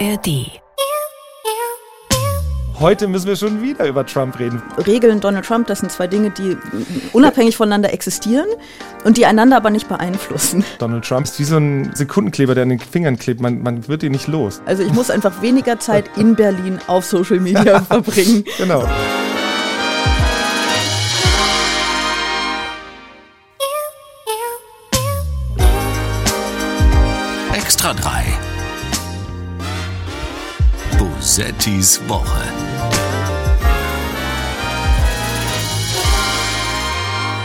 ARD. 0.00 0.60
Heute 2.80 3.06
müssen 3.06 3.28
wir 3.28 3.36
schon 3.36 3.62
wieder 3.62 3.86
über 3.86 4.04
Trump 4.04 4.38
reden. 4.40 4.60
Regeln 4.84 5.20
Donald 5.20 5.44
Trump, 5.44 5.68
das 5.68 5.78
sind 5.78 5.92
zwei 5.92 6.08
Dinge, 6.08 6.30
die 6.30 6.56
unabhängig 7.12 7.56
voneinander 7.56 7.92
existieren 7.92 8.46
und 9.04 9.16
die 9.16 9.26
einander 9.26 9.56
aber 9.56 9.70
nicht 9.70 9.88
beeinflussen. 9.88 10.64
Donald 10.80 11.04
Trump 11.04 11.26
ist 11.26 11.38
wie 11.38 11.44
so 11.44 11.56
ein 11.58 11.92
Sekundenkleber, 11.94 12.54
der 12.56 12.64
an 12.64 12.70
den 12.70 12.80
Fingern 12.80 13.16
klebt. 13.16 13.40
Man, 13.40 13.62
man 13.62 13.86
wird 13.86 14.02
ihn 14.02 14.12
nicht 14.12 14.26
los. 14.26 14.60
Also 14.66 14.82
ich 14.82 14.92
muss 14.92 15.10
einfach 15.10 15.40
weniger 15.42 15.78
Zeit 15.78 16.10
in 16.16 16.34
Berlin 16.34 16.80
auf 16.88 17.04
Social 17.04 17.38
Media 17.38 17.80
verbringen. 17.88 18.44
Genau. 18.58 18.84
Bosettis 31.34 32.00
Woche. 32.06 32.46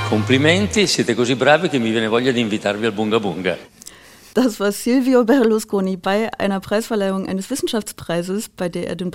Complimenti, 0.08 0.86
siete 0.86 1.16
così 1.16 1.34
bravi 1.34 1.70
che 1.70 1.80
mi 1.80 1.90
viene 1.90 2.06
voglia 2.08 2.32
di 2.32 2.40
invitarvi 2.40 2.86
al 2.86 2.92
Bunga 2.92 3.20
Bunga. 3.20 3.58
Das 4.36 4.60
war 4.60 4.72
Silvio 4.72 5.24
Berlusconi 5.24 5.98
bei 5.98 6.30
einer 6.38 6.60
Preisverleihung 6.60 7.28
eines 7.28 7.50
Wissenschaftspreises, 7.50 8.50
bei 8.50 8.70
der 8.70 8.90
er 8.90 8.96
den 8.96 9.10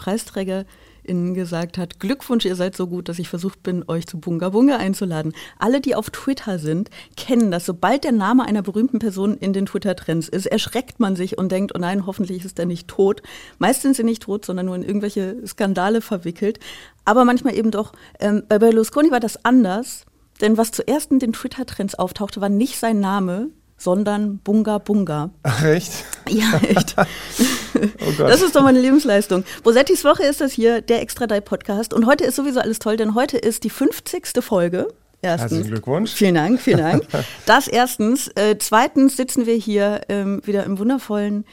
PreisträgerInnen 1.04 1.34
gesagt 1.34 1.78
hat: 1.78 2.00
Glückwunsch, 2.00 2.44
ihr 2.44 2.56
seid 2.56 2.76
so 2.76 2.86
gut, 2.86 3.08
dass 3.08 3.18
ich 3.18 3.28
versucht 3.28 3.62
bin, 3.62 3.84
euch 3.88 4.06
zu 4.06 4.18
Bunga 4.18 4.50
Bunga 4.50 4.76
einzuladen. 4.76 5.32
Alle, 5.58 5.80
die 5.80 5.95
auf 5.95 6.10
Twitter 6.10 6.58
sind, 6.58 6.90
kennen 7.16 7.50
das. 7.50 7.66
Sobald 7.66 8.04
der 8.04 8.12
Name 8.12 8.45
einer 8.45 8.62
berühmten 8.62 8.98
Person 8.98 9.36
in 9.38 9.52
den 9.52 9.66
Twitter-Trends 9.66 10.28
ist, 10.28 10.46
erschreckt 10.46 11.00
man 11.00 11.16
sich 11.16 11.38
und 11.38 11.52
denkt: 11.52 11.72
Oh 11.74 11.78
nein, 11.78 12.06
hoffentlich 12.06 12.45
ist 12.45 12.59
er 12.59 12.66
nicht 12.66 12.88
tot. 12.88 13.22
Meist 13.59 13.82
sind 13.82 13.96
sie 13.96 14.04
nicht 14.04 14.23
tot, 14.23 14.45
sondern 14.45 14.66
nur 14.66 14.76
in 14.76 14.82
irgendwelche 14.82 15.46
Skandale 15.46 16.01
verwickelt. 16.01 16.59
Aber 17.04 17.24
manchmal 17.24 17.57
eben 17.57 17.70
doch. 17.70 17.92
Ähm, 18.18 18.42
bei 18.48 18.59
Berlusconi 18.59 19.10
war 19.10 19.20
das 19.20 19.45
anders. 19.45 20.04
Denn 20.40 20.57
was 20.57 20.73
zuerst 20.73 21.12
in 21.12 21.20
den 21.20 21.32
Twitter-Trends 21.32 21.95
auftauchte, 21.95 22.40
war 22.40 22.48
nicht 22.48 22.80
sein 22.80 22.98
Name, 22.98 23.51
sondern 23.76 24.38
Bunga 24.38 24.79
Bunga. 24.79 25.30
Ach, 25.45 25.62
echt? 25.62 25.92
Ja, 26.29 26.59
echt. 26.60 26.96
Oh. 27.74 28.12
Das 28.18 28.42
ist 28.42 28.54
doch 28.54 28.62
meine 28.62 28.80
Lebensleistung. 28.80 29.44
Bosettis 29.62 30.04
Woche 30.04 30.24
ist 30.24 30.40
das 30.40 30.52
hier, 30.52 30.80
der 30.80 31.00
Extra 31.02 31.26
3 31.26 31.40
Podcast. 31.40 31.94
Und 31.94 32.06
heute 32.06 32.24
ist 32.24 32.36
sowieso 32.36 32.60
alles 32.60 32.78
toll, 32.78 32.96
denn 32.96 33.14
heute 33.14 33.36
ist 33.38 33.64
die 33.64 33.70
50. 33.70 34.26
Folge. 34.40 34.88
Erstens. 35.22 35.52
Herzlichen 35.52 35.70
Glückwunsch. 35.70 36.12
Vielen 36.12 36.34
Dank, 36.34 36.60
vielen 36.60 36.78
Dank. 36.78 37.04
Das 37.46 37.66
erstens. 37.66 38.28
Äh, 38.34 38.56
zweitens 38.58 39.16
sitzen 39.16 39.46
wir 39.46 39.54
hier 39.54 40.02
ähm, 40.08 40.40
wieder 40.45 40.64
im 40.64 40.78
wundervollen 40.78 41.45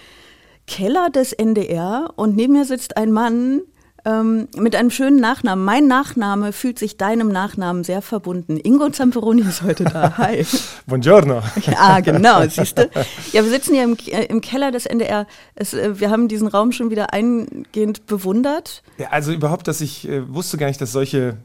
Keller 0.67 1.09
des 1.09 1.33
NDR 1.33 2.13
und 2.15 2.35
neben 2.35 2.53
mir 2.53 2.65
sitzt 2.65 2.97
ein 2.97 3.11
Mann, 3.11 3.61
ähm, 4.05 4.47
mit 4.57 4.75
einem 4.75 4.89
schönen 4.89 5.19
Nachnamen. 5.19 5.63
Mein 5.63 5.87
Nachname 5.87 6.53
fühlt 6.53 6.79
sich 6.79 6.97
deinem 6.97 7.29
Nachnamen 7.29 7.83
sehr 7.83 8.01
verbunden. 8.01 8.57
Ingo 8.57 8.89
Zamperoni 8.89 9.41
ist 9.41 9.61
heute 9.61 9.83
da. 9.83 10.13
Hi. 10.17 10.45
Buongiorno. 10.87 11.41
Ja, 11.65 11.99
genau, 11.99 12.47
siehst 12.47 12.77
du. 12.77 12.89
Ja, 13.31 13.43
wir 13.43 13.49
sitzen 13.49 13.73
hier 13.73 13.83
im, 13.83 13.97
äh, 14.07 14.25
im 14.25 14.41
Keller 14.41 14.71
des 14.71 14.85
NDR. 14.85 15.27
Es, 15.55 15.73
äh, 15.73 15.99
wir 15.99 16.09
haben 16.09 16.27
diesen 16.27 16.47
Raum 16.47 16.71
schon 16.71 16.89
wieder 16.89 17.13
eingehend 17.13 18.05
bewundert. 18.05 18.83
Ja, 18.97 19.09
also 19.09 19.31
überhaupt, 19.31 19.67
dass 19.67 19.81
ich 19.81 20.07
äh, 20.07 20.33
wusste 20.33 20.57
gar 20.57 20.67
nicht, 20.67 20.81
dass 20.81 20.91
solche 20.91 21.37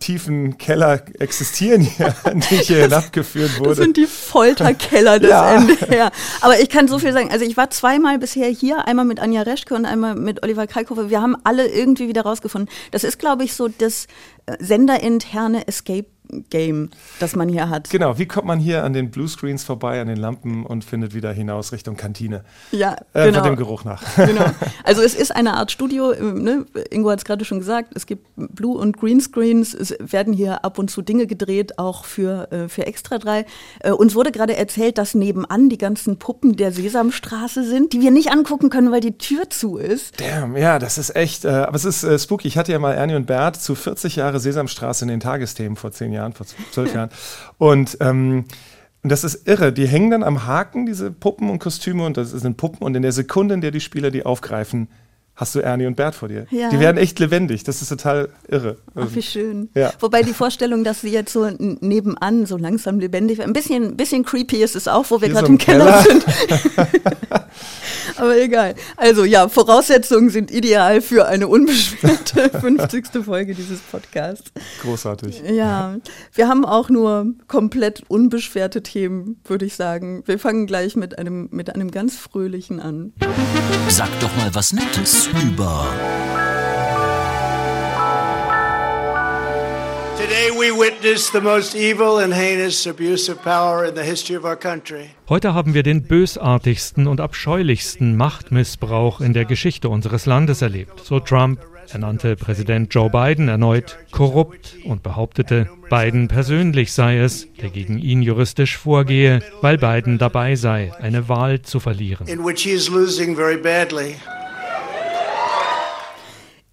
tiefen 0.00 0.58
Keller 0.58 1.02
existieren 1.20 1.80
hier, 1.82 2.14
an 2.24 2.40
die 2.40 2.56
ich 2.56 2.66
hier 2.66 2.82
hinabgeführt 2.82 3.50
Das 3.52 3.60
wurde. 3.60 3.74
sind 3.76 3.96
die 3.96 4.06
Folterkeller 4.06 5.18
des 5.20 5.30
Ja. 5.30 5.54
NDR. 5.54 6.10
Aber 6.40 6.58
ich 6.58 6.68
kann 6.68 6.88
so 6.88 6.98
viel 6.98 7.12
sagen. 7.12 7.30
Also 7.30 7.44
ich 7.44 7.56
war 7.56 7.70
zweimal 7.70 8.18
bisher 8.18 8.48
hier, 8.48 8.86
einmal 8.88 9.04
mit 9.04 9.20
Anja 9.20 9.42
Reschke 9.42 9.74
und 9.74 9.84
einmal 9.86 10.14
mit 10.16 10.42
Oliver 10.42 10.66
Kalkofe. 10.66 11.10
Wir 11.10 11.20
haben 11.22 11.36
alle 11.44 11.68
irgendwie 11.68 12.08
wieder 12.08 12.22
rausgefunden. 12.22 12.68
Das 12.90 13.04
ist, 13.04 13.18
glaube 13.18 13.44
ich, 13.44 13.54
so 13.54 13.68
das 13.68 14.06
äh, 14.46 14.56
senderinterne 14.58 15.68
Escape 15.68 16.06
Game, 16.50 16.90
das 17.18 17.36
man 17.36 17.48
hier 17.48 17.68
hat. 17.68 17.90
Genau, 17.90 18.18
wie 18.18 18.26
kommt 18.26 18.46
man 18.46 18.58
hier 18.58 18.84
an 18.84 18.92
den 18.92 19.10
Bluescreens 19.10 19.64
vorbei, 19.64 20.00
an 20.00 20.08
den 20.08 20.16
Lampen 20.16 20.64
und 20.64 20.84
findet 20.84 21.14
wieder 21.14 21.32
hinaus 21.32 21.72
Richtung 21.72 21.96
Kantine? 21.96 22.44
Ja, 22.72 22.96
Äh, 23.12 23.26
genau. 23.26 23.40
Von 23.40 23.48
dem 23.50 23.56
Geruch 23.56 23.84
nach. 23.84 24.02
genau. 24.16 24.44
Also 24.84 25.02
es 25.02 25.14
ist 25.14 25.34
eine 25.34 25.54
Art 25.54 25.70
Studio, 25.70 26.12
äh, 26.12 26.22
ne? 26.22 26.66
Ingo 26.90 27.10
hat 27.10 27.18
es 27.18 27.24
gerade 27.24 27.44
schon 27.44 27.58
gesagt, 27.58 27.92
es 27.94 28.06
gibt 28.06 28.26
Blue- 28.36 28.78
und 28.78 28.98
Greenscreens, 28.98 29.74
es 29.74 29.94
werden 30.00 30.32
hier 30.32 30.64
ab 30.64 30.78
und 30.78 30.90
zu 30.90 31.02
Dinge 31.02 31.26
gedreht, 31.26 31.78
auch 31.78 32.04
für, 32.04 32.50
äh, 32.52 32.68
für 32.68 32.86
Extra 32.86 33.18
3. 33.18 33.44
Äh, 33.80 33.92
uns 33.92 34.14
wurde 34.14 34.32
gerade 34.32 34.56
erzählt, 34.56 34.98
dass 34.98 35.14
nebenan 35.14 35.68
die 35.68 35.78
ganzen 35.78 36.18
Puppen 36.18 36.56
der 36.56 36.72
Sesamstraße 36.72 37.64
sind, 37.64 37.92
die 37.92 38.00
wir 38.00 38.10
nicht 38.10 38.30
angucken 38.32 38.70
können, 38.70 38.92
weil 38.92 39.00
die 39.00 39.18
Tür 39.18 39.50
zu 39.50 39.76
ist. 39.76 40.20
Damn, 40.20 40.56
ja, 40.56 40.78
das 40.78 40.98
ist 40.98 41.16
echt, 41.16 41.44
äh, 41.44 41.48
aber 41.48 41.76
es 41.76 41.84
ist 41.84 42.04
äh, 42.04 42.18
spooky. 42.18 42.48
Ich 42.48 42.56
hatte 42.58 42.72
ja 42.72 42.78
mal 42.78 42.92
Ernie 42.94 43.14
und 43.14 43.26
Bert 43.26 43.56
zu 43.56 43.74
40 43.74 44.16
Jahre 44.16 44.40
Sesamstraße 44.40 45.04
in 45.04 45.08
den 45.08 45.20
Tagesthemen 45.20 45.76
vor 45.76 45.90
zehn 45.92 46.12
Jahren, 46.12 46.19
vor 46.32 46.46
zwölf 46.72 46.94
Jahren. 46.94 47.10
Und 47.58 47.96
ähm, 48.00 48.44
und 49.02 49.10
das 49.10 49.24
ist 49.24 49.48
irre. 49.48 49.72
Die 49.72 49.88
hängen 49.88 50.10
dann 50.10 50.22
am 50.22 50.46
Haken, 50.46 50.84
diese 50.84 51.10
Puppen 51.10 51.48
und 51.48 51.58
Kostüme, 51.58 52.04
und 52.04 52.16
das 52.16 52.32
sind 52.32 52.56
Puppen. 52.56 52.84
Und 52.84 52.94
in 52.94 53.02
der 53.02 53.12
Sekunde, 53.12 53.54
in 53.54 53.60
der 53.60 53.70
die 53.70 53.80
Spieler 53.80 54.10
die 54.10 54.26
aufgreifen, 54.26 54.88
hast 55.34 55.54
du 55.54 55.60
Ernie 55.60 55.86
und 55.86 55.96
Bert 55.96 56.14
vor 56.14 56.28
dir. 56.28 56.46
Ja. 56.50 56.68
Die 56.68 56.78
werden 56.78 56.98
echt 56.98 57.18
lebendig. 57.18 57.64
Das 57.64 57.80
ist 57.80 57.88
total 57.88 58.28
irre. 58.46 58.76
Ach, 58.94 59.06
wie 59.14 59.22
schön. 59.22 59.70
Ja. 59.74 59.90
Wobei 60.00 60.22
die 60.22 60.34
Vorstellung, 60.34 60.84
dass 60.84 61.00
sie 61.00 61.08
jetzt 61.08 61.32
so 61.32 61.48
nebenan 61.58 62.44
so 62.44 62.58
langsam 62.58 63.00
lebendig 63.00 63.38
werden, 63.38 63.50
ein 63.50 63.54
bisschen, 63.54 63.96
bisschen 63.96 64.22
creepy 64.22 64.62
ist 64.62 64.76
es 64.76 64.86
auch, 64.86 65.06
wo 65.08 65.22
wir 65.22 65.30
gerade 65.30 65.46
so 65.46 65.52
im 65.52 65.52
im 65.54 65.58
Keller, 65.58 66.02
Keller. 66.02 66.20
sind. 66.20 66.26
Aber 68.20 68.36
egal. 68.36 68.74
Also 68.96 69.24
ja, 69.24 69.48
Voraussetzungen 69.48 70.30
sind 70.30 70.50
ideal 70.50 71.00
für 71.00 71.26
eine 71.26 71.48
unbeschwerte 71.48 72.50
50. 72.60 73.24
Folge 73.24 73.54
dieses 73.54 73.80
Podcasts. 73.80 74.52
Großartig. 74.82 75.42
Ja, 75.50 75.96
wir 76.34 76.48
haben 76.48 76.64
auch 76.64 76.90
nur 76.90 77.26
komplett 77.48 78.02
unbeschwerte 78.08 78.82
Themen, 78.82 79.40
würde 79.44 79.64
ich 79.64 79.74
sagen. 79.74 80.22
Wir 80.26 80.38
fangen 80.38 80.66
gleich 80.66 80.96
mit 80.96 81.18
einem, 81.18 81.48
mit 81.50 81.74
einem 81.74 81.90
ganz 81.90 82.16
fröhlichen 82.16 82.80
an. 82.80 83.12
Sag 83.88 84.08
doch 84.20 84.34
mal 84.36 84.54
was 84.54 84.72
Nettes 84.72 85.28
über 85.42 85.86
Heute 95.28 95.54
haben 95.54 95.74
wir 95.74 95.82
den 95.82 96.02
bösartigsten 96.02 97.06
und 97.06 97.20
abscheulichsten 97.20 98.16
Machtmissbrauch 98.16 99.20
in 99.20 99.32
der 99.32 99.44
Geschichte 99.44 99.88
unseres 99.88 100.26
Landes 100.26 100.62
erlebt. 100.62 101.00
So 101.04 101.20
Trump. 101.20 101.60
Er 101.92 101.98
nannte 101.98 102.36
Präsident 102.36 102.94
Joe 102.94 103.10
Biden 103.10 103.48
erneut 103.48 103.98
korrupt 104.12 104.76
und 104.84 105.02
behauptete, 105.02 105.68
Biden 105.88 106.28
persönlich 106.28 106.92
sei 106.92 107.18
es, 107.18 107.48
der 107.60 107.70
gegen 107.70 107.98
ihn 107.98 108.22
juristisch 108.22 108.76
vorgehe, 108.76 109.40
weil 109.60 109.76
Biden 109.76 110.18
dabei 110.18 110.54
sei, 110.54 110.92
eine 111.00 111.28
Wahl 111.28 111.62
zu 111.62 111.80
verlieren. 111.80 112.28
In 112.28 112.44
which 112.44 112.62
he 112.62 112.70
is 112.70 112.88
losing 112.88 113.34
very 113.34 113.56
badly. 113.56 114.14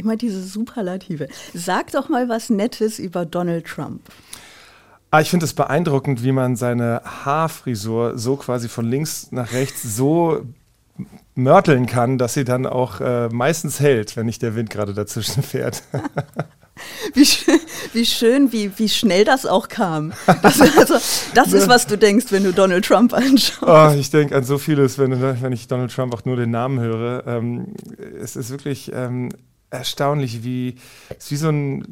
Immer 0.07 0.15
diese 0.15 0.41
Superlative. 0.41 1.27
Sag 1.53 1.91
doch 1.91 2.07
mal 2.07 2.29
was 2.29 2.49
Nettes 2.49 2.97
über 2.97 3.25
Donald 3.25 3.65
Trump. 3.65 4.03
Ah, 5.11 5.19
ich 5.19 5.29
finde 5.29 5.43
es 5.43 5.51
beeindruckend, 5.53 6.23
wie 6.23 6.31
man 6.31 6.55
seine 6.55 7.01
Haarfrisur 7.03 8.17
so 8.17 8.37
quasi 8.37 8.69
von 8.69 8.85
links 8.85 9.33
nach 9.33 9.51
rechts 9.51 9.83
so 9.83 10.45
mörteln 11.35 11.87
kann, 11.87 12.17
dass 12.17 12.35
sie 12.35 12.45
dann 12.45 12.65
auch 12.65 13.01
äh, 13.01 13.27
meistens 13.27 13.81
hält, 13.81 14.15
wenn 14.15 14.27
nicht 14.27 14.41
der 14.41 14.55
Wind 14.55 14.69
gerade 14.69 14.93
dazwischen 14.93 15.43
fährt. 15.43 15.83
Wie, 17.13 17.25
schön, 17.25 17.59
wie 17.93 18.05
schön, 18.05 18.51
wie, 18.51 18.77
wie 18.77 18.89
schnell 18.89 19.25
das 19.25 19.45
auch 19.45 19.67
kam. 19.67 20.13
Das, 20.41 20.61
also, 20.61 20.95
das 21.33 21.53
ist, 21.53 21.67
was 21.67 21.87
du 21.87 21.97
denkst, 21.97 22.27
wenn 22.29 22.43
du 22.43 22.53
Donald 22.53 22.85
Trump 22.85 23.13
anschaust. 23.13 23.95
Oh, 23.95 23.99
ich 23.99 24.09
denke 24.09 24.35
an 24.35 24.43
so 24.43 24.57
vieles, 24.57 24.97
wenn, 24.97 25.19
wenn 25.41 25.51
ich 25.51 25.67
Donald 25.67 25.91
Trump 25.91 26.13
auch 26.13 26.25
nur 26.25 26.35
den 26.35 26.51
Namen 26.51 26.79
höre. 26.79 27.25
Ähm, 27.25 27.73
es 28.21 28.35
ist 28.35 28.49
wirklich 28.49 28.91
ähm, 28.93 29.29
erstaunlich, 29.69 30.43
wie 30.43 30.75
es 31.09 31.25
ist 31.25 31.31
wie 31.31 31.35
so 31.35 31.49
ein 31.49 31.83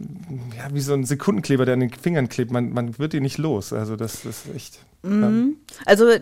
ja, 0.58 0.74
wie 0.74 0.80
so 0.82 0.94
ein 0.94 1.04
Sekundenkleber, 1.04 1.66
der 1.66 1.74
an 1.74 1.82
den 1.82 1.90
Fingern 1.92 2.30
klebt. 2.30 2.52
Man, 2.52 2.72
man 2.72 2.98
wird 3.00 3.14
ihn 3.14 3.24
nicht 3.24 3.38
los. 3.38 3.74
Also 3.74 3.96
das 3.96 4.26
ist 4.26 4.44
echt. 4.56 4.80
Ähm, 5.04 5.58
Also 5.86 6.08
äh, 6.08 6.22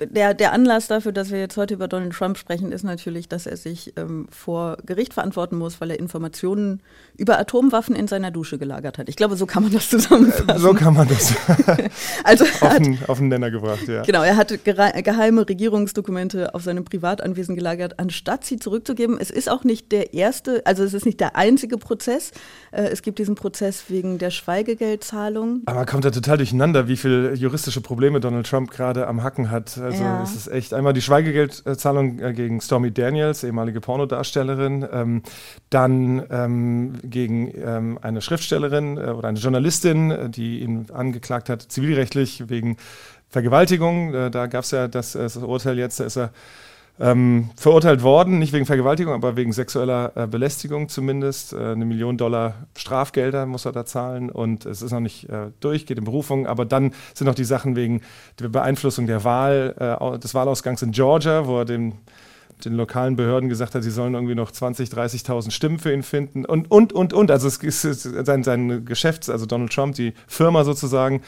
der, 0.00 0.34
der 0.34 0.52
Anlass 0.52 0.86
dafür, 0.86 1.12
dass 1.12 1.30
wir 1.30 1.38
jetzt 1.38 1.56
heute 1.56 1.72
über 1.72 1.88
Donald 1.88 2.12
Trump 2.12 2.36
sprechen, 2.36 2.72
ist 2.72 2.82
natürlich, 2.84 3.26
dass 3.28 3.46
er 3.46 3.56
sich 3.56 3.94
ähm, 3.96 4.26
vor 4.30 4.76
Gericht 4.84 5.14
verantworten 5.14 5.56
muss, 5.56 5.80
weil 5.80 5.90
er 5.92 5.98
Informationen 5.98 6.82
über 7.16 7.38
Atomwaffen 7.38 7.96
in 7.96 8.06
seiner 8.06 8.30
Dusche 8.30 8.58
gelagert 8.58 8.98
hat. 8.98 9.08
Ich 9.08 9.16
glaube, 9.16 9.36
so 9.36 9.46
kann 9.46 9.62
man 9.62 9.72
das 9.72 9.88
zusammenfassen. 9.90 10.58
so 10.60 10.74
kann 10.74 10.92
man 10.92 11.08
das 11.08 11.32
also 12.24 12.44
auf 12.44 12.60
hat, 12.60 12.84
den, 12.84 12.98
auf 13.06 13.16
den 13.16 13.28
Nenner 13.28 13.50
gebracht, 13.50 13.88
ja. 13.88 14.02
genau, 14.02 14.22
er 14.22 14.34
gere- 14.36 15.00
geheime 15.02 15.48
Regierungsdokumente 15.48 16.54
auf 16.54 16.62
seinem 16.62 16.84
Privatanwesen 16.84 17.54
gelagert, 17.56 17.98
anstatt 17.98 18.44
sie 18.44 18.58
zurückzugeben. 18.58 19.16
Es 19.18 19.30
ist 19.30 19.48
auch 19.50 19.64
nicht 19.64 19.90
der 19.90 20.12
erste, 20.12 20.66
also 20.66 20.86
es 20.88 20.94
ist 20.94 21.06
nicht 21.06 21.20
der 21.20 21.36
einzige 21.36 21.78
Prozess. 21.78 22.32
Äh, 22.70 22.88
es 22.88 23.02
gibt 23.02 23.18
diesen 23.18 23.34
Prozess 23.34 23.84
wegen 23.88 24.18
der 24.18 24.30
Schweigegeldzahlung. 24.30 25.62
Aber 25.66 25.76
man 25.76 25.86
kommt 25.86 26.04
da 26.04 26.10
total 26.10 26.38
durcheinander, 26.38 26.88
wie 26.88 26.96
viele 26.96 27.34
juristische 27.34 27.80
Probleme 27.80 28.20
Donald 28.20 28.46
Trump 28.46 28.70
gerade 28.70 29.06
am 29.06 29.22
Hacken 29.22 29.50
hat. 29.50 29.78
Also 29.78 30.02
ja. 30.02 30.22
es 30.22 30.34
ist 30.34 30.48
echt 30.48 30.74
einmal 30.74 30.92
die 30.92 31.02
Schweigegeldzahlung 31.02 32.18
äh, 32.20 32.32
gegen 32.32 32.60
Stormy 32.60 32.90
Daniels, 32.92 33.44
ehemalige 33.44 33.80
Pornodarstellerin, 33.80 34.86
ähm, 34.92 35.22
dann 35.70 36.24
ähm, 36.30 36.94
gegen 37.04 37.52
ähm, 37.56 37.98
eine 38.02 38.20
Schriftstellerin 38.20 38.96
äh, 38.96 39.10
oder 39.10 39.28
eine 39.28 39.38
Journalistin, 39.38 40.10
äh, 40.10 40.30
die 40.30 40.60
ihn 40.60 40.86
angeklagt 40.92 41.48
hat, 41.48 41.62
zivilrechtlich 41.62 42.48
wegen 42.48 42.76
Vergewaltigung. 43.28 44.14
Äh, 44.14 44.30
da 44.30 44.46
gab 44.46 44.64
es 44.64 44.70
ja 44.70 44.88
das, 44.88 45.12
das 45.12 45.36
Urteil 45.36 45.78
jetzt, 45.78 46.00
da 46.00 46.04
ist 46.04 46.16
er 46.16 46.30
ähm, 47.00 47.50
verurteilt 47.56 48.02
worden, 48.02 48.38
nicht 48.38 48.52
wegen 48.52 48.66
Vergewaltigung, 48.66 49.14
aber 49.14 49.36
wegen 49.36 49.52
sexueller 49.52 50.12
äh, 50.16 50.26
Belästigung 50.26 50.88
zumindest. 50.88 51.52
Äh, 51.52 51.72
eine 51.72 51.84
Million 51.84 52.16
Dollar 52.16 52.66
Strafgelder 52.76 53.46
muss 53.46 53.64
er 53.64 53.72
da 53.72 53.86
zahlen 53.86 54.30
und 54.30 54.66
es 54.66 54.82
ist 54.82 54.90
noch 54.90 55.00
nicht 55.00 55.28
äh, 55.28 55.50
durch, 55.60 55.86
geht 55.86 55.98
in 55.98 56.04
Berufung. 56.04 56.46
Aber 56.46 56.64
dann 56.64 56.92
sind 57.14 57.26
noch 57.26 57.34
die 57.34 57.44
Sachen 57.44 57.76
wegen 57.76 58.00
der 58.40 58.48
Beeinflussung 58.48 59.06
der 59.06 59.24
Wahl, 59.24 59.74
äh, 59.78 60.18
des 60.18 60.34
Wahlausgangs 60.34 60.82
in 60.82 60.90
Georgia, 60.92 61.46
wo 61.46 61.58
er 61.58 61.64
dem 61.64 61.94
den 62.64 62.74
lokalen 62.74 63.14
Behörden 63.16 63.48
gesagt 63.48 63.76
hat, 63.76 63.82
sie 63.82 63.90
sollen 63.90 64.14
irgendwie 64.14 64.34
noch 64.34 64.50
20.000, 64.50 64.92
30.000 64.92 65.50
Stimmen 65.52 65.78
für 65.78 65.92
ihn 65.92 66.02
finden 66.02 66.44
und, 66.44 66.70
und, 66.70 66.92
und, 66.92 67.12
und. 67.12 67.30
Also 67.30 67.46
es 67.46 67.84
ist 67.84 68.02
sein, 68.02 68.42
sein 68.42 68.84
Geschäfts-, 68.84 69.30
also 69.30 69.46
Donald 69.46 69.72
Trump, 69.72 69.94
die 69.94 70.12
Firma 70.26 70.64
sozusagen, 70.64 71.22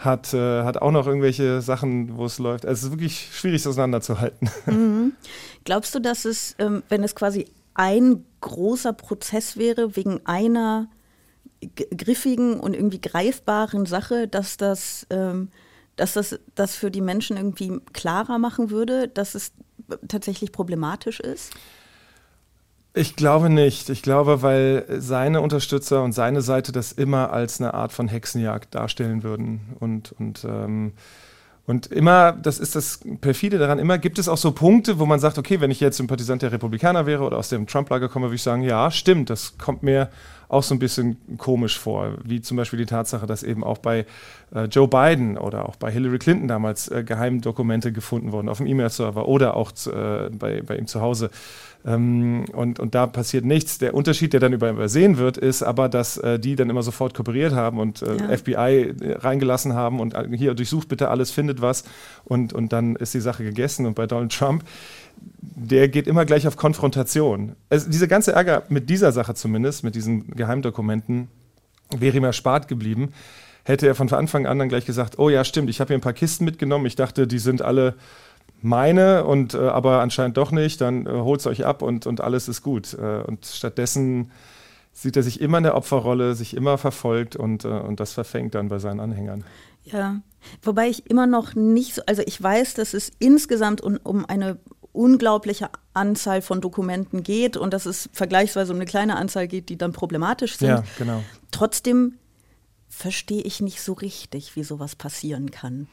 hat, 0.00 0.32
äh, 0.32 0.62
hat 0.62 0.78
auch 0.78 0.90
noch 0.90 1.06
irgendwelche 1.06 1.60
Sachen, 1.60 2.16
wo 2.16 2.24
es 2.24 2.38
läuft. 2.38 2.64
Also 2.64 2.78
es 2.78 2.84
ist 2.84 2.90
wirklich 2.92 3.28
schwierig, 3.32 3.62
das 3.62 3.70
auseinanderzuhalten. 3.70 4.50
Mhm. 4.66 5.12
Glaubst 5.64 5.94
du, 5.94 6.00
dass 6.00 6.24
es, 6.24 6.56
ähm, 6.58 6.82
wenn 6.88 7.04
es 7.04 7.14
quasi 7.14 7.46
ein 7.74 8.24
großer 8.40 8.92
Prozess 8.94 9.56
wäre, 9.56 9.96
wegen 9.96 10.24
einer 10.26 10.88
griffigen 11.96 12.58
und 12.58 12.74
irgendwie 12.74 13.00
greifbaren 13.00 13.84
Sache, 13.84 14.26
dass 14.26 14.56
das, 14.56 15.06
ähm, 15.10 15.50
dass 15.96 16.14
das 16.14 16.40
das 16.54 16.74
für 16.74 16.90
die 16.90 17.02
Menschen 17.02 17.36
irgendwie 17.36 17.80
klarer 17.92 18.38
machen 18.38 18.70
würde, 18.70 19.08
dass 19.08 19.34
es 19.34 19.52
tatsächlich 20.08 20.52
problematisch 20.52 21.20
ist? 21.20 21.52
Ich 22.92 23.14
glaube 23.14 23.50
nicht. 23.50 23.88
Ich 23.88 24.02
glaube, 24.02 24.42
weil 24.42 24.84
seine 24.98 25.40
Unterstützer 25.40 26.02
und 26.02 26.12
seine 26.12 26.42
Seite 26.42 26.72
das 26.72 26.90
immer 26.90 27.32
als 27.32 27.60
eine 27.60 27.74
Art 27.74 27.92
von 27.92 28.08
Hexenjagd 28.08 28.74
darstellen 28.74 29.22
würden. 29.22 29.76
Und, 29.78 30.12
und, 30.18 30.44
ähm, 30.44 30.92
und 31.66 31.86
immer, 31.86 32.32
das 32.32 32.58
ist 32.58 32.74
das 32.74 33.00
perfide 33.20 33.58
daran, 33.58 33.78
immer 33.78 33.98
gibt 33.98 34.18
es 34.18 34.28
auch 34.28 34.36
so 34.36 34.50
Punkte, 34.50 34.98
wo 34.98 35.06
man 35.06 35.20
sagt, 35.20 35.38
okay, 35.38 35.60
wenn 35.60 35.70
ich 35.70 35.78
jetzt 35.78 35.98
Sympathisant 35.98 36.42
der 36.42 36.50
Republikaner 36.50 37.06
wäre 37.06 37.22
oder 37.22 37.38
aus 37.38 37.48
dem 37.48 37.68
Trump-Lager 37.68 38.08
komme, 38.08 38.26
würde 38.26 38.34
ich 38.34 38.42
sagen, 38.42 38.62
ja, 38.62 38.90
stimmt, 38.90 39.30
das 39.30 39.56
kommt 39.56 39.84
mir 39.84 40.10
auch 40.50 40.64
so 40.64 40.74
ein 40.74 40.80
bisschen 40.80 41.16
komisch 41.38 41.78
vor, 41.78 42.14
wie 42.24 42.40
zum 42.40 42.56
Beispiel 42.56 42.78
die 42.78 42.86
Tatsache, 42.86 43.26
dass 43.26 43.42
eben 43.42 43.62
auch 43.62 43.78
bei 43.78 44.04
äh, 44.52 44.64
Joe 44.64 44.88
Biden 44.88 45.38
oder 45.38 45.68
auch 45.68 45.76
bei 45.76 45.92
Hillary 45.92 46.18
Clinton 46.18 46.48
damals 46.48 46.88
äh, 46.88 47.04
Geheimdokumente 47.04 47.92
gefunden 47.92 48.32
wurden 48.32 48.48
auf 48.48 48.58
dem 48.58 48.66
E-Mail-Server 48.66 49.28
oder 49.28 49.56
auch 49.56 49.72
äh, 49.86 50.28
bei, 50.30 50.62
bei 50.62 50.76
ihm 50.76 50.88
zu 50.88 51.00
Hause. 51.00 51.30
Ähm, 51.86 52.44
und, 52.52 52.78
und 52.78 52.94
da 52.94 53.06
passiert 53.06 53.44
nichts. 53.44 53.78
Der 53.78 53.94
Unterschied, 53.94 54.32
der 54.32 54.40
dann 54.40 54.52
übersehen 54.52 55.18
wird, 55.18 55.38
ist 55.38 55.62
aber, 55.62 55.88
dass 55.88 56.18
äh, 56.18 56.38
die 56.38 56.56
dann 56.56 56.68
immer 56.68 56.82
sofort 56.82 57.14
kooperiert 57.14 57.54
haben 57.54 57.78
und 57.78 58.02
äh, 58.02 58.16
ja. 58.16 58.36
FBI 58.36 58.94
äh, 59.00 59.12
reingelassen 59.18 59.74
haben 59.74 60.00
und 60.00 60.16
hier 60.34 60.54
durchsucht 60.54 60.88
bitte 60.88 61.08
alles, 61.08 61.30
findet 61.30 61.62
was 61.62 61.84
und, 62.24 62.52
und 62.52 62.72
dann 62.72 62.96
ist 62.96 63.14
die 63.14 63.20
Sache 63.20 63.44
gegessen. 63.44 63.86
Und 63.86 63.94
bei 63.94 64.06
Donald 64.06 64.32
Trump 64.32 64.64
der 65.40 65.88
geht 65.88 66.06
immer 66.06 66.24
gleich 66.24 66.46
auf 66.46 66.56
Konfrontation. 66.56 67.54
Also 67.68 67.90
dieser 67.90 68.06
ganze 68.06 68.32
Ärger 68.32 68.62
mit 68.68 68.88
dieser 68.88 69.12
Sache 69.12 69.34
zumindest, 69.34 69.84
mit 69.84 69.94
diesen 69.94 70.30
Geheimdokumenten, 70.30 71.28
wäre 71.96 72.16
ihm 72.16 72.24
erspart 72.24 72.68
geblieben. 72.68 73.12
Hätte 73.64 73.86
er 73.86 73.94
von 73.94 74.10
Anfang 74.10 74.46
an 74.46 74.58
dann 74.58 74.68
gleich 74.68 74.86
gesagt, 74.86 75.18
oh 75.18 75.28
ja, 75.28 75.44
stimmt, 75.44 75.68
ich 75.68 75.80
habe 75.80 75.88
hier 75.88 75.98
ein 75.98 76.02
paar 76.02 76.14
Kisten 76.14 76.44
mitgenommen, 76.44 76.86
ich 76.86 76.96
dachte, 76.96 77.26
die 77.26 77.38
sind 77.38 77.62
alle 77.62 77.94
meine, 78.62 79.24
und, 79.24 79.54
äh, 79.54 79.58
aber 79.58 80.00
anscheinend 80.00 80.36
doch 80.36 80.50
nicht, 80.50 80.80
dann 80.80 81.06
äh, 81.06 81.10
holt 81.10 81.40
es 81.40 81.46
euch 81.46 81.64
ab 81.64 81.82
und, 81.82 82.06
und 82.06 82.20
alles 82.20 82.48
ist 82.48 82.62
gut. 82.62 82.94
Äh, 82.94 83.22
und 83.22 83.46
stattdessen 83.46 84.30
sieht 84.92 85.16
er 85.16 85.22
sich 85.22 85.40
immer 85.40 85.58
in 85.58 85.64
der 85.64 85.76
Opferrolle, 85.76 86.34
sich 86.34 86.54
immer 86.56 86.78
verfolgt 86.78 87.36
und, 87.36 87.64
äh, 87.64 87.68
und 87.68 88.00
das 88.00 88.12
verfängt 88.12 88.54
dann 88.54 88.68
bei 88.68 88.78
seinen 88.78 89.00
Anhängern. 89.00 89.44
Ja, 89.84 90.20
wobei 90.62 90.88
ich 90.88 91.08
immer 91.08 91.26
noch 91.26 91.54
nicht 91.54 91.94
so, 91.94 92.02
also 92.06 92.22
ich 92.26 92.42
weiß, 92.42 92.74
dass 92.74 92.92
es 92.92 93.10
insgesamt 93.18 93.80
um, 93.80 93.98
um 94.02 94.26
eine 94.26 94.58
unglaubliche 94.92 95.70
Anzahl 95.94 96.42
von 96.42 96.60
Dokumenten 96.60 97.22
geht 97.22 97.56
und 97.56 97.72
dass 97.72 97.86
es 97.86 98.08
vergleichsweise 98.12 98.72
um 98.72 98.78
eine 98.78 98.86
kleine 98.86 99.16
Anzahl 99.16 99.48
geht, 99.48 99.68
die 99.68 99.78
dann 99.78 99.92
problematisch 99.92 100.56
sind. 100.56 100.68
Ja, 100.68 100.84
genau. 100.98 101.22
Trotzdem 101.50 102.14
verstehe 102.88 103.42
ich 103.42 103.60
nicht 103.60 103.80
so 103.80 103.92
richtig, 103.92 104.56
wie 104.56 104.64
sowas 104.64 104.96
passieren 104.96 105.50
kann. 105.50 105.86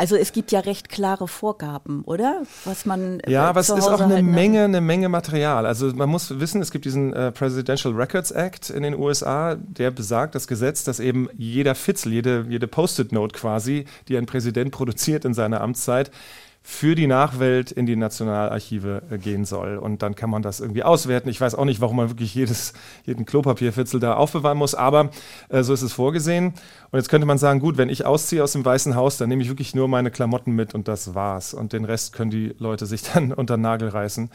Also 0.00 0.16
es 0.16 0.32
gibt 0.32 0.50
ja 0.50 0.60
recht 0.60 0.88
klare 0.88 1.28
Vorgaben, 1.28 2.04
oder? 2.04 2.44
Was 2.64 2.86
man 2.86 3.20
äh, 3.20 3.30
Ja, 3.30 3.44
aber 3.50 3.60
es 3.60 3.68
ist 3.68 3.86
auch 3.86 4.00
eine 4.00 4.22
Menge, 4.22 4.64
eine 4.64 4.80
Menge 4.80 5.10
Material. 5.10 5.66
Also 5.66 5.92
man 5.94 6.08
muss 6.08 6.40
wissen, 6.40 6.62
es 6.62 6.70
gibt 6.70 6.86
diesen 6.86 7.12
äh, 7.12 7.30
Presidential 7.32 7.92
Records 7.92 8.30
Act 8.30 8.70
in 8.70 8.82
den 8.82 8.94
USA, 8.94 9.56
der 9.56 9.90
besagt 9.90 10.34
das 10.34 10.46
Gesetz, 10.46 10.84
dass 10.84 11.00
eben 11.00 11.28
jeder 11.36 11.74
Fitzel, 11.74 12.14
jede, 12.14 12.46
jede 12.48 12.66
Post-it-Note 12.66 13.38
quasi, 13.38 13.84
die 14.08 14.16
ein 14.16 14.24
Präsident 14.24 14.70
produziert 14.70 15.26
in 15.26 15.34
seiner 15.34 15.60
Amtszeit, 15.60 16.10
für 16.62 16.94
die 16.94 17.06
Nachwelt 17.06 17.72
in 17.72 17.86
die 17.86 17.96
Nationalarchive 17.96 19.02
äh, 19.10 19.18
gehen 19.18 19.44
soll. 19.44 19.78
Und 19.78 20.02
dann 20.02 20.14
kann 20.14 20.28
man 20.28 20.42
das 20.42 20.60
irgendwie 20.60 20.82
auswerten. 20.82 21.28
Ich 21.28 21.40
weiß 21.40 21.54
auch 21.54 21.64
nicht, 21.64 21.80
warum 21.80 21.96
man 21.96 22.10
wirklich 22.10 22.34
jedes, 22.34 22.74
jeden 23.04 23.24
Klopapierfitzel 23.24 23.98
da 23.98 24.14
aufbewahren 24.14 24.58
muss, 24.58 24.74
aber 24.74 25.10
äh, 25.48 25.62
so 25.62 25.72
ist 25.72 25.82
es 25.82 25.92
vorgesehen. 25.92 26.54
Und 26.90 26.98
jetzt 26.98 27.08
könnte 27.08 27.26
man 27.26 27.38
sagen, 27.38 27.60
gut, 27.60 27.78
wenn 27.78 27.88
ich 27.88 28.04
ausziehe 28.04 28.44
aus 28.44 28.52
dem 28.52 28.64
Weißen 28.64 28.94
Haus, 28.94 29.16
dann 29.16 29.28
nehme 29.30 29.42
ich 29.42 29.48
wirklich 29.48 29.74
nur 29.74 29.88
meine 29.88 30.10
Klamotten 30.10 30.52
mit 30.52 30.74
und 30.74 30.86
das 30.86 31.14
war's. 31.14 31.54
Und 31.54 31.72
den 31.72 31.84
Rest 31.84 32.12
können 32.12 32.30
die 32.30 32.54
Leute 32.58 32.84
sich 32.86 33.02
dann 33.14 33.32
unter 33.32 33.56
den 33.56 33.62
Nagel 33.62 33.88
reißen. 33.88 34.30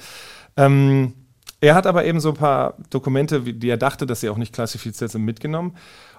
Ähm, 0.57 1.13
er 1.61 1.75
hat 1.75 1.87
aber 1.87 2.05
eben 2.05 2.19
so 2.19 2.29
ein 2.29 2.35
paar 2.35 2.75
Dokumente, 2.89 3.41
die 3.41 3.69
er 3.69 3.77
dachte, 3.77 4.05
dass 4.05 4.21
sie 4.21 4.29
auch 4.29 4.37
nicht 4.37 4.53
klassifiziert 4.53 5.11
sind, 5.11 5.23
mitgenommen. 5.23 5.75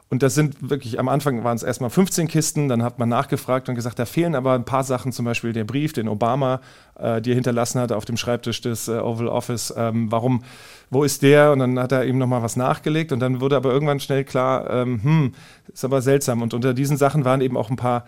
Und 0.08 0.22
das 0.22 0.36
sind 0.36 0.70
wirklich, 0.70 1.00
am 1.00 1.08
Anfang 1.08 1.42
waren 1.42 1.56
es 1.56 1.64
erstmal 1.64 1.90
15 1.90 2.28
Kisten, 2.28 2.68
dann 2.68 2.84
hat 2.84 3.00
man 3.00 3.08
nachgefragt 3.08 3.68
und 3.68 3.74
gesagt, 3.74 3.98
da 3.98 4.06
fehlen 4.06 4.36
aber 4.36 4.52
ein 4.52 4.64
paar 4.64 4.84
Sachen, 4.84 5.10
zum 5.10 5.24
Beispiel 5.24 5.52
der 5.52 5.64
Brief, 5.64 5.92
den 5.92 6.06
Obama 6.06 6.60
äh, 6.96 7.20
dir 7.20 7.34
hinterlassen 7.34 7.80
hat 7.80 7.90
auf 7.90 8.04
dem 8.04 8.16
Schreibtisch 8.16 8.60
des 8.60 8.86
äh, 8.86 8.98
Oval 8.98 9.26
Office. 9.26 9.74
Ähm, 9.76 10.12
warum, 10.12 10.44
wo 10.90 11.02
ist 11.02 11.22
der? 11.22 11.50
Und 11.50 11.58
dann 11.58 11.78
hat 11.80 11.90
er 11.90 12.04
eben 12.04 12.18
nochmal 12.18 12.40
was 12.42 12.54
nachgelegt 12.54 13.10
und 13.10 13.18
dann 13.18 13.40
wurde 13.40 13.56
aber 13.56 13.72
irgendwann 13.72 13.98
schnell 13.98 14.22
klar, 14.22 14.70
ähm, 14.70 15.02
hm, 15.02 15.32
ist 15.72 15.84
aber 15.84 16.00
seltsam. 16.00 16.40
Und 16.40 16.54
unter 16.54 16.72
diesen 16.72 16.96
Sachen 16.96 17.24
waren 17.24 17.40
eben 17.40 17.56
auch 17.56 17.70
ein 17.70 17.76
paar 17.76 18.04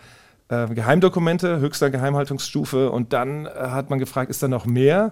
äh, 0.47 0.67
Geheimdokumente, 0.67 1.59
höchster 1.59 1.89
Geheimhaltungsstufe. 1.89 2.91
Und 2.91 3.11
dann 3.11 3.45
äh, 3.45 3.49
hat 3.49 3.89
man 3.89 3.99
gefragt, 3.99 4.29
ist 4.29 4.41
da 4.41 4.47
noch 4.47 4.65
mehr? 4.65 5.11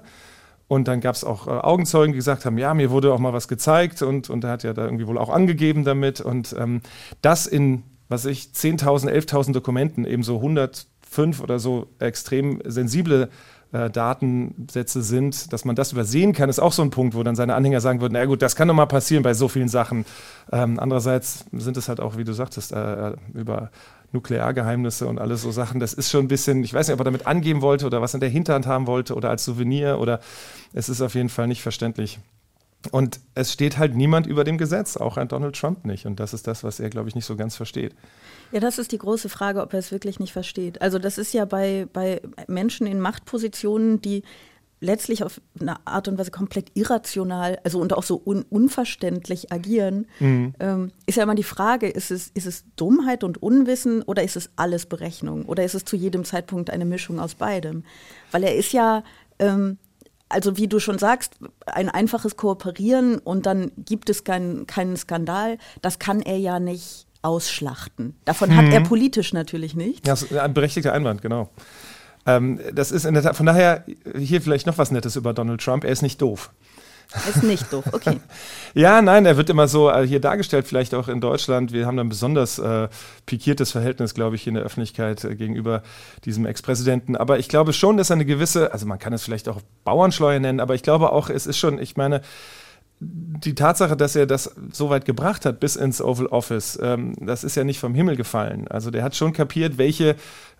Und 0.67 0.87
dann 0.87 0.99
gab 0.99 1.15
es 1.15 1.23
auch 1.23 1.47
äh, 1.47 1.51
Augenzeugen, 1.51 2.11
die 2.11 2.17
gesagt 2.17 2.45
haben, 2.45 2.57
ja, 2.57 2.73
mir 2.73 2.91
wurde 2.91 3.13
auch 3.13 3.19
mal 3.19 3.33
was 3.33 3.47
gezeigt 3.47 4.01
und, 4.01 4.29
und 4.29 4.43
er 4.43 4.51
hat 4.51 4.63
ja 4.63 4.73
da 4.73 4.85
irgendwie 4.85 5.07
wohl 5.07 5.17
auch 5.17 5.29
angegeben 5.29 5.83
damit. 5.83 6.19
Und 6.19 6.55
ähm, 6.57 6.81
das 7.21 7.47
in, 7.47 7.83
was 8.09 8.25
ich, 8.25 8.49
10.000, 8.53 9.09
11.000 9.09 9.53
Dokumenten, 9.53 10.05
eben 10.05 10.23
so 10.23 10.37
105 10.37 11.41
oder 11.41 11.59
so 11.59 11.87
extrem 11.99 12.61
sensible 12.65 13.29
äh, 13.71 13.89
Datensätze 13.89 15.01
sind, 15.01 15.51
dass 15.51 15.65
man 15.65 15.75
das 15.75 15.91
übersehen 15.91 16.33
kann, 16.33 16.49
ist 16.49 16.59
auch 16.59 16.71
so 16.71 16.81
ein 16.81 16.89
Punkt, 16.89 17.15
wo 17.15 17.23
dann 17.23 17.35
seine 17.35 17.55
Anhänger 17.55 17.81
sagen 17.81 18.01
würden, 18.01 18.13
na 18.13 18.25
gut, 18.25 18.41
das 18.41 18.55
kann 18.55 18.67
doch 18.67 18.73
mal 18.73 18.85
passieren 18.85 19.23
bei 19.23 19.33
so 19.33 19.47
vielen 19.47 19.67
Sachen. 19.67 20.05
Ähm, 20.51 20.79
andererseits 20.79 21.45
sind 21.51 21.77
es 21.77 21.89
halt 21.89 21.99
auch, 21.99 22.17
wie 22.17 22.23
du 22.23 22.33
sagtest, 22.33 22.71
äh, 22.71 23.13
über 23.33 23.71
Nukleargeheimnisse 24.11 25.07
und 25.07 25.19
alles 25.19 25.41
so 25.41 25.51
Sachen. 25.51 25.79
Das 25.79 25.93
ist 25.93 26.09
schon 26.09 26.25
ein 26.25 26.27
bisschen, 26.27 26.63
ich 26.63 26.73
weiß 26.73 26.87
nicht, 26.87 26.93
ob 26.93 27.01
er 27.01 27.05
damit 27.05 27.27
angeben 27.27 27.61
wollte 27.61 27.85
oder 27.85 28.01
was 28.01 28.13
in 28.13 28.19
der 28.19 28.29
Hinterhand 28.29 28.65
haben 28.65 28.87
wollte 28.87 29.15
oder 29.15 29.29
als 29.29 29.45
Souvenir 29.45 29.99
oder 29.99 30.19
es 30.73 30.89
ist 30.89 31.01
auf 31.01 31.15
jeden 31.15 31.29
Fall 31.29 31.47
nicht 31.47 31.61
verständlich. 31.61 32.19
Und 32.91 33.19
es 33.35 33.51
steht 33.51 33.77
halt 33.77 33.95
niemand 33.95 34.27
über 34.27 34.43
dem 34.43 34.57
Gesetz, 34.57 34.97
auch 34.97 35.17
ein 35.17 35.27
Donald 35.27 35.55
Trump 35.55 35.85
nicht. 35.85 36.05
Und 36.05 36.19
das 36.19 36.33
ist 36.33 36.47
das, 36.47 36.63
was 36.63 36.79
er, 36.79 36.89
glaube 36.89 37.09
ich, 37.09 37.15
nicht 37.15 37.25
so 37.25 37.35
ganz 37.35 37.55
versteht. 37.55 37.95
Ja, 38.51 38.59
das 38.59 38.77
ist 38.77 38.91
die 38.91 38.97
große 38.97 39.29
Frage, 39.29 39.61
ob 39.61 39.73
er 39.73 39.79
es 39.79 39.91
wirklich 39.91 40.19
nicht 40.19 40.31
versteht. 40.31 40.81
Also 40.81 40.99
das 40.99 41.17
ist 41.17 41.33
ja 41.33 41.45
bei, 41.45 41.87
bei 41.91 42.21
Menschen 42.47 42.87
in 42.87 42.99
Machtpositionen, 42.99 44.01
die 44.01 44.23
letztlich 44.79 45.23
auf 45.23 45.41
eine 45.59 45.75
Art 45.87 46.07
und 46.07 46.17
Weise 46.17 46.31
komplett 46.31 46.71
irrational, 46.75 47.59
also 47.63 47.79
und 47.79 47.93
auch 47.93 48.03
so 48.03 48.21
un 48.23 48.43
unverständlich 48.49 49.51
agieren, 49.51 50.07
mhm. 50.19 50.53
ähm, 50.59 50.91
ist 51.05 51.15
ja 51.15 51.23
immer 51.23 51.35
die 51.35 51.43
Frage, 51.43 51.87
ist 51.87 52.11
es, 52.11 52.29
ist 52.33 52.45
es 52.45 52.65
Dummheit 52.75 53.23
und 53.23 53.41
Unwissen 53.41 54.03
oder 54.03 54.23
ist 54.23 54.35
es 54.35 54.49
alles 54.55 54.85
Berechnung 54.85 55.45
oder 55.45 55.63
ist 55.63 55.73
es 55.73 55.85
zu 55.85 55.95
jedem 55.95 56.25
Zeitpunkt 56.25 56.69
eine 56.69 56.85
Mischung 56.85 57.19
aus 57.19 57.35
beidem? 57.35 57.83
Weil 58.31 58.43
er 58.43 58.55
ist 58.55 58.71
ja, 58.71 59.03
ähm, 59.39 59.77
also 60.29 60.57
wie 60.57 60.67
du 60.67 60.79
schon 60.79 60.99
sagst, 60.99 61.37
ein 61.65 61.89
einfaches 61.89 62.37
Kooperieren 62.37 63.17
und 63.17 63.45
dann 63.45 63.71
gibt 63.77 64.09
es 64.09 64.23
keinen 64.23 64.67
keinen 64.67 64.95
Skandal, 64.95 65.57
das 65.81 65.97
kann 65.97 66.21
er 66.21 66.37
ja 66.37 66.59
nicht 66.59 67.07
ausschlachten. 67.23 68.15
Davon 68.25 68.49
mhm. 68.49 68.57
hat 68.57 68.71
er 68.71 68.81
politisch 68.81 69.33
natürlich 69.33 69.75
nichts. 69.75 70.07
Ja, 70.07 70.13
das 70.13 70.23
ist 70.23 70.33
ein 70.33 70.53
berechtigter 70.53 70.93
Einwand, 70.93 71.21
genau. 71.21 71.49
Ähm, 72.27 72.59
das 72.73 72.91
ist 72.91 73.05
in 73.05 73.13
der 73.13 73.23
Tat, 73.23 73.35
von 73.35 73.45
daher 73.45 73.85
hier 74.15 74.41
vielleicht 74.41 74.67
noch 74.67 74.77
was 74.77 74.91
Nettes 74.91 75.15
über 75.15 75.33
Donald 75.33 75.61
Trump. 75.61 75.83
Er 75.83 75.91
ist 75.91 76.01
nicht 76.03 76.21
doof. 76.21 76.51
Ist 77.29 77.43
nicht 77.43 77.71
doof, 77.71 77.85
okay. 77.93 78.19
ja, 78.73 79.01
nein, 79.01 79.25
er 79.25 79.37
wird 79.37 79.49
immer 79.49 79.69
so 79.69 79.89
äh, 79.89 80.05
hier 80.05 80.19
dargestellt, 80.19 80.67
vielleicht 80.67 80.93
auch 80.93 81.07
in 81.07 81.21
Deutschland. 81.21 81.71
Wir 81.71 81.85
haben 81.85 81.97
ein 81.99 82.09
besonders 82.09 82.59
äh, 82.59 82.89
pikiertes 83.25 83.71
Verhältnis, 83.71 84.13
glaube 84.13 84.35
ich, 84.35 84.45
in 84.45 84.55
der 84.55 84.63
Öffentlichkeit 84.63 85.23
äh, 85.23 85.35
gegenüber 85.35 85.83
diesem 86.25 86.45
Ex-Präsidenten. 86.45 87.15
Aber 87.15 87.39
ich 87.39 87.47
glaube 87.47 87.71
schon, 87.71 87.95
dass 87.95 88.09
er 88.09 88.15
eine 88.15 88.25
gewisse, 88.25 88.73
also 88.73 88.85
man 88.85 88.99
kann 88.99 89.13
es 89.13 89.23
vielleicht 89.23 89.47
auch 89.47 89.61
Bauernschleue 89.85 90.41
nennen, 90.41 90.59
aber 90.59 90.75
ich 90.75 90.83
glaube 90.83 91.13
auch, 91.13 91.29
es 91.29 91.47
ist 91.47 91.57
schon, 91.57 91.79
ich 91.79 91.95
meine, 91.95 92.21
die 92.99 93.53
Tatsache, 93.53 93.95
dass 93.95 94.15
er 94.15 94.25
das 94.25 94.55
so 94.71 94.89
weit 94.89 95.05
gebracht 95.05 95.45
hat 95.45 95.59
bis 95.59 95.75
ins 95.75 96.01
Oval 96.01 96.25
Office, 96.27 96.79
ähm, 96.81 97.13
das 97.19 97.43
ist 97.43 97.55
ja 97.55 97.63
nicht 97.63 97.79
vom 97.79 97.93
Himmel 97.93 98.15
gefallen. 98.15 98.67
Also 98.67 98.89
der 98.89 99.03
hat 99.03 99.15
schon 99.15 99.33
kapiert, 99.33 99.77
welche 99.77 100.15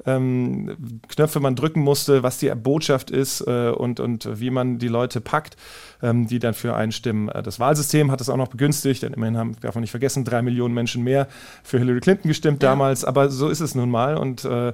ähm, 0.05 1.01
Knöpfe 1.07 1.39
man 1.39 1.55
drücken 1.55 1.81
musste, 1.81 2.21
was 2.21 2.37
die 2.37 2.53
Botschaft 2.53 3.09
ist 3.09 3.41
äh, 3.41 3.69
und, 3.69 3.99
und 3.99 4.39
wie 4.39 4.51
man 4.51 4.77
die 4.77 4.87
Leute 4.87 5.19
packt, 5.19 5.57
ähm, 6.03 6.27
die 6.27 6.37
dann 6.37 6.53
für 6.53 6.75
einstimmen. 6.75 7.29
Äh, 7.29 7.41
das 7.41 7.59
Wahlsystem 7.59 8.11
hat 8.11 8.21
es 8.21 8.29
auch 8.29 8.37
noch 8.37 8.49
begünstigt, 8.49 9.01
denn 9.01 9.13
immerhin 9.13 9.37
haben, 9.37 9.55
darf 9.61 9.73
man 9.73 9.81
nicht 9.81 9.91
vergessen, 9.91 10.23
drei 10.23 10.43
Millionen 10.43 10.75
Menschen 10.75 11.03
mehr 11.03 11.27
für 11.63 11.79
Hillary 11.79 12.01
Clinton 12.01 12.27
gestimmt 12.27 12.61
ja. 12.61 12.69
damals. 12.69 13.03
Aber 13.03 13.29
so 13.29 13.49
ist 13.49 13.61
es 13.61 13.73
nun 13.73 13.89
mal 13.89 14.15
und 14.15 14.45
äh, 14.45 14.73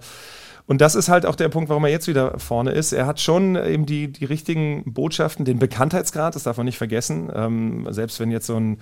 und 0.65 0.79
das 0.79 0.95
ist 0.95 1.09
halt 1.09 1.25
auch 1.25 1.35
der 1.35 1.49
Punkt, 1.49 1.69
warum 1.69 1.83
er 1.83 1.91
jetzt 1.91 2.07
wieder 2.07 2.39
vorne 2.39 2.71
ist. 2.71 2.93
Er 2.93 3.05
hat 3.05 3.19
schon 3.19 3.55
eben 3.57 3.85
die, 3.85 4.11
die 4.11 4.23
richtigen 4.23 4.83
Botschaften, 4.85 5.43
den 5.43 5.59
Bekanntheitsgrad, 5.59 6.35
das 6.35 6.43
darf 6.43 6.55
man 6.55 6.65
nicht 6.65 6.77
vergessen. 6.77 7.29
Ähm, 7.35 7.87
selbst 7.89 8.19
wenn 8.21 8.31
jetzt 8.31 8.47
so 8.47 8.55
ein 8.55 8.77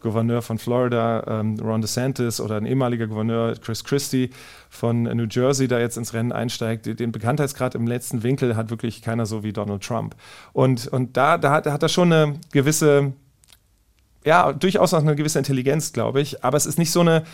Gouverneur 0.00 0.40
von 0.40 0.58
Florida, 0.58 1.40
ähm, 1.40 1.58
Ron 1.60 1.82
DeSantis, 1.82 2.40
oder 2.40 2.56
ein 2.56 2.64
ehemaliger 2.64 3.06
Gouverneur, 3.06 3.54
Chris 3.56 3.84
Christie 3.84 4.30
von 4.70 5.02
New 5.02 5.26
Jersey, 5.28 5.68
da 5.68 5.78
jetzt 5.78 5.98
ins 5.98 6.14
Rennen 6.14 6.32
einsteigt, 6.32 6.86
den 6.86 7.12
Bekanntheitsgrad 7.12 7.74
im 7.74 7.86
letzten 7.86 8.22
Winkel 8.22 8.56
hat 8.56 8.70
wirklich 8.70 9.02
keiner 9.02 9.26
so 9.26 9.42
wie 9.42 9.52
Donald 9.52 9.82
Trump. 9.82 10.16
Und, 10.54 10.86
und 10.86 11.18
da, 11.18 11.36
da 11.36 11.50
hat, 11.50 11.66
hat 11.66 11.82
er 11.82 11.88
schon 11.90 12.12
eine 12.12 12.34
gewisse, 12.52 13.12
ja, 14.24 14.52
durchaus 14.54 14.94
auch 14.94 15.00
eine 15.00 15.16
gewisse 15.16 15.38
Intelligenz, 15.38 15.92
glaube 15.92 16.22
ich. 16.22 16.42
Aber 16.44 16.56
es 16.56 16.64
ist 16.64 16.78
nicht 16.78 16.92
so 16.92 17.00
eine 17.00 17.24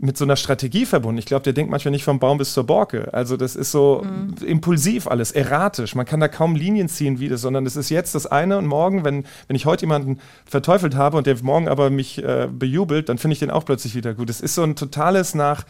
mit 0.00 0.16
so 0.16 0.24
einer 0.24 0.36
Strategie 0.36 0.86
verbunden. 0.86 1.18
Ich 1.18 1.26
glaube, 1.26 1.42
der 1.42 1.52
denkt 1.52 1.70
manchmal 1.70 1.90
nicht 1.90 2.04
vom 2.04 2.20
Baum 2.20 2.38
bis 2.38 2.52
zur 2.52 2.64
Borke. 2.64 3.12
Also 3.12 3.36
das 3.36 3.56
ist 3.56 3.72
so 3.72 4.04
mhm. 4.04 4.46
impulsiv 4.46 5.08
alles, 5.08 5.32
erratisch. 5.32 5.96
Man 5.96 6.06
kann 6.06 6.20
da 6.20 6.28
kaum 6.28 6.54
Linien 6.54 6.88
ziehen 6.88 7.18
wie 7.18 7.28
das, 7.28 7.40
sondern 7.40 7.66
es 7.66 7.74
ist 7.74 7.90
jetzt 7.90 8.14
das 8.14 8.26
eine 8.26 8.58
und 8.58 8.66
morgen, 8.66 9.04
wenn, 9.04 9.24
wenn 9.48 9.56
ich 9.56 9.66
heute 9.66 9.82
jemanden 9.82 10.20
verteufelt 10.46 10.94
habe 10.94 11.16
und 11.16 11.26
der 11.26 11.36
morgen 11.42 11.68
aber 11.68 11.90
mich 11.90 12.22
äh, 12.22 12.48
bejubelt, 12.50 13.08
dann 13.08 13.18
finde 13.18 13.32
ich 13.32 13.40
den 13.40 13.50
auch 13.50 13.64
plötzlich 13.64 13.96
wieder 13.96 14.14
gut. 14.14 14.30
Es 14.30 14.40
ist 14.40 14.54
so 14.54 14.62
ein 14.62 14.76
totales 14.76 15.34
nach 15.34 15.64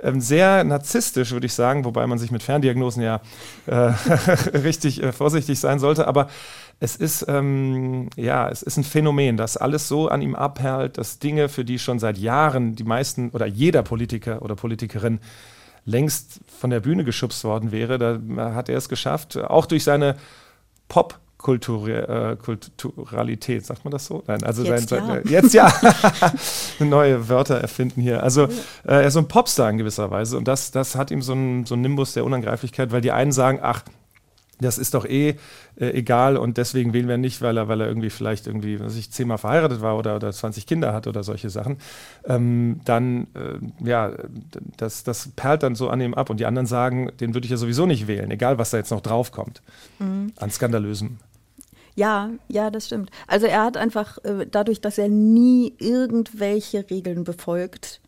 ähm, 0.00 0.20
sehr 0.20 0.64
narzisstisch, 0.64 1.32
würde 1.32 1.46
ich 1.46 1.54
sagen, 1.54 1.84
wobei 1.84 2.06
man 2.06 2.18
sich 2.18 2.30
mit 2.30 2.42
Ferndiagnosen 2.42 3.02
ja 3.02 3.20
äh, 3.66 3.92
richtig 4.56 5.02
äh, 5.02 5.12
vorsichtig 5.12 5.58
sein 5.58 5.78
sollte. 5.78 6.06
Aber 6.06 6.28
es 6.80 6.96
ist, 6.96 7.24
ähm, 7.28 8.10
ja, 8.16 8.48
es 8.48 8.62
ist 8.62 8.76
ein 8.76 8.84
Phänomen, 8.84 9.36
dass 9.36 9.56
alles 9.56 9.88
so 9.88 10.08
an 10.08 10.22
ihm 10.22 10.34
abperlt, 10.34 10.98
dass 10.98 11.18
Dinge, 11.18 11.48
für 11.48 11.64
die 11.64 11.78
schon 11.78 11.98
seit 11.98 12.18
Jahren 12.18 12.74
die 12.74 12.84
meisten 12.84 13.30
oder 13.30 13.46
jeder 13.46 13.82
Politiker 13.82 14.42
oder 14.42 14.54
Politikerin 14.54 15.20
längst 15.84 16.40
von 16.58 16.70
der 16.70 16.80
Bühne 16.80 17.04
geschubst 17.04 17.44
worden 17.44 17.72
wäre, 17.72 17.98
da 17.98 18.54
hat 18.54 18.68
er 18.68 18.78
es 18.78 18.88
geschafft, 18.88 19.36
auch 19.38 19.66
durch 19.66 19.84
seine 19.84 20.16
Pop- 20.88 21.18
äh, 21.46 22.36
Kulturalität, 22.36 23.66
sagt 23.66 23.84
man 23.84 23.92
das 23.92 24.06
so? 24.06 24.22
Nein, 24.26 24.42
also 24.44 24.64
jetzt 24.64 24.88
sein, 24.88 25.22
ja. 25.26 25.30
jetzt 25.30 25.52
ja. 25.52 25.70
neue 26.78 27.28
Wörter 27.28 27.56
erfinden 27.56 28.00
hier. 28.00 28.22
Also 28.22 28.44
äh, 28.44 28.48
er 28.84 29.02
ist 29.02 29.12
so 29.12 29.18
ein 29.18 29.28
Popstar 29.28 29.68
in 29.68 29.76
gewisser 29.76 30.10
Weise 30.10 30.38
und 30.38 30.48
das, 30.48 30.70
das 30.70 30.96
hat 30.96 31.10
ihm 31.10 31.20
so 31.20 31.32
einen 31.32 31.66
so 31.66 31.76
Nimbus 31.76 32.14
der 32.14 32.24
Unangreiflichkeit, 32.24 32.92
weil 32.92 33.02
die 33.02 33.12
einen 33.12 33.32
sagen, 33.32 33.58
ach, 33.60 33.82
das 34.60 34.78
ist 34.78 34.94
doch 34.94 35.04
eh 35.04 35.36
äh, 35.76 35.90
egal 35.90 36.36
und 36.36 36.56
deswegen 36.56 36.92
wählen 36.92 37.08
wir 37.08 37.18
nicht, 37.18 37.42
weil 37.42 37.56
er, 37.56 37.68
weil 37.68 37.80
er 37.80 37.88
irgendwie 37.88 38.10
vielleicht 38.10 38.46
irgendwie, 38.46 38.80
was 38.80 38.96
ich 38.96 39.10
zehnmal 39.10 39.38
verheiratet 39.38 39.80
war 39.80 39.96
oder, 39.96 40.16
oder 40.16 40.32
20 40.32 40.66
Kinder 40.66 40.92
hat 40.92 41.06
oder 41.06 41.22
solche 41.22 41.50
Sachen, 41.50 41.78
ähm, 42.24 42.80
dann, 42.84 43.26
äh, 43.34 43.86
ja, 43.86 44.12
das, 44.76 45.04
das 45.04 45.30
perlt 45.36 45.62
dann 45.62 45.74
so 45.74 45.88
an 45.88 46.00
ihm 46.00 46.14
ab 46.14 46.30
und 46.30 46.40
die 46.40 46.46
anderen 46.46 46.66
sagen, 46.66 47.10
den 47.20 47.34
würde 47.34 47.46
ich 47.46 47.50
ja 47.50 47.56
sowieso 47.56 47.86
nicht 47.86 48.06
wählen, 48.06 48.30
egal 48.30 48.58
was 48.58 48.70
da 48.70 48.76
jetzt 48.76 48.90
noch 48.90 49.00
draufkommt 49.00 49.62
mhm. 49.98 50.32
an 50.36 50.50
Skandalösem. 50.50 51.18
Ja, 51.96 52.30
ja, 52.48 52.70
das 52.70 52.86
stimmt. 52.86 53.10
Also 53.28 53.46
er 53.46 53.62
hat 53.62 53.76
einfach 53.76 54.18
äh, 54.24 54.46
dadurch, 54.50 54.80
dass 54.80 54.98
er 54.98 55.08
nie 55.08 55.74
irgendwelche 55.78 56.90
Regeln 56.90 57.22
befolgt, 57.22 58.00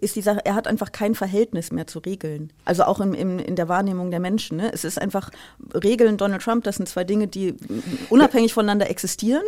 ist 0.00 0.16
die 0.16 0.22
Sache, 0.22 0.40
er 0.44 0.54
hat 0.54 0.66
einfach 0.66 0.92
kein 0.92 1.14
Verhältnis 1.14 1.72
mehr 1.72 1.86
zu 1.86 1.98
Regeln. 2.00 2.52
Also 2.64 2.84
auch 2.84 3.00
in, 3.00 3.14
in, 3.14 3.38
in 3.38 3.56
der 3.56 3.68
Wahrnehmung 3.68 4.10
der 4.10 4.20
Menschen. 4.20 4.56
Ne? 4.56 4.70
Es 4.72 4.84
ist 4.84 5.00
einfach 5.00 5.30
Regeln 5.74 6.16
Donald 6.16 6.42
Trump, 6.42 6.64
das 6.64 6.76
sind 6.76 6.88
zwei 6.88 7.04
Dinge, 7.04 7.26
die 7.26 7.54
unabhängig 8.08 8.52
voneinander 8.52 8.90
existieren 8.90 9.44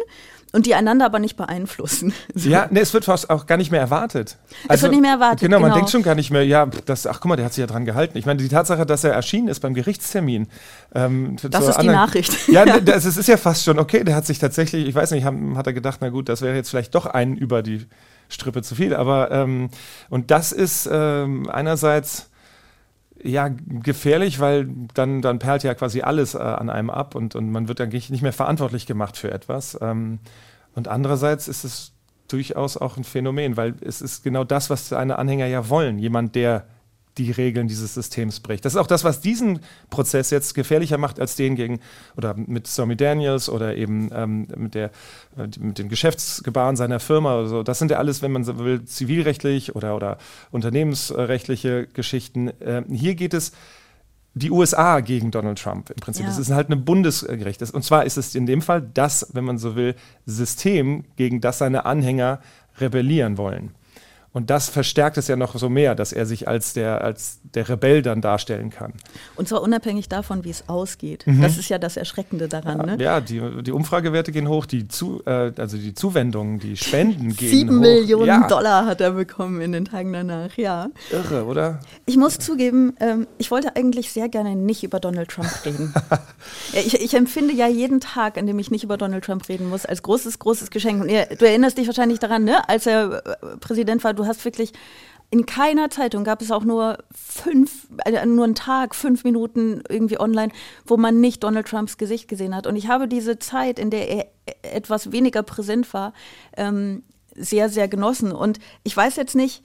und 0.52 0.66
die 0.66 0.74
einander 0.74 1.06
aber 1.06 1.18
nicht 1.18 1.36
beeinflussen. 1.36 2.12
So. 2.34 2.48
Ja, 2.52 2.68
ne, 2.70 2.80
es 2.80 2.92
wird 2.92 3.06
fast 3.06 3.30
auch 3.30 3.46
gar 3.46 3.56
nicht 3.56 3.70
mehr 3.70 3.80
erwartet. 3.80 4.36
Also, 4.68 4.74
es 4.74 4.82
wird 4.82 4.92
nicht 4.92 5.00
mehr 5.00 5.12
erwartet. 5.12 5.40
Genau, 5.40 5.56
genau, 5.56 5.68
man 5.68 5.76
denkt 5.76 5.90
schon 5.90 6.02
gar 6.02 6.14
nicht 6.14 6.30
mehr, 6.30 6.44
ja, 6.44 6.66
das, 6.66 7.06
ach 7.06 7.20
guck 7.20 7.30
mal, 7.30 7.36
der 7.36 7.46
hat 7.46 7.54
sich 7.54 7.62
ja 7.62 7.66
dran 7.66 7.86
gehalten. 7.86 8.18
Ich 8.18 8.26
meine, 8.26 8.42
die 8.42 8.48
Tatsache, 8.48 8.84
dass 8.84 9.04
er 9.04 9.12
erschienen 9.12 9.48
ist 9.48 9.60
beim 9.60 9.72
Gerichtstermin. 9.72 10.48
Ähm, 10.94 11.36
das 11.50 11.68
ist 11.68 11.80
die 11.80 11.86
Nachricht. 11.86 12.48
Ja, 12.48 12.66
ja. 12.66 12.80
Das, 12.80 13.06
es 13.06 13.16
ist 13.16 13.28
ja 13.28 13.38
fast 13.38 13.64
schon 13.64 13.78
okay, 13.78 14.04
der 14.04 14.14
hat 14.14 14.26
sich 14.26 14.38
tatsächlich, 14.38 14.86
ich 14.86 14.94
weiß 14.94 15.12
nicht, 15.12 15.24
hat, 15.24 15.34
hat 15.56 15.66
er 15.66 15.72
gedacht, 15.72 15.98
na 16.02 16.10
gut, 16.10 16.28
das 16.28 16.42
wäre 16.42 16.54
jetzt 16.54 16.68
vielleicht 16.68 16.94
doch 16.94 17.06
ein 17.06 17.36
über 17.36 17.62
die 17.62 17.86
Strippe 18.32 18.62
zu 18.62 18.74
viel. 18.74 18.94
Aber 18.94 19.30
ähm, 19.30 19.70
und 20.10 20.30
das 20.30 20.52
ist 20.52 20.88
ähm, 20.90 21.48
einerseits 21.48 22.30
ja 23.22 23.48
gefährlich, 23.48 24.40
weil 24.40 24.68
dann, 24.94 25.22
dann 25.22 25.38
perlt 25.38 25.62
ja 25.62 25.74
quasi 25.74 26.02
alles 26.02 26.34
äh, 26.34 26.38
an 26.38 26.70
einem 26.70 26.90
ab 26.90 27.14
und, 27.14 27.34
und 27.34 27.50
man 27.50 27.68
wird 27.68 27.80
eigentlich 27.80 28.10
nicht 28.10 28.22
mehr 28.22 28.32
verantwortlich 28.32 28.86
gemacht 28.86 29.16
für 29.16 29.30
etwas. 29.30 29.78
Ähm, 29.80 30.18
und 30.74 30.88
andererseits 30.88 31.48
ist 31.48 31.64
es 31.64 31.92
durchaus 32.28 32.76
auch 32.76 32.96
ein 32.96 33.04
Phänomen, 33.04 33.56
weil 33.56 33.74
es 33.80 34.00
ist 34.00 34.22
genau 34.22 34.44
das, 34.44 34.70
was 34.70 34.88
seine 34.88 35.18
Anhänger 35.18 35.46
ja 35.46 35.68
wollen. 35.68 35.98
Jemand, 35.98 36.34
der 36.34 36.66
die 37.18 37.30
Regeln 37.30 37.68
dieses 37.68 37.94
Systems 37.94 38.40
bricht. 38.40 38.64
Das 38.64 38.74
ist 38.74 38.78
auch 38.78 38.86
das, 38.86 39.04
was 39.04 39.20
diesen 39.20 39.60
Prozess 39.90 40.30
jetzt 40.30 40.54
gefährlicher 40.54 40.98
macht 40.98 41.20
als 41.20 41.36
den 41.36 41.56
gegen 41.56 41.80
oder 42.16 42.34
mit 42.34 42.66
Stormy 42.66 42.96
Daniels 42.96 43.48
oder 43.48 43.76
eben 43.76 44.10
ähm, 44.14 44.48
mit, 44.56 44.74
der, 44.74 44.90
äh, 45.36 45.48
mit 45.58 45.78
dem 45.78 45.88
Geschäftsgebaren 45.88 46.76
seiner 46.76 47.00
Firma. 47.00 47.38
Oder 47.38 47.48
so. 47.48 47.62
Das 47.62 47.78
sind 47.78 47.90
ja 47.90 47.98
alles, 47.98 48.22
wenn 48.22 48.32
man 48.32 48.44
so 48.44 48.58
will, 48.58 48.84
zivilrechtlich 48.84 49.76
oder, 49.76 49.94
oder 49.94 50.18
unternehmensrechtliche 50.50 51.86
Geschichten. 51.92 52.50
Ähm, 52.60 52.86
hier 52.88 53.14
geht 53.14 53.34
es 53.34 53.52
die 54.34 54.50
USA 54.50 55.00
gegen 55.00 55.30
Donald 55.30 55.60
Trump 55.60 55.90
im 55.90 55.96
Prinzip. 55.96 56.26
Es 56.26 56.36
ja. 56.36 56.42
ist 56.42 56.50
halt 56.50 56.68
eine 56.68 56.76
Bundesgericht. 56.76 57.62
Und 57.74 57.84
zwar 57.84 58.04
ist 58.06 58.16
es 58.16 58.34
in 58.34 58.46
dem 58.46 58.62
Fall 58.62 58.80
das, 58.80 59.28
wenn 59.34 59.44
man 59.44 59.58
so 59.58 59.76
will, 59.76 59.94
System, 60.24 61.04
gegen 61.16 61.40
das 61.42 61.58
seine 61.58 61.84
Anhänger 61.84 62.40
rebellieren 62.80 63.36
wollen. 63.36 63.74
Und 64.32 64.48
das 64.48 64.70
verstärkt 64.70 65.18
es 65.18 65.28
ja 65.28 65.36
noch 65.36 65.54
so 65.56 65.68
mehr, 65.68 65.94
dass 65.94 66.12
er 66.12 66.24
sich 66.24 66.48
als 66.48 66.72
der, 66.72 67.04
als 67.04 67.40
der 67.54 67.68
Rebell 67.68 68.00
dann 68.00 68.22
darstellen 68.22 68.70
kann. 68.70 68.94
Und 69.36 69.46
zwar 69.46 69.60
unabhängig 69.60 70.08
davon, 70.08 70.42
wie 70.44 70.50
es 70.50 70.70
ausgeht. 70.70 71.26
Mhm. 71.26 71.42
Das 71.42 71.58
ist 71.58 71.68
ja 71.68 71.76
das 71.76 71.98
Erschreckende 71.98 72.48
daran. 72.48 72.78
Ja, 72.78 72.86
ne? 72.86 73.02
ja 73.02 73.20
die, 73.20 73.62
die 73.62 73.72
Umfragewerte 73.72 74.32
gehen 74.32 74.48
hoch, 74.48 74.64
die 74.64 74.88
zu, 74.88 75.22
äh, 75.26 75.52
also 75.58 75.76
die 75.76 75.92
Zuwendungen, 75.92 76.58
die 76.58 76.78
Spenden 76.78 77.36
gehen 77.36 77.50
Sieben 77.50 77.76
hoch. 77.76 77.80
Millionen 77.80 78.26
ja. 78.26 78.48
Dollar 78.48 78.86
hat 78.86 79.02
er 79.02 79.10
bekommen 79.10 79.60
in 79.60 79.72
den 79.72 79.84
Tagen 79.84 80.14
danach, 80.14 80.56
ja. 80.56 80.88
Irre, 81.10 81.44
oder? 81.44 81.80
Ich 82.06 82.16
muss 82.16 82.38
zugeben, 82.38 82.94
ähm, 83.00 83.26
ich 83.36 83.50
wollte 83.50 83.76
eigentlich 83.76 84.12
sehr 84.12 84.30
gerne 84.30 84.56
nicht 84.56 84.82
über 84.82 84.98
Donald 84.98 85.28
Trump 85.28 85.50
reden. 85.66 85.92
ich, 86.72 86.94
ich, 86.94 87.12
empfinde 87.12 87.52
ja 87.52 87.68
jeden 87.68 88.00
Tag, 88.00 88.38
an 88.38 88.46
dem 88.46 88.58
ich 88.58 88.70
nicht 88.70 88.84
über 88.84 88.96
Donald 88.96 89.24
Trump 89.24 89.46
reden 89.50 89.68
muss, 89.68 89.84
als 89.84 90.02
großes, 90.02 90.38
großes 90.38 90.70
Geschenk. 90.70 91.02
Und 91.02 91.08
du 91.10 91.46
erinnerst 91.46 91.76
dich 91.76 91.86
wahrscheinlich 91.86 92.18
daran, 92.18 92.44
ne? 92.44 92.66
als 92.66 92.86
er 92.86 93.22
äh, 93.26 93.56
Präsident 93.60 94.02
war, 94.04 94.14
du 94.14 94.21
hast 94.26 94.44
wirklich 94.44 94.72
in 95.32 95.46
keiner 95.46 95.88
Zeitung 95.88 96.24
gab 96.24 96.42
es 96.42 96.50
auch 96.50 96.62
nur 96.62 96.98
fünf, 97.10 97.88
äh, 98.04 98.26
nur 98.26 98.44
einen 98.44 98.54
Tag, 98.54 98.94
fünf 98.94 99.24
Minuten 99.24 99.82
irgendwie 99.88 100.20
online, 100.20 100.52
wo 100.84 100.98
man 100.98 101.20
nicht 101.20 101.42
Donald 101.42 101.66
Trumps 101.66 101.96
Gesicht 101.96 102.28
gesehen 102.28 102.54
hat. 102.54 102.66
Und 102.66 102.76
ich 102.76 102.88
habe 102.88 103.08
diese 103.08 103.38
Zeit, 103.38 103.78
in 103.78 103.88
der 103.88 104.10
er 104.10 104.26
etwas 104.60 105.10
weniger 105.10 105.42
präsent 105.42 105.94
war, 105.94 106.12
ähm, 106.54 107.02
sehr, 107.34 107.70
sehr 107.70 107.88
genossen. 107.88 108.30
Und 108.30 108.58
ich 108.82 108.94
weiß 108.94 109.16
jetzt 109.16 109.34
nicht, 109.34 109.64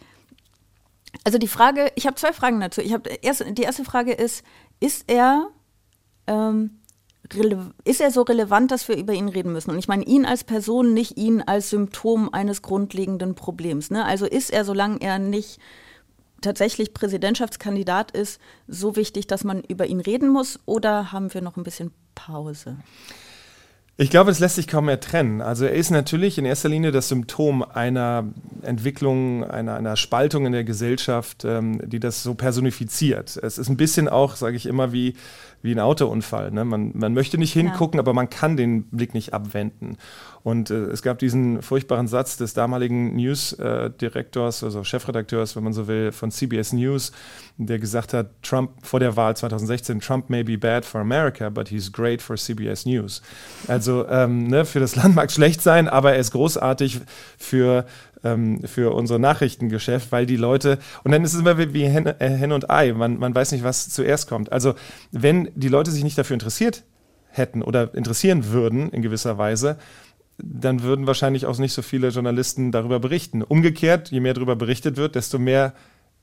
also 1.26 1.38
die 1.38 1.50
Frage, 1.50 1.92
ich 1.96 2.08
habe 2.08 2.16
zwei 2.16 2.32
Fragen 2.32 2.62
dazu. 2.62 2.80
Ich 2.80 2.94
habe 2.94 3.10
erst, 3.22 3.44
die 3.50 3.64
erste 3.64 3.84
Frage 3.84 4.14
ist, 4.14 4.46
ist 4.80 5.04
er 5.08 5.50
ähm, 6.28 6.80
ist 7.84 8.02
er 8.02 8.12
so 8.12 8.22
relevant, 8.22 8.72
dass 8.72 8.88
wir 8.88 8.98
über 8.98 9.14
ihn 9.14 9.30
reden 9.30 9.54
müssen? 9.54 9.72
Und 9.72 9.80
ich 9.80 9.88
meine 9.88 10.06
ihn 10.06 10.26
als 10.26 10.44
Person, 10.44 10.94
nicht 10.94 11.18
ihn 11.18 11.42
als 11.42 11.70
Symptom 11.70 12.34
eines 12.34 12.62
grundlegenden 12.62 13.36
Problems. 13.36 13.92
Ne? 13.92 14.06
Also 14.06 14.26
ist 14.26 14.52
er, 14.52 14.66
solange 14.66 15.02
er 15.02 15.20
nicht 15.20 15.60
tatsächlich 16.42 16.94
Präsidentschaftskandidat 16.94 18.12
ist, 18.12 18.40
so 18.68 18.96
wichtig, 18.96 19.28
dass 19.28 19.44
man 19.44 19.64
über 19.64 19.88
ihn 19.88 20.00
reden 20.00 20.30
muss? 20.30 20.60
Oder 20.66 21.12
haben 21.12 21.34
wir 21.34 21.42
noch 21.42 21.58
ein 21.58 21.64
bisschen 21.64 21.92
Pause? 22.16 22.78
Ich 24.00 24.12
glaube, 24.12 24.30
es 24.30 24.38
lässt 24.38 24.58
sich 24.58 24.68
kaum 24.68 24.86
mehr 24.86 25.00
trennen. 25.00 25.42
Also 25.42 25.66
er 25.66 25.74
ist 25.74 25.90
natürlich 25.90 26.38
in 26.38 26.46
erster 26.46 26.70
Linie 26.70 26.92
das 26.92 27.10
Symptom 27.10 27.64
einer 27.64 28.26
Entwicklung, 28.62 29.44
einer, 29.44 29.74
einer 29.74 29.96
Spaltung 29.96 30.46
in 30.46 30.52
der 30.52 30.64
Gesellschaft, 30.64 31.44
ähm, 31.46 31.82
die 31.84 32.00
das 32.00 32.22
so 32.22 32.36
personifiziert. 32.36 33.40
Es 33.42 33.58
ist 33.58 33.70
ein 33.70 33.78
bisschen 33.78 34.08
auch, 34.08 34.36
sage 34.36 34.56
ich 34.56 34.68
immer, 34.68 34.94
wie 34.94 35.16
wie 35.62 35.72
ein 35.72 35.80
Autounfall. 35.80 36.52
Ne? 36.52 36.66
Man, 36.66 36.92
man 36.96 37.14
möchte 37.14 37.38
nicht 37.38 37.54
hingucken, 37.54 37.98
ja. 37.98 38.02
aber 38.02 38.14
man 38.14 38.30
kann 38.30 38.58
den 38.58 38.84
Blick 38.84 39.14
nicht 39.14 39.34
abwenden. 39.34 39.98
Und 40.48 40.70
äh, 40.70 40.76
es 40.86 41.02
gab 41.02 41.20
diesen 41.20 41.62
furchtbaren 41.62 42.08
Satz 42.08 42.38
des 42.38 42.54
damaligen 42.54 43.18
News-Direktors, 43.18 44.64
also 44.64 44.86
Chefredakteurs, 44.86 45.58
wenn 45.58 45.64
man 45.66 45.74
so 45.74 45.90
will, 45.90 46.14
von 46.14 46.32
CBS 46.32 46.72
News, 46.72 47.12
der 47.58 47.80
gesagt 47.80 48.14
hat, 48.14 48.30
Trump 48.44 48.72
vor 48.82 49.02
der 49.02 49.18
Wahl 49.18 49.36
2016, 49.36 50.00
Trump 50.00 50.30
may 50.30 50.46
be 50.46 50.58
bad 50.58 50.86
for 50.86 51.02
America, 51.02 51.50
but 51.50 51.68
he's 51.68 51.92
great 51.92 52.22
for 52.22 52.38
CBS 52.38 52.86
News. 52.86 53.22
Also 53.68 54.08
ähm, 54.08 54.48
ne, 54.48 54.64
für 54.64 54.80
das 54.80 54.96
Land 54.96 55.16
mag 55.16 55.34
schlecht 55.34 55.62
sein, 55.62 55.90
aber 55.90 56.14
er 56.14 56.20
ist 56.20 56.32
großartig 56.32 57.02
für 57.38 57.86
ähm, 58.24 58.62
für 58.64 58.94
unser 58.94 59.20
Nachrichtengeschäft, 59.20 60.14
weil 60.14 60.26
die 60.26 60.38
Leute, 60.38 60.80
und 61.04 61.12
dann 61.12 61.26
ist 61.26 61.34
es 61.34 61.42
immer 61.42 61.58
wie 61.58 61.90
Hen, 61.90 62.06
äh, 62.06 62.30
Hen 62.30 62.54
und 62.54 62.70
Ei, 62.70 62.94
man, 62.94 63.20
man 63.20 63.36
weiß 63.36 63.52
nicht, 63.52 63.66
was 63.66 63.90
zuerst 63.90 64.30
kommt. 64.30 64.54
Also 64.54 64.76
wenn 65.12 65.50
die 65.56 65.68
Leute 65.68 65.92
sich 65.92 66.06
nicht 66.06 66.18
dafür 66.18 66.36
interessiert 66.36 66.86
hätten 67.32 67.62
oder 67.62 67.94
interessieren 67.94 68.50
würden 68.52 68.90
in 68.92 69.02
gewisser 69.02 69.38
Weise, 69.38 69.78
dann 70.38 70.84
würden 70.84 71.08
wahrscheinlich 71.08 71.46
auch 71.46 71.58
nicht 71.58 71.74
so 71.74 71.82
viele 71.82 72.10
Journalisten 72.10 72.72
darüber 72.72 73.00
berichten. 73.00 73.42
Umgekehrt, 73.42 74.12
je 74.12 74.20
mehr 74.20 74.34
darüber 74.34 74.56
berichtet 74.56 74.98
wird, 74.98 75.16
desto 75.16 75.40
mehr 75.40 75.74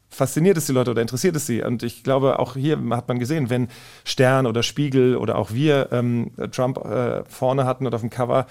fasziniert 0.08 0.56
es 0.56 0.66
die 0.66 0.72
Leute 0.72 0.92
oder 0.92 1.02
interessiert 1.02 1.36
es 1.36 1.46
sie. 1.46 1.62
Und 1.62 1.82
ich 1.82 2.04
glaube, 2.04 2.38
auch 2.38 2.54
hier 2.54 2.78
hat 2.90 3.08
man 3.08 3.18
gesehen, 3.18 3.50
wenn 3.50 3.68
Stern 4.04 4.46
oder 4.46 4.62
Spiegel 4.62 5.16
oder 5.16 5.36
auch 5.36 5.52
wir 5.52 5.88
ähm, 5.90 6.30
Trump 6.52 6.78
äh, 6.78 7.24
vorne 7.24 7.64
hatten 7.64 7.86
oder 7.86 7.96
auf 7.96 8.02
dem 8.02 8.10
Cover, 8.10 8.46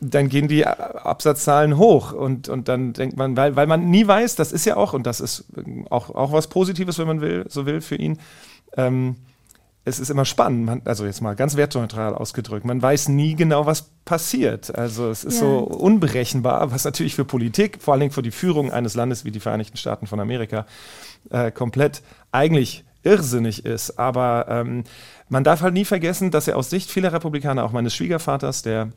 dann 0.00 0.28
gehen 0.28 0.46
die 0.46 0.64
Absatzzahlen 0.64 1.76
hoch 1.76 2.12
und, 2.12 2.48
und 2.48 2.68
dann 2.68 2.92
denkt 2.92 3.16
man, 3.16 3.36
weil, 3.36 3.56
weil 3.56 3.66
man 3.66 3.90
nie 3.90 4.06
weiß, 4.06 4.36
das 4.36 4.52
ist 4.52 4.64
ja 4.64 4.76
auch, 4.76 4.92
und 4.92 5.06
das 5.06 5.20
ist 5.20 5.46
auch, 5.90 6.10
auch 6.14 6.30
was 6.30 6.46
Positives, 6.46 6.98
wenn 6.98 7.08
man 7.08 7.20
will, 7.20 7.46
so 7.48 7.66
will 7.66 7.80
für 7.80 7.96
ihn, 7.96 8.18
ähm, 8.76 9.16
es 9.88 9.98
ist 9.98 10.10
immer 10.10 10.24
spannend, 10.24 10.64
man, 10.66 10.82
also 10.84 11.04
jetzt 11.04 11.20
mal 11.20 11.34
ganz 11.34 11.56
wertneutral 11.56 12.14
ausgedrückt, 12.14 12.64
man 12.64 12.80
weiß 12.80 13.08
nie 13.08 13.34
genau, 13.34 13.66
was 13.66 13.90
passiert. 14.04 14.76
Also 14.76 15.10
es 15.10 15.24
ist 15.24 15.34
ja. 15.34 15.40
so 15.40 15.58
unberechenbar, 15.58 16.70
was 16.70 16.84
natürlich 16.84 17.14
für 17.14 17.24
Politik, 17.24 17.78
vor 17.80 17.94
allen 17.94 18.00
Dingen 18.00 18.12
für 18.12 18.22
die 18.22 18.30
Führung 18.30 18.72
eines 18.72 18.94
Landes 18.94 19.24
wie 19.24 19.30
die 19.30 19.40
Vereinigten 19.40 19.76
Staaten 19.76 20.06
von 20.06 20.20
Amerika, 20.20 20.66
äh, 21.30 21.50
komplett 21.50 22.02
eigentlich 22.32 22.84
irrsinnig 23.02 23.64
ist. 23.64 23.98
Aber 23.98 24.46
ähm, 24.48 24.84
man 25.28 25.44
darf 25.44 25.62
halt 25.62 25.74
nie 25.74 25.84
vergessen, 25.84 26.30
dass 26.30 26.48
er 26.48 26.56
aus 26.56 26.70
Sicht 26.70 26.90
vieler 26.90 27.12
Republikaner, 27.12 27.64
auch 27.64 27.72
meines 27.72 27.94
Schwiegervaters, 27.94 28.62
der 28.62 28.92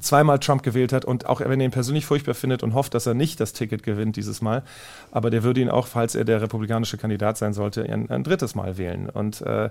zweimal 0.00 0.38
Trump 0.38 0.62
gewählt 0.62 0.92
hat 0.92 1.04
und 1.04 1.26
auch 1.26 1.40
wenn 1.40 1.60
er 1.60 1.64
ihn 1.64 1.72
persönlich 1.72 2.06
furchtbar 2.06 2.34
findet 2.34 2.62
und 2.62 2.74
hofft, 2.74 2.94
dass 2.94 3.06
er 3.06 3.14
nicht 3.14 3.40
das 3.40 3.52
Ticket 3.52 3.82
gewinnt 3.82 4.14
dieses 4.14 4.40
Mal, 4.40 4.62
aber 5.10 5.30
der 5.30 5.42
würde 5.42 5.60
ihn 5.60 5.68
auch, 5.68 5.88
falls 5.88 6.14
er 6.14 6.24
der 6.24 6.40
republikanische 6.40 6.96
Kandidat 6.96 7.38
sein 7.38 7.52
sollte, 7.52 7.82
ein, 7.82 8.08
ein 8.08 8.22
drittes 8.22 8.54
Mal 8.54 8.78
wählen. 8.78 9.10
Und, 9.10 9.42
äh, 9.42 9.68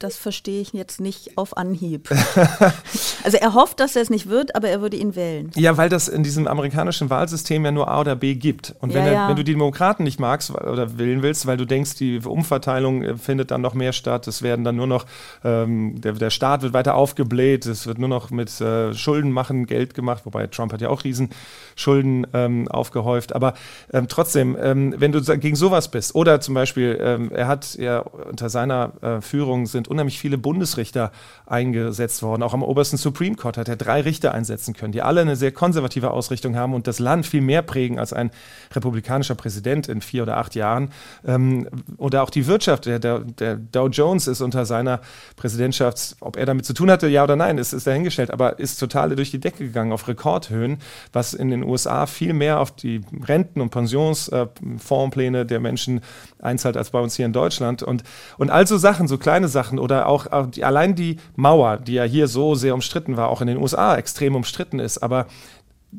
das 0.00 0.16
verstehe 0.16 0.60
ich 0.60 0.72
jetzt 0.72 1.00
nicht 1.00 1.38
auf 1.38 1.56
Anhieb. 1.56 2.10
also 3.24 3.36
er 3.36 3.54
hofft, 3.54 3.78
dass 3.78 3.94
er 3.94 4.02
es 4.02 4.10
nicht 4.10 4.28
wird, 4.28 4.56
aber 4.56 4.68
er 4.68 4.80
würde 4.80 4.96
ihn 4.96 5.14
wählen. 5.14 5.52
Ja, 5.54 5.76
weil 5.76 5.88
das 5.88 6.08
in 6.08 6.24
diesem 6.24 6.48
amerikanischen 6.48 7.08
Wahlsystem 7.08 7.64
ja 7.64 7.70
nur 7.70 7.86
A 7.86 8.00
oder 8.00 8.16
B 8.16 8.34
gibt. 8.34 8.74
Und 8.80 8.92
wenn, 8.92 9.06
ja, 9.06 9.12
ja. 9.12 9.22
Er, 9.24 9.28
wenn 9.28 9.36
du 9.36 9.44
die 9.44 9.52
Demokraten 9.52 10.02
nicht 10.02 10.18
magst 10.18 10.50
oder 10.50 10.98
wählen 10.98 11.22
willst, 11.22 11.46
weil 11.46 11.56
du 11.56 11.64
denkst, 11.64 11.94
die 11.94 12.18
Umverteilung 12.18 13.02
äh, 13.04 13.16
findet 13.16 13.52
dann 13.52 13.60
noch 13.60 13.74
mehr 13.74 13.92
statt, 13.92 14.26
es 14.26 14.42
werden 14.42 14.64
dann 14.64 14.74
nur 14.74 14.88
noch, 14.88 15.06
ähm, 15.44 16.00
der, 16.00 16.14
der 16.14 16.30
Staat 16.30 16.62
wird 16.62 16.72
weiter 16.72 16.96
aufgebläht, 16.96 17.66
es 17.66 17.86
wird 17.86 17.98
nur 17.98 18.08
noch 18.08 18.30
mit 18.30 18.60
äh, 18.60 18.92
Schulden 18.94 19.30
machen 19.30 19.59
Geld 19.66 19.94
gemacht, 19.94 20.22
wobei 20.24 20.46
Trump 20.46 20.72
hat 20.72 20.80
ja 20.80 20.88
auch 20.88 21.04
Riesenschulden 21.04 22.26
ähm, 22.32 22.68
aufgehäuft. 22.68 23.34
Aber 23.34 23.54
ähm, 23.92 24.08
trotzdem, 24.08 24.56
ähm, 24.60 24.94
wenn 24.96 25.12
du 25.12 25.20
gegen 25.38 25.56
sowas 25.56 25.90
bist, 25.90 26.14
oder 26.14 26.40
zum 26.40 26.54
Beispiel, 26.54 26.98
ähm, 27.00 27.30
er 27.32 27.48
hat 27.48 27.74
ja 27.76 28.00
unter 28.00 28.48
seiner 28.48 28.92
äh, 29.02 29.20
Führung 29.20 29.66
sind 29.66 29.88
unheimlich 29.88 30.18
viele 30.18 30.38
Bundesrichter 30.38 31.12
eingesetzt 31.46 32.22
worden. 32.22 32.42
Auch 32.42 32.54
am 32.54 32.62
obersten 32.62 32.96
Supreme 32.96 33.36
Court 33.36 33.56
hat 33.56 33.68
er 33.68 33.76
drei 33.76 34.00
Richter 34.00 34.32
einsetzen 34.32 34.74
können, 34.74 34.92
die 34.92 35.02
alle 35.02 35.20
eine 35.20 35.36
sehr 35.36 35.52
konservative 35.52 36.10
Ausrichtung 36.10 36.56
haben 36.56 36.74
und 36.74 36.86
das 36.86 36.98
Land 36.98 37.26
viel 37.26 37.40
mehr 37.40 37.62
prägen 37.62 37.98
als 37.98 38.12
ein 38.12 38.30
republikanischer 38.74 39.34
Präsident 39.34 39.88
in 39.88 40.00
vier 40.00 40.22
oder 40.22 40.36
acht 40.36 40.54
Jahren. 40.54 40.90
Ähm, 41.26 41.68
oder 41.96 42.22
auch 42.22 42.30
die 42.30 42.46
Wirtschaft, 42.46 42.86
der, 42.86 42.98
der, 42.98 43.20
der 43.20 43.56
Dow 43.56 43.88
Jones 43.88 44.26
ist 44.26 44.40
unter 44.40 44.64
seiner 44.64 45.00
Präsidentschaft, 45.36 46.16
ob 46.20 46.36
er 46.36 46.46
damit 46.46 46.64
zu 46.64 46.74
tun 46.74 46.90
hatte, 46.90 47.08
ja 47.08 47.24
oder 47.24 47.36
nein, 47.36 47.58
ist, 47.58 47.72
ist 47.72 47.86
dahingestellt, 47.86 48.30
aber 48.30 48.58
ist 48.58 48.78
total 48.78 49.14
durch 49.16 49.30
die 49.30 49.40
Decke 49.40 49.49
Decke 49.50 49.64
gegangen 49.64 49.92
auf 49.92 50.06
Rekordhöhen, 50.08 50.78
was 51.12 51.34
in 51.34 51.50
den 51.50 51.64
USA 51.64 52.06
viel 52.06 52.32
mehr 52.32 52.60
auf 52.60 52.70
die 52.70 53.00
Renten- 53.26 53.60
und 53.60 53.70
Pensionsfondspläne 53.70 55.44
der 55.44 55.60
Menschen 55.60 56.00
einzahlt 56.38 56.76
als 56.76 56.90
bei 56.90 57.00
uns 57.00 57.16
hier 57.16 57.26
in 57.26 57.32
Deutschland. 57.32 57.82
Und, 57.82 58.04
und 58.38 58.50
all 58.50 58.66
so 58.66 58.78
Sachen, 58.78 59.08
so 59.08 59.18
kleine 59.18 59.48
Sachen 59.48 59.78
oder 59.78 60.06
auch, 60.06 60.26
allein 60.30 60.94
die 60.94 61.16
Mauer, 61.36 61.78
die 61.78 61.94
ja 61.94 62.04
hier 62.04 62.28
so 62.28 62.54
sehr 62.54 62.74
umstritten 62.74 63.16
war, 63.16 63.28
auch 63.28 63.40
in 63.40 63.48
den 63.48 63.58
USA 63.58 63.96
extrem 63.96 64.36
umstritten 64.36 64.78
ist, 64.78 64.98
aber 64.98 65.26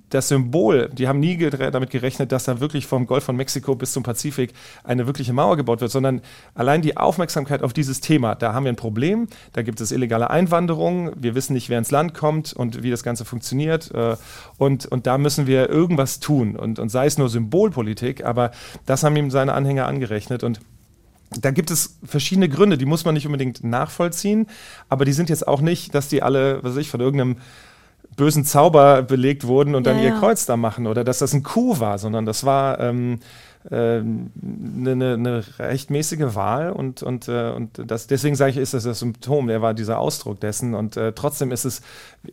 das 0.10 0.30
Symbol, 0.30 0.90
die 0.94 1.08
haben 1.08 1.20
nie 1.20 1.38
damit 1.38 1.90
gerechnet, 1.90 2.32
dass 2.32 2.46
da 2.46 2.62
wirklich 2.62 2.88
vom 2.88 3.06
Golf 3.08 3.26
von 3.26 3.36
Mexiko 3.36 3.76
bis 3.76 3.92
zum 3.92 4.04
Pazifik 4.04 4.54
eine 4.84 5.06
wirkliche 5.06 5.34
Mauer 5.34 5.58
gebaut 5.58 5.82
wird, 5.82 5.92
sondern 5.92 6.22
allein 6.56 6.82
die 6.82 6.96
Aufmerksamkeit 6.96 7.62
auf 7.62 7.74
dieses 7.74 8.00
Thema, 8.00 8.36
da 8.36 8.54
haben 8.54 8.64
wir 8.64 8.72
ein 8.72 8.78
Problem, 8.78 9.28
da 9.52 9.64
gibt 9.64 9.82
es 9.82 9.92
illegale 9.92 10.30
Einwanderung, 10.30 11.12
wir 11.18 11.36
wissen 11.36 11.54
nicht, 11.54 11.70
wer 11.70 11.78
ins 11.78 11.92
Land 11.92 12.14
kommt 12.14 12.54
und 12.54 12.84
wie 12.84 12.90
das 12.90 13.04
Ganze 13.04 13.26
funktioniert 13.26 13.92
äh, 13.94 14.16
und, 14.58 14.86
und 14.86 15.08
da 15.08 15.18
müssen 15.18 15.46
wir 15.46 15.70
irgendwas 15.70 16.22
tun 16.22 16.56
und, 16.56 16.80
und 16.80 16.90
sei 16.90 17.06
es 17.06 17.18
nur 17.18 17.28
Symbolpolitik, 17.28 18.24
aber 18.24 18.52
das 18.86 19.04
haben 19.04 19.16
ihm 19.18 19.30
seine 19.30 19.54
Anhänger 19.54 19.88
angerechnet 19.88 20.44
und 20.44 20.62
da 21.40 21.52
gibt 21.52 21.72
es 21.72 21.98
verschiedene 22.04 22.50
Gründe, 22.50 22.78
die 22.78 22.86
muss 22.86 23.06
man 23.06 23.14
nicht 23.14 23.26
unbedingt 23.26 23.64
nachvollziehen, 23.64 24.48
aber 24.90 25.06
die 25.06 25.14
sind 25.14 25.30
jetzt 25.30 25.48
auch 25.48 25.62
nicht, 25.62 25.96
dass 25.96 26.08
die 26.10 26.24
alle, 26.24 26.64
was 26.64 26.74
weiß 26.74 26.82
ich, 26.82 26.90
von 26.90 27.00
irgendeinem 27.00 27.38
bösen 28.16 28.46
Zauber 28.46 29.04
belegt 29.04 29.46
wurden 29.46 29.76
und 29.76 29.86
ja, 29.86 29.94
dann 29.94 30.04
ihr 30.04 30.12
Kreuz 30.12 30.46
da 30.46 30.58
machen 30.58 30.88
oder 30.88 31.04
dass 31.04 31.20
das 31.20 31.34
ein 31.34 31.44
Kuh 31.44 31.80
war, 31.80 31.98
sondern 31.98 32.26
das 32.26 32.44
war 32.44 32.80
ähm, 32.80 33.20
eine, 33.70 34.92
eine, 34.92 35.14
eine 35.14 35.44
rechtmäßige 35.60 36.34
Wahl 36.34 36.72
und, 36.72 37.04
und, 37.04 37.28
äh, 37.28 37.52
und 37.52 37.82
das, 37.86 38.08
deswegen 38.08 38.36
sage 38.36 38.52
ich, 38.52 38.58
ist 38.58 38.74
das 38.74 38.84
das 38.86 39.00
Symptom, 39.00 39.48
der 39.48 39.62
war 39.62 39.76
dieser 39.76 40.00
Ausdruck 40.00 40.40
dessen 40.40 40.74
und 40.74 40.98
äh, 40.98 41.14
trotzdem 41.14 41.52
ist 41.52 41.66
es, 41.66 41.82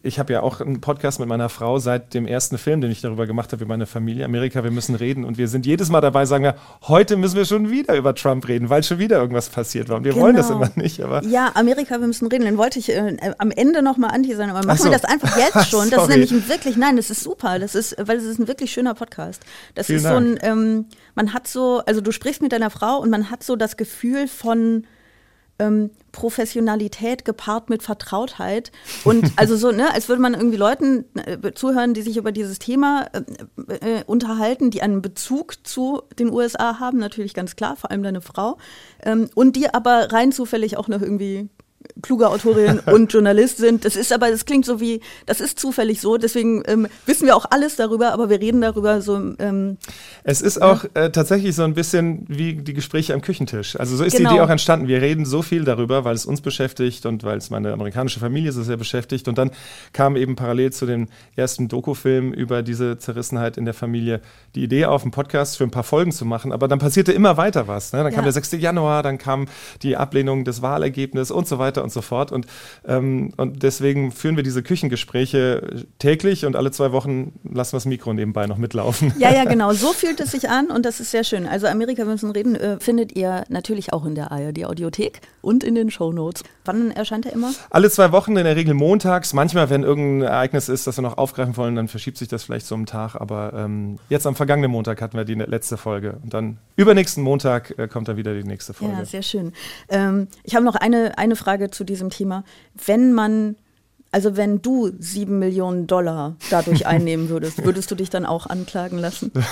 ich 0.03 0.19
habe 0.19 0.35
ja 0.35 0.43
auch 0.43 0.61
einen 0.61 0.83
Podcast 0.83 1.19
mit 1.19 1.29
meiner 1.29 1.49
Frau 1.49 1.79
seit 1.79 2.13
dem 2.13 2.27
ersten 2.27 2.59
Film, 2.59 2.83
den 2.83 2.91
ich 2.91 3.01
darüber 3.01 3.27
gemacht 3.27 3.53
habe, 3.53 3.65
über 3.65 3.73
meine 3.73 3.87
Familie, 3.87 4.27
Amerika, 4.27 4.63
wir 4.63 4.71
müssen 4.71 4.95
reden 4.95 5.25
und 5.25 5.39
wir 5.39 5.49
sind 5.49 5.65
jedes 5.65 5.89
Mal 5.89 6.03
dabei, 6.03 6.27
sagen 6.27 6.45
wir, 6.45 6.57
heute 6.83 7.17
müssen 7.17 7.37
wir 7.37 7.47
schon 7.47 7.71
wieder 7.71 7.97
über 7.97 8.15
Trump 8.15 8.47
reden, 8.49 8.69
weil 8.69 8.83
schon 8.83 8.99
wieder 8.99 9.19
irgendwas 9.19 9.49
passiert 9.49 9.89
war 9.89 9.97
und 9.97 10.05
wir 10.05 10.13
genau. 10.13 10.25
wollen 10.27 10.37
das 10.37 10.49
genau. 10.49 10.63
immer 10.63 10.73
nicht. 10.77 11.01
Aber 11.03 11.25
ja, 11.25 11.53
Amerika, 11.55 12.01
wir 12.01 12.07
müssen 12.07 12.29
reden, 12.29 12.45
den 12.45 12.59
wollte 12.59 12.79
ich 12.79 12.91
äh, 12.91 13.33
am 13.39 13.51
Ende 13.51 13.81
nochmal 13.81 14.11
anteasern, 14.11 14.51
aber 14.51 14.67
machen 14.67 14.79
so. 14.79 14.85
wir 14.85 14.93
das 14.93 15.05
einfach 15.05 15.39
jetzt 15.39 15.69
schon, 15.71 15.89
das 15.89 16.03
ist 16.03 16.09
nämlich 16.11 16.33
ein 16.33 16.49
wirklich, 16.49 16.77
nein, 16.77 16.97
das 16.97 17.09
ist 17.09 17.23
super, 17.23 17.59
das 17.59 17.75
ist, 17.75 17.97
weil 17.99 18.19
es 18.19 18.25
ist 18.25 18.39
ein 18.39 18.47
wirklich 18.47 18.71
schöner 18.71 18.95
Podcast. 18.95 19.43
Das 19.75 19.87
Vielen 19.87 19.99
ist 19.99 20.05
Dank. 20.05 20.41
so 20.41 20.47
ein, 20.47 20.53
ähm, 20.53 20.87
man 21.15 21.33
hat 21.33 21.49
so, 21.49 21.83
also 21.87 22.03
du 22.03 22.13
sprichst 22.13 22.43
mit 22.43 22.53
deiner 22.53 22.69
Frau 22.69 22.99
und 22.99 23.09
man 23.09 23.31
hat 23.31 23.43
so 23.43 23.57
das 23.57 23.79
Gefühl 23.79 24.29
von 24.29 24.85
ähm, 25.59 25.91
Professionalität 26.13 27.25
gepaart 27.25 27.71
mit 27.71 27.83
Vertrautheit. 27.83 28.73
Und 29.05 29.33
also 29.37 29.57
so, 29.57 29.73
ne, 29.73 29.93
als 29.93 30.09
würde 30.09 30.23
man 30.23 30.35
irgendwie 30.35 30.57
Leuten 30.57 31.05
äh, 31.15 31.53
zuhören, 31.53 31.95
die 31.95 32.03
sich 32.03 32.17
über 32.17 32.33
dieses 32.33 32.59
Thema 32.59 33.09
äh, 33.13 33.99
äh, 33.99 34.05
unterhalten, 34.07 34.71
die 34.71 34.83
einen 34.83 35.03
Bezug 35.03 35.67
zu 35.67 36.03
den 36.19 36.31
USA 36.31 36.81
haben, 36.81 36.99
natürlich 36.99 37.35
ganz 37.35 37.57
klar, 37.57 37.77
vor 37.77 37.91
allem 37.91 38.03
deine 38.03 38.21
Frau, 38.21 38.59
ähm, 39.03 39.29
und 39.35 39.57
die 39.57 39.73
aber 39.73 40.13
rein 40.13 40.33
zufällig 40.33 40.77
auch 40.77 40.89
noch 40.89 41.03
irgendwie 41.03 41.49
kluge 42.03 42.29
Autorin 42.29 42.79
und 42.87 43.13
Journalist 43.13 43.59
sind. 43.59 43.85
Das 43.85 43.97
ist 43.97 44.13
aber, 44.13 44.31
das 44.31 44.45
klingt 44.45 44.65
so 44.65 44.81
wie, 44.81 45.01
das 45.27 45.41
ist 45.41 45.59
zufällig 45.59 46.01
so, 46.01 46.17
deswegen 46.17 46.63
ähm, 46.67 46.89
wissen 47.07 47.27
wir 47.27 47.37
auch 47.37 47.47
alles 47.51 47.77
darüber, 47.77 48.13
aber 48.13 48.31
wir 48.31 48.41
reden 48.41 48.61
darüber 48.61 49.01
so. 49.01 49.35
Ähm, 49.39 49.79
es 50.25 50.41
ist 50.41 50.61
auch 50.61 50.85
äh, 50.95 51.11
tatsächlich 51.11 51.55
so 51.55 51.63
ein 51.63 51.75
bisschen 51.75 52.25
wie 52.29 52.55
die 52.55 52.75
Gespräche 52.75 53.15
am 53.15 53.21
Küchentisch. 53.21 53.79
Also 53.79 53.97
so 53.97 54.05
ist 54.05 54.17
genau. 54.17 54.31
die 54.31 54.37
Idee 54.37 54.45
auch 54.45 54.51
entstanden. 54.51 54.89
Wir 54.89 55.01
reden 55.01 55.25
so 55.25 55.43
viel 55.43 55.65
darüber, 55.65 56.05
weil 56.05 56.15
es 56.15 56.27
uns 56.27 56.41
beschäftigt 56.41 57.07
und 57.07 57.25
weil 57.25 57.39
es 57.39 57.51
meine 57.51 57.73
amerikanische 57.73 58.21
Familie 58.21 58.53
so 58.53 58.63
sehr 58.63 58.77
beschäftigt. 58.77 59.29
Und 59.29 59.39
dann 59.39 59.51
kam 59.93 60.17
eben 60.17 60.37
parallel 60.37 60.73
zu 60.73 60.87
dem 60.87 61.09
ersten 61.37 61.69
Dokufilm 61.69 62.33
über 62.33 62.63
diese 62.63 62.99
Zerrissenheit 62.99 63.57
in 63.57 63.65
der 63.65 63.75
Familie 63.75 64.21
die 64.55 64.65
Idee 64.65 64.87
auf, 64.87 65.03
einen 65.03 65.11
Podcast 65.11 65.57
für 65.57 65.65
ein 65.65 65.71
paar 65.71 65.85
Folgen 65.85 66.13
zu 66.13 66.25
machen. 66.25 66.53
Aber 66.53 66.69
dann 66.69 66.79
passierte 66.79 67.13
immer 67.13 67.37
weiter 67.37 67.69
was. 67.69 67.93
Ne? 67.93 67.99
Dann 68.03 68.13
ja. 68.13 68.17
kam 68.17 68.25
der 68.25 68.33
6. 68.33 68.53
Januar, 68.53 69.03
dann 69.03 69.19
kam 69.19 69.47
die 69.83 69.97
Ablehnung 69.97 70.45
des 70.45 70.63
Wahlergebnisses 70.63 71.31
und 71.31 71.47
so 71.47 71.59
weiter 71.59 71.68
weiter 71.69 71.85
und 71.85 71.93
so 71.93 72.01
fort. 72.01 72.33
Und, 72.33 72.47
ähm, 72.87 73.33
und 73.37 73.63
deswegen 73.63 74.11
führen 74.11 74.37
wir 74.37 74.43
diese 74.43 74.63
Küchengespräche 74.63 75.85
täglich 75.99 76.47
und 76.47 76.57
alle 76.57 76.71
zwei 76.71 76.93
Wochen 76.93 77.39
lassen 77.45 77.73
wir 77.73 77.77
das 77.77 77.85
Mikro 77.85 78.13
nebenbei 78.13 78.47
noch 78.47 78.57
mitlaufen. 78.57 79.13
Ja, 79.19 79.33
ja, 79.33 79.45
genau. 79.45 79.73
So 79.79 79.93
fühlt 79.93 80.19
es 80.19 80.33
sich 80.33 80.49
an 80.49 80.69
und 80.69 80.85
das 80.85 80.99
ist 80.99 81.13
sehr 81.13 81.23
schön. 81.23 81.47
Also 81.47 81.67
Amerika, 81.67 81.99
wir 81.99 82.13
müssen 82.13 82.31
reden, 82.31 82.57
äh, 82.57 82.81
findet 82.81 83.15
ihr 83.15 83.45
natürlich 83.49 83.93
auch 83.93 84.05
in 84.05 84.17
der 84.17 84.33
ARD 84.33 84.65
Audiothek 84.65 85.21
und 85.41 85.63
in 85.63 85.75
den 85.75 85.91
Show 85.91 86.13
Notes. 86.13 86.43
Wann 86.65 86.91
erscheint 86.91 87.27
er 87.27 87.33
immer? 87.33 87.53
Alle 87.71 87.91
zwei 87.91 88.11
Wochen, 88.13 88.37
in 88.37 88.45
der 88.45 88.57
Regel 88.57 88.75
montags. 88.75 89.35
Manchmal, 89.35 89.71
wenn 89.71 89.83
irgendein 89.83 90.29
Ereignis 90.29 90.69
ist, 90.69 90.87
das 90.87 90.99
wir 90.99 91.03
noch 91.03 91.17
aufgreifen 91.17 91.57
wollen, 91.57 91.77
dann 91.77 91.89
verschiebt 91.89 92.19
sich 92.19 92.29
das 92.29 92.43
vielleicht 92.45 92.67
so 92.67 92.75
einen 92.75 92.87
Tag. 92.87 93.15
Aber 93.15 93.53
ähm, 93.55 93.99
jetzt 94.09 94.27
am 94.27 94.35
vergangenen 94.35 94.71
Montag 94.71 95.01
hatten 95.01 95.17
wir 95.17 95.25
die 95.25 95.35
letzte 95.35 95.77
Folge. 95.77 96.19
Und 96.23 96.35
dann 96.35 96.59
übernächsten 96.77 97.23
Montag 97.23 97.79
äh, 97.79 97.89
kommt 97.89 98.09
dann 98.09 98.17
wieder 98.17 98.35
die 98.35 98.45
nächste 98.45 98.75
Folge. 98.75 98.95
Ja, 98.95 99.05
sehr 99.05 99.23
schön. 99.23 99.53
Ähm, 99.89 100.29
ich 100.45 100.55
habe 100.55 100.65
noch 100.65 100.77
eine, 100.77 101.19
eine 101.19 101.37
Frage 101.37 101.58
Frage 101.59 101.71
zu 101.71 101.85
diesem 101.85 102.11
Thema. 102.11 102.45
Wenn 102.87 103.13
man, 103.13 103.57
also 104.13 104.37
wenn 104.37 104.63
du 104.63 104.93
sieben 104.99 105.39
Millionen 105.39 105.87
Dollar 105.87 106.37
dadurch 106.51 106.87
einnehmen 106.87 107.29
würdest, 107.29 107.65
würdest 107.65 107.91
du 107.91 107.95
dich 107.95 108.11
dann 108.11 108.25
auch 108.25 108.47
anklagen 108.47 108.99
lassen? 108.99 109.33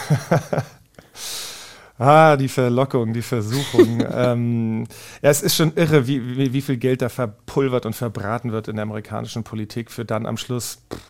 Ah, 1.98 2.36
die 2.36 2.48
Verlockung, 2.48 3.14
die 3.14 3.22
Versuchung. 3.22 4.04
ähm, 4.12 4.84
ja, 5.22 5.30
es 5.30 5.40
ist 5.40 5.56
schon 5.56 5.72
irre, 5.76 6.06
wie, 6.06 6.36
wie, 6.36 6.52
wie, 6.52 6.60
viel 6.60 6.76
Geld 6.76 7.00
da 7.00 7.08
verpulvert 7.08 7.86
und 7.86 7.96
verbraten 7.96 8.52
wird 8.52 8.68
in 8.68 8.76
der 8.76 8.82
amerikanischen 8.82 9.44
Politik 9.44 9.90
für 9.90 10.04
dann 10.04 10.26
am 10.26 10.36
Schluss. 10.36 10.82
Pff, 10.92 11.00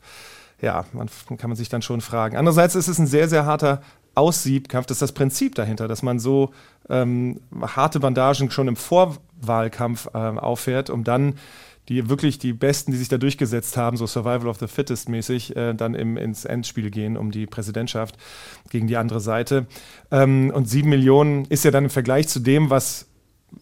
ja, 0.63 0.85
man 0.93 1.09
kann 1.39 1.51
man 1.51 1.57
sich 1.57 1.69
dann 1.69 1.83
schon 1.83 2.01
fragen. 2.01 2.37
Andererseits 2.37 2.77
ist 2.77 2.87
es 2.87 3.01
ein 3.01 3.09
sehr, 3.09 3.29
sehr 3.29 3.47
harter 3.47 3.83
Aussiebkampf. 4.17 4.87
Das 4.87 4.97
ist 4.97 5.03
das 5.03 5.13
Prinzip 5.13 5.55
dahinter, 5.55 5.89
dass 5.89 6.03
man 6.03 6.19
so 6.19 6.51
ähm, 6.89 7.41
harte 7.61 8.01
Bandagen 8.01 8.51
schon 8.51 8.69
im 8.69 8.77
Vorwahlkampf 8.77 10.09
äh, 10.15 10.19
auffährt, 10.19 10.91
um 10.91 11.05
dann 11.05 11.35
die 11.89 12.09
wirklich 12.09 12.39
die 12.39 12.53
Besten, 12.53 12.91
die 12.91 12.97
sich 12.97 13.09
da 13.09 13.17
durchgesetzt 13.19 13.77
haben, 13.77 13.97
so 13.97 14.07
Survival 14.07 14.49
of 14.49 14.59
the 14.59 14.67
Fittest 14.67 15.09
mäßig, 15.09 15.55
äh, 15.55 15.75
dann 15.75 15.95
im, 15.95 16.17
ins 16.17 16.45
Endspiel 16.45 16.91
gehen 16.91 17.17
um 17.17 17.31
die 17.31 17.47
Präsidentschaft 17.47 18.17
gegen 18.71 18.89
die 18.89 18.97
andere 18.97 19.21
Seite. 19.21 19.67
Ähm, 20.11 20.51
und 20.53 20.69
sieben 20.69 20.91
Millionen 20.91 21.45
ist 21.45 21.65
ja 21.65 21.71
dann 21.71 21.85
im 21.85 21.91
Vergleich 21.91 22.29
zu 22.29 22.41
dem, 22.41 22.71
was 22.71 23.07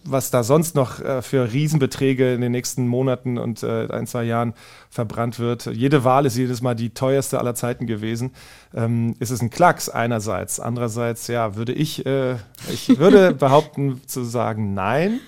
was 0.04 0.30
da 0.30 0.42
sonst 0.42 0.74
noch 0.74 1.00
äh, 1.00 1.22
für 1.22 1.52
Riesenbeträge 1.52 2.34
in 2.34 2.40
den 2.40 2.52
nächsten 2.52 2.86
Monaten 2.86 3.38
und 3.38 3.62
äh, 3.62 3.88
ein, 3.90 4.06
zwei 4.06 4.24
Jahren 4.24 4.54
verbrannt 4.90 5.38
wird. 5.38 5.66
Jede 5.66 6.04
Wahl 6.04 6.26
ist 6.26 6.36
jedes 6.36 6.62
Mal 6.62 6.74
die 6.74 6.90
teuerste 6.90 7.38
aller 7.38 7.54
Zeiten 7.54 7.86
gewesen. 7.86 8.32
Ähm, 8.74 9.14
ist 9.18 9.30
es 9.30 9.40
ein 9.40 9.50
Klacks 9.50 9.88
einerseits. 9.88 10.60
Andererseits, 10.60 11.26
ja, 11.28 11.56
würde 11.56 11.72
ich, 11.72 12.04
äh, 12.06 12.36
ich 12.72 12.98
würde 12.98 13.34
behaupten 13.38 14.00
zu 14.06 14.24
sagen, 14.24 14.74
nein. 14.74 15.20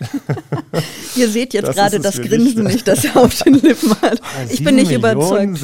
Ihr 1.16 1.28
seht 1.28 1.54
jetzt 1.54 1.72
gerade 1.72 2.00
das 2.00 2.20
Grinsen 2.20 2.64
nicht, 2.64 2.86
das 2.86 3.04
er 3.04 3.16
auf 3.16 3.42
den 3.42 3.54
Lippen 3.54 3.90
hat. 4.02 4.20
Ah, 4.20 4.46
ich 4.48 4.62
bin 4.62 4.76
nicht 4.76 4.90
überzeugt. 4.90 5.60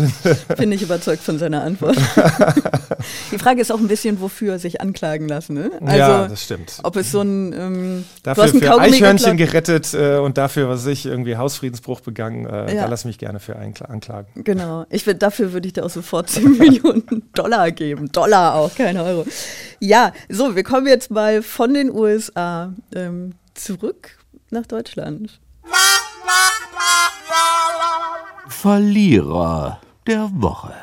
bin 0.56 0.68
nicht 0.68 0.82
überzeugt 0.82 1.22
von 1.22 1.38
seiner 1.38 1.62
Antwort. 1.62 1.96
die 3.32 3.38
Frage 3.38 3.60
ist 3.60 3.70
auch 3.70 3.80
ein 3.80 3.88
bisschen, 3.88 4.20
wofür 4.20 4.58
sich 4.58 4.80
anklagen 4.80 5.28
lassen. 5.28 5.54
Ne? 5.54 5.70
Also, 5.80 5.96
ja, 5.96 6.28
das 6.28 6.42
stimmt. 6.42 6.78
Ob 6.82 6.96
es 6.96 7.10
so 7.10 7.20
ein, 7.20 7.52
ähm, 7.52 8.04
dafür 8.22 8.44
du 8.44 8.48
hast 8.48 8.54
ein 8.54 8.60
Eichhörnchen 8.82 9.36
gerettet 9.36 9.94
äh, 9.94 10.18
und 10.18 10.38
dafür, 10.38 10.68
was 10.68 10.86
ich 10.86 11.06
irgendwie 11.06 11.36
Hausfriedensbruch 11.36 12.00
begangen, 12.00 12.46
äh, 12.46 12.74
ja. 12.74 12.82
da 12.82 12.88
lass 12.88 13.04
mich 13.04 13.18
gerne 13.18 13.40
für 13.40 13.56
anklagen. 13.56 14.26
Genau. 14.34 14.84
Ich 14.90 15.06
will, 15.06 15.14
dafür 15.14 15.52
würde 15.52 15.66
ich 15.66 15.72
dir 15.72 15.84
auch 15.84 15.90
sofort 15.90 16.30
10 16.30 16.52
Millionen 16.58 17.30
Dollar 17.34 17.70
geben. 17.70 18.10
Dollar 18.12 18.54
auch, 18.54 18.74
keine 18.74 19.02
Euro. 19.04 19.26
Ja, 19.80 20.12
so, 20.28 20.54
wir 20.56 20.62
kommen 20.62 20.86
jetzt 20.86 21.10
mal 21.10 21.42
von 21.42 21.74
den 21.74 21.90
USA 21.90 22.72
ähm, 22.94 23.32
zurück 23.54 24.18
nach 24.50 24.66
Deutschland. 24.66 25.40
Verlierer 28.48 29.80
der 30.06 30.30
Woche. 30.34 30.74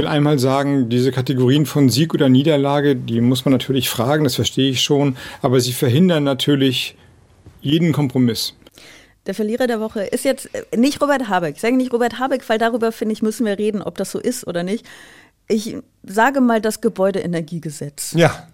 Ich 0.00 0.02
will 0.06 0.12
einmal 0.12 0.38
sagen, 0.38 0.88
diese 0.88 1.12
Kategorien 1.12 1.66
von 1.66 1.90
Sieg 1.90 2.14
oder 2.14 2.30
Niederlage, 2.30 2.96
die 2.96 3.20
muss 3.20 3.44
man 3.44 3.52
natürlich 3.52 3.90
fragen, 3.90 4.24
das 4.24 4.34
verstehe 4.34 4.70
ich 4.70 4.80
schon, 4.80 5.14
aber 5.42 5.60
sie 5.60 5.74
verhindern 5.74 6.24
natürlich 6.24 6.96
jeden 7.60 7.92
Kompromiss. 7.92 8.54
Der 9.26 9.34
Verlierer 9.34 9.66
der 9.66 9.78
Woche 9.78 10.04
ist 10.04 10.24
jetzt 10.24 10.48
äh, 10.54 10.74
nicht 10.74 11.02
Robert 11.02 11.28
Habeck. 11.28 11.56
Ich 11.56 11.60
sage 11.60 11.76
nicht 11.76 11.92
Robert 11.92 12.18
Habeck, 12.18 12.48
weil 12.48 12.56
darüber, 12.56 12.92
finde 12.92 13.12
ich, 13.12 13.20
müssen 13.20 13.44
wir 13.44 13.58
reden, 13.58 13.82
ob 13.82 13.98
das 13.98 14.10
so 14.10 14.18
ist 14.18 14.46
oder 14.46 14.62
nicht. 14.62 14.86
Ich 15.50 15.76
sage 16.02 16.40
mal 16.40 16.60
das 16.60 16.80
Gebäudeenergiegesetz. 16.80 18.12
Ja. 18.14 18.46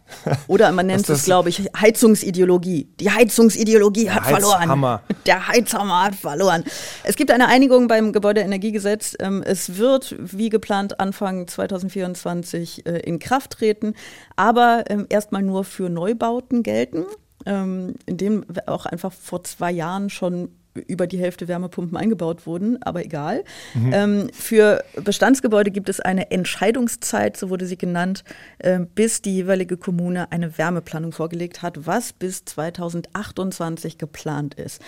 Oder 0.49 0.73
man 0.73 0.87
nennt 0.89 1.09
es, 1.09 1.25
glaube 1.25 1.51
ich, 1.51 1.69
Heizungsideologie. 1.79 2.89
Die 2.99 3.11
Heizungsideologie 3.11 4.11
hat 4.11 4.25
verloren. 4.25 5.01
Der 5.27 5.47
Heizhammer 5.47 6.05
hat 6.05 6.15
verloren. 6.15 6.65
Es 7.05 7.17
gibt 7.17 7.31
eine 7.31 7.49
Einigung 7.49 7.87
beim 7.87 8.13
Gebäudeenergiegesetz. 8.13 9.17
Ähm, 9.21 9.43
es 9.45 9.77
wird, 9.77 10.17
wie 10.19 10.49
geplant, 10.49 10.99
Anfang 10.99 11.47
2024 11.47 12.87
äh, 12.87 12.99
in 13.01 13.19
Kraft 13.19 13.53
treten, 13.53 13.95
aber 14.37 14.85
ähm, 14.89 15.07
erstmal 15.09 15.43
nur 15.43 15.65
für 15.65 15.89
Neubauten 15.89 16.63
gelten 16.63 17.05
ähm, 17.47 17.95
in 18.07 18.17
dem 18.17 18.45
auch 18.67 18.87
einfach 18.87 19.13
vor 19.13 19.45
zwei 19.45 19.71
Jahren 19.71 20.11
schon 20.11 20.51
über 20.87 21.07
die 21.07 21.19
Hälfte 21.19 21.49
Wärmepumpen 21.49 21.97
eingebaut 21.97 22.47
wurden, 22.47 22.83
aber 22.83 23.05
egal. 23.05 23.45
Mhm. 23.75 23.93
Ähm, 23.93 24.31
für 24.33 24.85
Bestandsgebäude 25.03 25.71
gibt 25.71 25.89
es 25.89 26.01
eine 26.01 26.31
Entscheidungszeit, 26.31 27.37
so 27.37 27.51
wurde 27.51 27.67
sie 27.67 27.79
genannt, 27.79 28.25
äh, 28.59 28.81
bis 28.81 29.23
die 29.23 29.35
jeweilige 29.35 29.77
Kommune 29.77 30.31
eine 30.33 30.59
Wärmeplanung 30.59 31.13
vorgelegt 31.13 31.63
hat, 31.63 31.87
was 31.87 32.13
bis 32.13 32.45
2028 32.45 33.99
geplant 33.99 34.55
ist. 34.55 34.81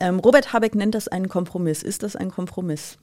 Ähm, 0.00 0.18
Robert 0.18 0.52
Habeck 0.52 0.74
nennt 0.74 0.94
das 0.94 1.08
einen 1.08 1.28
Kompromiss. 1.28 1.82
Ist 1.82 2.02
das 2.02 2.16
ein 2.16 2.30
Kompromiss? 2.30 2.98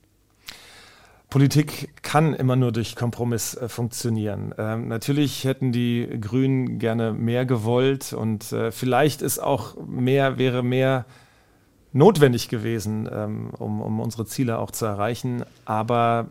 Politik 1.29 1.89
kann 2.01 2.33
immer 2.33 2.55
nur 2.55 2.71
durch 2.71 2.95
Kompromiss 2.95 3.55
äh, 3.55 3.67
funktionieren. 3.67 4.53
Ähm, 4.57 4.87
natürlich 4.87 5.43
hätten 5.43 5.71
die 5.71 6.07
Grünen 6.21 6.79
gerne 6.79 7.13
mehr 7.13 7.45
gewollt 7.45 8.13
und 8.13 8.51
äh, 8.51 8.71
vielleicht 8.71 9.21
ist 9.21 9.39
auch 9.39 9.75
mehr, 9.85 10.37
wäre 10.37 10.63
mehr 10.63 11.05
notwendig 11.95 12.49
gewesen, 12.49 13.09
ähm, 13.11 13.49
um, 13.57 13.81
um 13.81 13.99
unsere 14.01 14.25
Ziele 14.25 14.59
auch 14.59 14.71
zu 14.71 14.85
erreichen. 14.85 15.45
Aber 15.63 16.27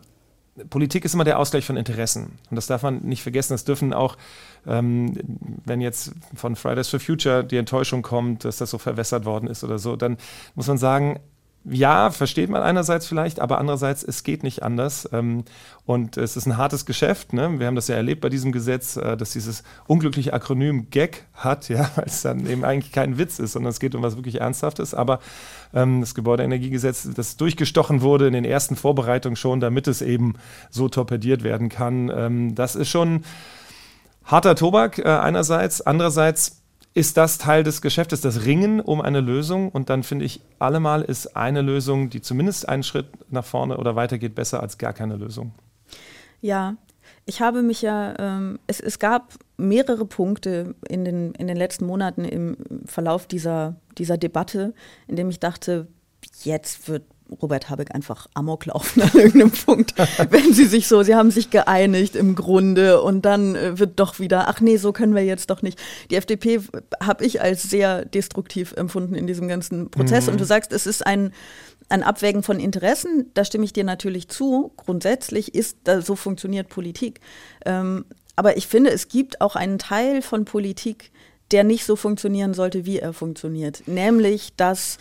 Politik 0.69 1.03
ist 1.03 1.15
immer 1.15 1.23
der 1.23 1.39
Ausgleich 1.39 1.65
von 1.65 1.75
Interessen. 1.75 2.37
Und 2.49 2.55
das 2.55 2.67
darf 2.67 2.83
man 2.83 2.99
nicht 2.99 3.23
vergessen. 3.23 3.53
Das 3.53 3.65
dürfen 3.65 3.91
auch, 3.91 4.15
ähm, 4.67 5.17
wenn 5.65 5.81
jetzt 5.81 6.13
von 6.35 6.55
Fridays 6.55 6.87
for 6.87 6.99
Future 6.99 7.43
die 7.43 7.57
Enttäuschung 7.57 8.03
kommt, 8.03 8.45
dass 8.45 8.57
das 8.57 8.69
so 8.69 8.77
verwässert 8.77 9.25
worden 9.25 9.47
ist 9.47 9.63
oder 9.63 9.79
so, 9.79 9.95
dann 9.95 10.17
muss 10.53 10.67
man 10.67 10.77
sagen, 10.77 11.19
ja, 11.67 12.11
versteht 12.11 12.49
man 12.49 12.61
einerseits 12.61 13.07
vielleicht, 13.07 13.39
aber 13.39 13.57
andererseits, 13.57 14.03
es 14.03 14.23
geht 14.23 14.43
nicht 14.43 14.61
anders. 14.61 15.09
Ähm, 15.11 15.45
und 15.85 16.17
es 16.17 16.37
ist 16.37 16.45
ein 16.45 16.57
hartes 16.57 16.85
Geschäft. 16.85 17.33
Ne? 17.33 17.59
Wir 17.59 17.67
haben 17.67 17.75
das 17.75 17.87
ja 17.87 17.95
erlebt 17.95 18.21
bei 18.21 18.29
diesem 18.29 18.51
Gesetz, 18.51 18.97
äh, 18.97 19.17
dass 19.17 19.31
dieses 19.31 19.63
unglückliche 19.87 20.33
Akronym 20.33 20.89
GAG 20.91 21.23
hat, 21.33 21.69
ja, 21.69 21.89
weil 21.95 22.05
es 22.05 22.21
dann 22.21 22.45
eben 22.47 22.63
eigentlich 22.63 22.91
kein 22.91 23.17
Witz 23.17 23.39
ist, 23.39 23.53
sondern 23.53 23.71
es 23.71 23.79
geht 23.79 23.95
um 23.95 24.03
was 24.03 24.15
wirklich 24.15 24.41
Ernsthaftes. 24.41 24.93
Aber 24.93 25.19
ähm, 25.73 26.01
das 26.01 26.13
Gebäudeenergiegesetz, 26.13 27.09
das 27.15 27.37
durchgestochen 27.37 28.01
wurde 28.01 28.27
in 28.27 28.33
den 28.33 28.45
ersten 28.45 28.75
Vorbereitungen 28.75 29.35
schon, 29.35 29.59
damit 29.59 29.87
es 29.87 30.01
eben 30.01 30.35
so 30.69 30.87
torpediert 30.87 31.43
werden 31.43 31.69
kann, 31.69 32.11
ähm, 32.15 32.55
das 32.55 32.75
ist 32.75 32.89
schon 32.89 33.23
harter 34.23 34.55
Tobak 34.55 34.99
äh, 34.99 35.03
einerseits. 35.03 35.81
Andererseits 35.81 36.61
ist 36.95 37.17
das 37.17 37.37
Teil 37.37 37.63
des 37.63 37.81
Geschäftes, 37.81 38.21
das 38.21 38.45
Ringen 38.45 38.79
um 38.79 39.01
eine 39.01 39.19
Lösung. 39.19 39.69
Und 39.69 39.89
dann 39.89 40.01
finde 40.01 40.23
ich, 40.23 40.41
allemal 40.59 41.01
ist 41.01 41.35
eine 41.35 41.61
Lösung, 41.61 42.09
die 42.09 42.21
zumindest 42.21 42.67
einen 42.67 42.83
Schritt 42.83 43.07
nach 43.29 43.43
vorne 43.43 43.77
oder 43.77 43.97
weiter 43.97 44.17
geht, 44.17 44.33
besser 44.33 44.61
als 44.61 44.77
gar 44.77 44.93
keine 44.93 45.17
Lösung. 45.17 45.53
Ja, 46.39 46.77
ich 47.25 47.41
habe 47.41 47.63
mich 47.63 47.81
ja, 47.81 48.13
ähm, 48.17 48.59
es, 48.65 48.79
es 48.79 48.97
gab 48.97 49.33
mehrere 49.57 50.05
Punkte 50.05 50.73
in 50.87 51.03
den, 51.03 51.33
in 51.33 51.47
den 51.47 51.57
letzten 51.57 51.85
Monaten 51.85 52.23
im 52.23 52.55
Verlauf 52.85 53.27
dieser, 53.27 53.75
dieser 53.97 54.17
Debatte, 54.17 54.73
in 55.07 55.17
dem 55.17 55.29
ich 55.29 55.41
dachte, 55.41 55.87
jetzt 56.43 56.87
wird 56.87 57.03
Robert 57.41 57.69
Habeck 57.69 57.93
einfach 57.93 58.27
Amok 58.33 58.65
laufen 58.65 59.01
an 59.01 59.11
irgendeinem 59.13 59.51
Punkt, 59.51 59.95
wenn 60.29 60.53
sie 60.53 60.65
sich 60.65 60.87
so, 60.87 61.03
sie 61.03 61.15
haben 61.15 61.31
sich 61.31 61.49
geeinigt 61.49 62.15
im 62.15 62.35
Grunde 62.35 63.01
und 63.01 63.23
dann 63.23 63.55
äh, 63.55 63.79
wird 63.79 63.99
doch 63.99 64.19
wieder, 64.19 64.47
ach 64.47 64.61
nee, 64.61 64.77
so 64.77 64.91
können 64.93 65.15
wir 65.15 65.23
jetzt 65.23 65.49
doch 65.49 65.61
nicht. 65.61 65.81
Die 66.11 66.15
FDP 66.15 66.61
habe 67.01 67.25
ich 67.25 67.41
als 67.41 67.63
sehr 67.63 68.05
destruktiv 68.05 68.73
empfunden 68.73 69.15
in 69.15 69.27
diesem 69.27 69.47
ganzen 69.47 69.89
Prozess 69.89 70.27
mhm. 70.27 70.33
und 70.33 70.41
du 70.41 70.45
sagst, 70.45 70.71
es 70.71 70.85
ist 70.85 71.05
ein, 71.05 71.31
ein 71.89 72.03
Abwägen 72.03 72.43
von 72.43 72.59
Interessen, 72.59 73.31
da 73.33 73.43
stimme 73.45 73.65
ich 73.65 73.73
dir 73.73 73.83
natürlich 73.83 74.27
zu. 74.27 74.71
Grundsätzlich 74.77 75.55
ist, 75.55 75.77
da, 75.83 76.01
so 76.01 76.15
funktioniert 76.15 76.69
Politik. 76.69 77.19
Ähm, 77.65 78.05
aber 78.35 78.57
ich 78.57 78.67
finde, 78.67 78.91
es 78.91 79.07
gibt 79.07 79.41
auch 79.41 79.55
einen 79.55 79.79
Teil 79.79 80.21
von 80.21 80.45
Politik, 80.45 81.11
der 81.51 81.63
nicht 81.63 81.85
so 81.85 81.95
funktionieren 81.95 82.53
sollte, 82.53 82.85
wie 82.85 82.99
er 82.99 83.13
funktioniert. 83.13 83.83
Nämlich, 83.87 84.55
dass 84.55 84.97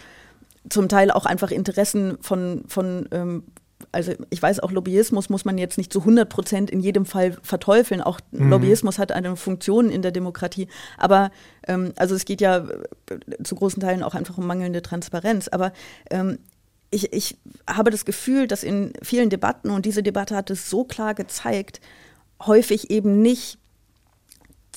zum 0.69 0.89
Teil 0.89 1.11
auch 1.11 1.27
einfach 1.27 1.51
Interessen 1.51 2.17
von, 2.21 2.65
von 2.69 3.09
ähm, 3.13 3.45
also 3.93 4.13
ich 4.31 4.43
weiß 4.43 4.61
auch, 4.61 4.73
Lobbyismus 4.73 5.29
muss 5.29 5.45
man 5.45 5.59
jetzt 5.59 5.79
nicht 5.79 5.93
zu 5.93 6.01
100 6.01 6.29
Prozent 6.29 6.71
in 6.71 6.81
jedem 6.81 7.07
Fall 7.07 7.37
verteufeln. 7.43 8.01
Auch 8.01 8.21
mhm. 8.31 8.51
Lobbyismus 8.51 8.99
hat 8.99 9.13
eine 9.13 9.37
Funktion 9.37 9.91
in 9.91 10.03
der 10.03 10.13
Demokratie. 10.13 10.69
Aber 10.99 11.31
ähm, 11.67 11.93
also 11.97 12.15
es 12.15 12.25
geht 12.25 12.41
ja 12.41 12.59
äh, 12.59 13.43
zu 13.43 13.55
großen 13.55 13.81
Teilen 13.81 14.03
auch 14.03 14.15
einfach 14.15 14.39
um 14.39 14.47
mangelnde 14.47 14.83
Transparenz. 14.83 15.49
Aber 15.49 15.73
ähm, 16.11 16.39
ich, 16.91 17.13
ich 17.13 17.37
habe 17.69 17.91
das 17.91 18.05
Gefühl, 18.05 18.47
dass 18.47 18.63
in 18.63 18.93
vielen 19.03 19.31
Debatten, 19.31 19.71
und 19.71 19.85
diese 19.85 20.03
Debatte 20.03 20.37
hat 20.37 20.51
es 20.51 20.71
so 20.71 20.85
klar 20.85 21.15
gezeigt, 21.15 21.81
häufig 22.41 22.91
eben 22.91 23.23
nicht 23.23 23.59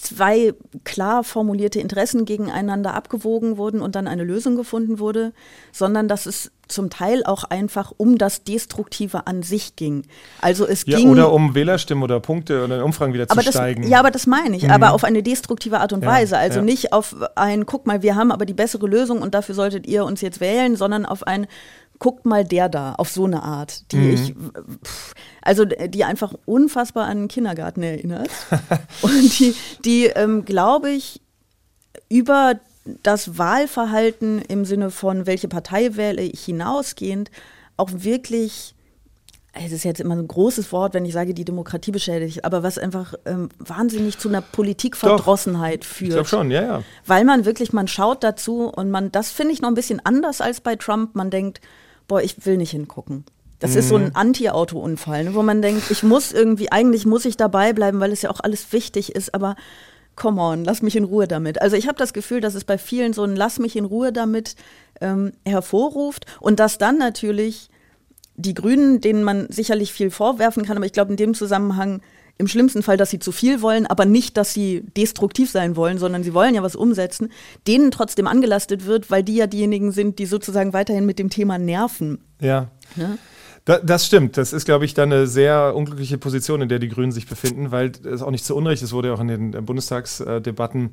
zwei 0.01 0.53
klar 0.83 1.23
formulierte 1.23 1.79
Interessen 1.79 2.25
gegeneinander 2.25 2.93
abgewogen 2.93 3.57
wurden 3.57 3.81
und 3.81 3.95
dann 3.95 4.07
eine 4.07 4.23
Lösung 4.23 4.55
gefunden 4.55 4.99
wurde, 4.99 5.33
sondern 5.71 6.07
dass 6.07 6.25
es 6.25 6.51
zum 6.67 6.89
Teil 6.89 7.23
auch 7.23 7.45
einfach 7.45 7.93
um 7.95 8.17
das 8.17 8.43
Destruktive 8.43 9.25
an 9.27 9.41
sich 9.41 9.75
ging. 9.75 10.03
Also 10.41 10.67
es 10.67 10.85
ja, 10.85 10.97
ging 10.97 11.09
oder 11.09 11.31
um 11.31 11.55
Wählerstimmen 11.55 12.03
oder 12.03 12.19
Punkte 12.19 12.63
oder 12.63 12.83
Umfragen 12.83 13.13
wieder 13.13 13.27
zu 13.27 13.35
das, 13.35 13.47
steigen. 13.47 13.87
Ja, 13.87 13.99
aber 13.99 14.11
das 14.11 14.27
meine 14.27 14.55
ich, 14.55 14.63
Mhm. 14.63 14.71
aber 14.71 14.93
auf 14.93 15.03
eine 15.03 15.23
destruktive 15.23 15.79
Art 15.79 15.93
und 15.93 16.03
Ja, 16.03 16.09
Weise. 16.09 16.37
Also 16.37 16.59
ja. 16.59 16.65
nicht 16.65 16.93
auf 16.93 17.15
ein, 17.35 17.65
guck 17.65 17.87
mal, 17.87 18.01
wir 18.01 18.15
haben 18.15 18.31
aber 18.31 18.45
die 18.45 18.53
bessere 18.53 18.87
Lösung 18.87 19.21
und 19.21 19.33
dafür 19.33 19.55
solltet 19.55 19.87
ihr 19.87 20.03
uns 20.03 20.21
jetzt 20.21 20.39
wählen, 20.39 20.75
sondern 20.75 21.05
auf 21.05 21.25
ein, 21.25 21.47
guckt 21.99 22.25
mal 22.25 22.43
der 22.43 22.69
da, 22.69 22.93
auf 22.93 23.09
so 23.09 23.25
eine 23.25 23.43
Art, 23.43 23.91
die 23.91 23.97
Mhm. 23.97 24.13
ich, 24.13 24.35
pff, 24.83 25.13
also 25.41 25.65
die 25.65 26.03
einfach 26.03 26.33
unfassbar 26.45 27.05
an 27.07 27.17
den 27.23 27.27
Kindergarten 27.27 27.81
erinnert. 27.83 28.29
und 29.01 29.39
die, 29.39 29.55
die 29.83 30.05
ähm, 30.05 30.45
glaube 30.45 30.91
ich, 30.91 31.21
über 32.09 32.55
das 33.03 33.37
Wahlverhalten 33.37 34.41
im 34.43 34.63
Sinne 34.63 34.91
von, 34.91 35.25
welche 35.25 35.47
Partei 35.47 35.95
wähle 35.95 36.21
ich 36.21 36.45
hinausgehend, 36.45 37.31
auch 37.75 37.89
wirklich, 37.93 38.75
es 39.53 39.71
ist 39.71 39.83
jetzt 39.83 39.99
immer 39.99 40.15
ein 40.15 40.27
großes 40.27 40.71
Wort, 40.71 40.93
wenn 40.93 41.03
ich 41.03 41.13
sage, 41.13 41.33
die 41.33 41.43
Demokratie 41.45 41.91
beschädigt, 41.91 42.45
aber 42.45 42.63
was 42.63 42.77
einfach 42.77 43.15
ähm, 43.25 43.49
wahnsinnig 43.59 44.19
zu 44.19 44.29
einer 44.29 44.41
Politikverdrossenheit 44.41 45.81
ich 45.83 45.87
führt. 45.87 46.11
glaube 46.13 46.29
schon, 46.29 46.51
ja, 46.51 46.61
ja. 46.61 46.83
Weil 47.05 47.25
man 47.25 47.45
wirklich, 47.45 47.73
man 47.73 47.87
schaut 47.87 48.23
dazu 48.23 48.67
und 48.69 48.89
man, 48.91 49.11
das 49.11 49.31
finde 49.31 49.53
ich 49.53 49.61
noch 49.61 49.69
ein 49.69 49.75
bisschen 49.75 49.99
anders 50.05 50.41
als 50.41 50.61
bei 50.61 50.75
Trump. 50.75 51.15
Man 51.15 51.29
denkt, 51.29 51.59
boah, 52.07 52.21
ich 52.21 52.45
will 52.45 52.57
nicht 52.57 52.71
hingucken. 52.71 53.25
Das 53.59 53.75
ist 53.75 53.89
so 53.89 53.97
Mhm. 53.97 54.05
ein 54.05 54.15
Anti-Auto-Unfall, 54.15 55.23
ne, 55.25 55.33
wo 55.35 55.41
man 55.41 55.61
denkt, 55.63 55.89
ich 55.89 56.03
muss 56.03 56.31
irgendwie, 56.31 56.71
eigentlich 56.71 57.05
muss 57.07 57.25
ich 57.25 57.37
dabei 57.37 57.73
bleiben, 57.73 57.99
weil 57.99 58.11
es 58.11 58.21
ja 58.21 58.29
auch 58.29 58.39
alles 58.39 58.71
wichtig 58.71 59.15
ist, 59.15 59.33
aber 59.33 59.55
come 60.15 60.39
on, 60.41 60.63
lass 60.63 60.81
mich 60.83 60.95
in 60.95 61.03
Ruhe 61.03 61.27
damit. 61.27 61.61
Also 61.61 61.75
ich 61.75 61.87
habe 61.87 61.97
das 61.97 62.13
Gefühl, 62.13 62.39
dass 62.41 62.53
es 62.55 62.63
bei 62.65 62.77
vielen 62.77 63.13
so 63.13 63.23
ein 63.23 63.35
Lass 63.35 63.57
mich 63.59 63.75
in 63.75 63.85
Ruhe 63.85 64.11
damit 64.13 64.55
ähm, 65.01 65.31
hervorruft 65.45 66.25
und 66.39 66.59
dass 66.59 66.77
dann 66.77 66.97
natürlich 66.97 67.69
die 68.35 68.53
Grünen, 68.53 69.01
denen 69.01 69.23
man 69.23 69.47
sicherlich 69.49 69.91
viel 69.91 70.11
vorwerfen 70.11 70.63
kann, 70.63 70.77
aber 70.77 70.85
ich 70.85 70.93
glaube 70.93 71.11
in 71.11 71.17
dem 71.17 71.33
Zusammenhang 71.33 72.01
im 72.37 72.47
schlimmsten 72.47 72.83
Fall, 72.83 72.97
dass 72.97 73.09
sie 73.09 73.19
zu 73.19 73.31
viel 73.31 73.61
wollen, 73.61 73.85
aber 73.87 74.05
nicht, 74.05 74.37
dass 74.37 74.53
sie 74.53 74.83
destruktiv 74.95 75.49
sein 75.49 75.75
wollen, 75.75 75.97
sondern 75.97 76.23
sie 76.23 76.33
wollen 76.33 76.55
ja 76.55 76.63
was 76.63 76.75
umsetzen, 76.75 77.29
denen 77.67 77.91
trotzdem 77.91 78.27
angelastet 78.27 78.85
wird, 78.85 79.09
weil 79.09 79.23
die 79.23 79.35
ja 79.35 79.47
diejenigen 79.47 79.91
sind, 79.91 80.19
die 80.19 80.25
sozusagen 80.25 80.73
weiterhin 80.73 81.05
mit 81.05 81.19
dem 81.19 81.29
Thema 81.29 81.57
nerven. 81.57 82.19
Ja. 82.39 82.69
Ne? 82.95 83.17
Da, 83.65 83.79
das 83.79 84.05
stimmt. 84.05 84.37
Das 84.37 84.53
ist, 84.53 84.63
glaube 84.63 84.85
ich, 84.85 84.93
dann 84.93 85.11
eine 85.11 85.27
sehr 85.27 85.75
unglückliche 85.75 86.17
Position, 86.17 86.61
in 86.61 86.69
der 86.69 86.79
die 86.79 86.87
Grünen 86.87 87.11
sich 87.11 87.27
befinden, 87.27 87.71
weil 87.71 87.91
es 88.05 88.21
auch 88.21 88.31
nicht 88.31 88.45
zu 88.45 88.55
Unrecht, 88.55 88.81
es 88.81 88.93
wurde 88.93 89.09
ja 89.09 89.13
auch 89.13 89.19
in 89.19 89.27
den 89.27 89.65
Bundestagsdebatten 89.65 90.91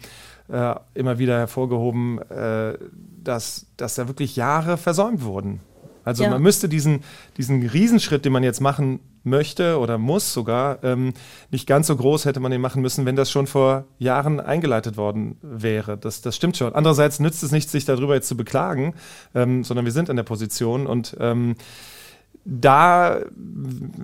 äh, 0.49 0.75
immer 0.95 1.19
wieder 1.19 1.39
hervorgehoben, 1.39 2.19
äh, 2.31 2.77
dass, 3.23 3.67
dass 3.77 3.95
da 3.95 4.09
wirklich 4.09 4.35
Jahre 4.35 4.77
versäumt 4.77 5.23
wurden. 5.23 5.61
Also 6.05 6.25
Ja. 6.25 6.31
man 6.31 6.43
müsste 6.43 6.69
diesen, 6.69 7.05
diesen 7.37 7.65
Riesenschritt, 7.67 8.25
den 8.25 8.33
man 8.33 8.43
jetzt 8.43 8.61
machen 8.61 8.99
möchte 9.25 9.79
oder 9.79 9.99
muss 9.99 10.33
sogar, 10.33 10.83
ähm, 10.85 11.15
nicht 11.51 11.67
ganz 11.67 11.87
so 11.87 11.97
groß 11.97 12.25
hätte 12.27 12.41
man 12.41 12.53
den 12.53 12.61
machen 12.61 12.83
müssen, 12.83 13.07
wenn 13.07 13.17
das 13.17 13.31
schon 13.31 13.47
vor 13.47 13.85
Jahren 13.99 14.41
eingeleitet 14.41 14.97
worden 14.97 15.39
wäre. 15.43 15.99
Das, 15.99 16.21
das 16.21 16.37
stimmt 16.37 16.57
schon. 16.57 16.75
Andererseits 16.75 17.21
nützt 17.21 17.43
es 17.43 17.51
nicht, 17.51 17.71
sich 17.71 17.85
darüber 17.85 18.15
jetzt 18.15 18.29
zu 18.29 18.37
beklagen, 18.37 18.95
ähm, 19.35 19.65
sondern 19.65 19.85
wir 19.85 19.93
sind 19.93 20.09
in 20.09 20.17
der 20.17 20.23
Position 20.23 20.87
und 20.87 21.17
ähm, 21.19 21.57
da 22.47 23.21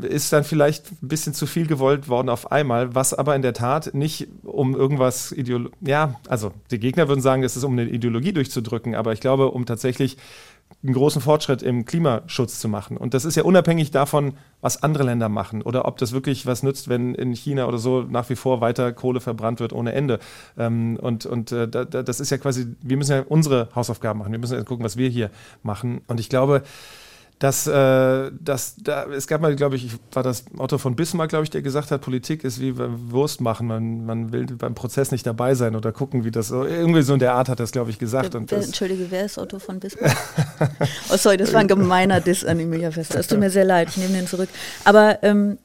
ist 0.01 0.33
dann 0.33 0.45
vielleicht 0.45 0.91
ein 1.03 1.09
bisschen 1.09 1.35
zu 1.35 1.47
viel 1.47 1.67
gewollt 1.67 2.09
worden 2.09 2.31
auf 2.31 2.51
einmal, 2.51 2.95
was 2.95 3.13
aber 3.13 3.37
in 3.37 3.43
der 3.43 3.53
Tat 3.53 3.93
nicht 3.93 4.29
um 4.43 4.75
irgendwas 4.75 5.31
Ideolo 5.31 5.69
ja, 5.83 6.15
also 6.27 6.53
die 6.71 6.79
Gegner 6.79 7.09
würden 7.09 7.21
sagen, 7.21 7.43
es 7.43 7.57
ist 7.57 7.65
um 7.65 7.73
eine 7.73 7.85
Ideologie 7.85 8.33
durchzudrücken, 8.33 8.95
aber 8.95 9.13
ich 9.13 9.21
glaube, 9.21 9.51
um 9.51 9.67
tatsächlich 9.67 10.17
einen 10.83 10.95
großen 10.95 11.21
Fortschritt 11.21 11.63
im 11.63 11.85
Klimaschutz 11.85 12.59
zu 12.59 12.69
machen. 12.69 12.97
Und 12.97 13.13
das 13.13 13.27
ist 13.27 13.37
ja 13.37 13.43
unabhängig 13.43 13.91
davon, 13.91 14.35
was 14.63 14.83
andere 14.83 15.05
Länder 15.05 15.29
machen 15.29 15.61
oder 15.61 15.87
ob 15.87 15.99
das 15.99 16.13
wirklich 16.13 16.47
was 16.47 16.63
nützt, 16.63 16.89
wenn 16.89 17.15
in 17.15 17.35
China 17.35 17.67
oder 17.67 17.79
so 17.79 18.03
nach 18.03 18.31
wie 18.31 18.37
vor 18.37 18.61
weiter 18.63 18.93
Kohle 18.93 19.21
verbrannt 19.21 19.61
wird 19.61 19.75
ohne 19.75 19.93
Ende. 19.93 20.21
Ähm, 20.57 20.99
und 21.01 21.27
und 21.27 21.53
äh, 21.53 21.69
da, 21.69 21.85
da, 21.85 22.03
das 22.03 22.21
ist 22.21 22.31
ja 22.31 22.39
quasi, 22.39 22.67
wir 22.81 22.97
müssen 22.97 23.13
ja 23.13 23.25
unsere 23.29 23.69
Hausaufgaben 23.75 24.19
machen. 24.19 24.33
Wir 24.33 24.39
müssen 24.39 24.57
ja 24.57 24.65
gucken, 24.65 24.85
was 24.85 24.97
wir 24.97 25.09
hier 25.09 25.31
machen. 25.63 26.01
Und 26.07 26.19
ich 26.19 26.31
glaube, 26.31 26.63
dass, 27.41 27.67
äh, 27.67 28.31
dass 28.39 28.75
da, 28.77 29.07
es 29.07 29.27
gab 29.27 29.41
mal, 29.41 29.57
glaube 29.57 29.75
ich, 29.75 29.89
war 30.13 30.23
das 30.23 30.45
Otto 30.59 30.77
von 30.77 30.95
Bismarck, 30.95 31.31
glaube 31.31 31.45
ich, 31.45 31.51
der 31.51 31.63
gesagt 31.63 31.91
hat, 31.91 32.03
Politik 32.03 32.45
ist 32.45 32.61
wie 32.61 32.73
beim 32.73 33.11
Wurst 33.11 33.41
machen. 33.41 33.67
Man, 33.67 34.05
man 34.05 34.31
will 34.31 34.45
beim 34.45 34.75
Prozess 34.75 35.11
nicht 35.11 35.27
dabei 35.27 35.55
sein 35.55 35.75
oder 35.75 35.91
gucken, 35.91 36.25
wie 36.25 36.31
das 36.31 36.49
so, 36.49 36.67
irgendwie 36.67 37.01
so 37.01 37.15
in 37.15 37.19
der 37.19 37.33
Art 37.33 37.49
hat 37.49 37.59
das, 37.59 37.73
glaube 37.73 37.91
ich, 37.91 37.99
gesagt. 37.99 38.35
Wer, 38.35 38.43
das, 38.43 38.67
Entschuldige, 38.67 39.07
wer 39.11 39.25
ist 39.25 39.39
Otto 39.39 39.59
von 39.59 39.81
Bismarck? 39.81 40.15
oh, 41.11 41.17
sorry, 41.17 41.39
das 41.39 41.55
war 41.55 41.61
ein 41.61 41.69
gemeiner 41.69 42.21
Diss 42.21 42.45
an 42.45 42.61
Emilia 42.61 42.91
Fester. 42.91 43.19
Es 43.19 43.27
tut 43.27 43.41
mir 43.41 43.49
sehr 43.49 43.65
leid, 43.65 43.89
ich 43.89 43.97
nehme 43.97 44.13
den 44.13 44.27
zurück. 44.27 44.51
Aber 44.85 45.23
ähm, 45.23 45.57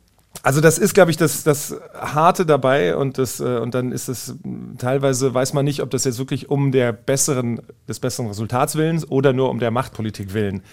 Also 0.43 0.61
das 0.61 0.77
ist, 0.77 0.93
glaube 0.93 1.11
ich, 1.11 1.17
das, 1.17 1.43
das 1.43 1.75
Harte 1.93 2.45
dabei 2.45 2.95
und, 2.95 3.17
das, 3.17 3.41
äh, 3.41 3.57
und 3.57 3.75
dann 3.75 3.91
ist 3.91 4.07
es 4.07 4.33
teilweise, 4.77 5.33
weiß 5.33 5.51
man 5.51 5.65
nicht, 5.65 5.81
ob 5.81 5.89
das 5.89 6.05
jetzt 6.05 6.19
wirklich 6.19 6.49
um 6.49 6.71
der 6.71 6.93
besseren, 6.93 7.61
des 7.89 7.99
besseren 7.99 8.29
Resultats 8.29 8.77
willens 8.77 9.11
oder 9.11 9.33
nur 9.33 9.49
um 9.49 9.59
der 9.59 9.71
Machtpolitik 9.71 10.33
willen 10.33 10.63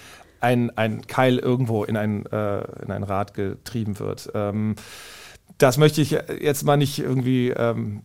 ein, 0.43 0.77
ein 0.77 1.07
Keil 1.07 1.39
irgendwo 1.39 1.85
in 1.85 1.97
ein, 1.97 2.27
äh, 2.27 2.61
in 2.83 2.91
ein 2.91 3.03
Rad 3.03 3.35
getrieben 3.35 3.99
wird. 3.99 4.31
Ähm, 4.35 4.75
das 5.59 5.79
möchte 5.79 6.01
ich 6.01 6.11
jetzt 6.41 6.65
mal 6.65 6.77
nicht 6.77 6.99
irgendwie 6.99 7.51
ähm, 7.51 8.03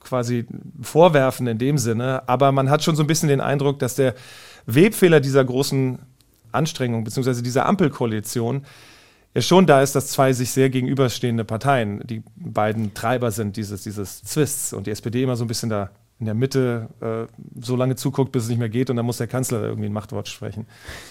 quasi 0.00 0.46
vorwerfen 0.82 1.46
in 1.46 1.58
dem 1.58 1.78
Sinne, 1.78 2.28
aber 2.28 2.52
man 2.52 2.68
hat 2.68 2.84
schon 2.84 2.96
so 2.96 3.02
ein 3.02 3.06
bisschen 3.06 3.28
den 3.28 3.40
Eindruck, 3.40 3.78
dass 3.78 3.94
der 3.94 4.14
Webfehler 4.66 5.20
dieser 5.20 5.44
großen 5.44 5.98
Anstrengung 6.52 7.04
beziehungsweise 7.04 7.42
dieser 7.42 7.66
Ampelkoalition 7.66 8.66
ja 9.34 9.42
schon 9.42 9.66
da 9.66 9.82
ist, 9.82 9.94
dass 9.94 10.08
zwei 10.08 10.32
sich 10.32 10.50
sehr 10.50 10.68
gegenüberstehende 10.68 11.44
Parteien 11.44 12.00
die 12.06 12.22
beiden 12.36 12.92
Treiber 12.94 13.30
sind 13.30 13.56
dieses, 13.56 13.82
dieses 13.82 14.22
Zwists 14.22 14.72
und 14.72 14.86
die 14.86 14.90
SPD 14.90 15.22
immer 15.22 15.36
so 15.36 15.44
ein 15.44 15.48
bisschen 15.48 15.70
da 15.70 15.90
in 16.18 16.26
der 16.26 16.34
Mitte 16.34 16.88
äh, 17.00 17.26
so 17.60 17.76
lange 17.76 17.96
zuguckt, 17.96 18.32
bis 18.32 18.44
es 18.44 18.48
nicht 18.48 18.58
mehr 18.58 18.70
geht 18.70 18.88
und 18.88 18.96
dann 18.96 19.04
muss 19.04 19.18
der 19.18 19.26
Kanzler 19.26 19.62
irgendwie 19.62 19.88
ein 19.88 19.92
Machtwort 19.92 20.28
sprechen. 20.28 20.66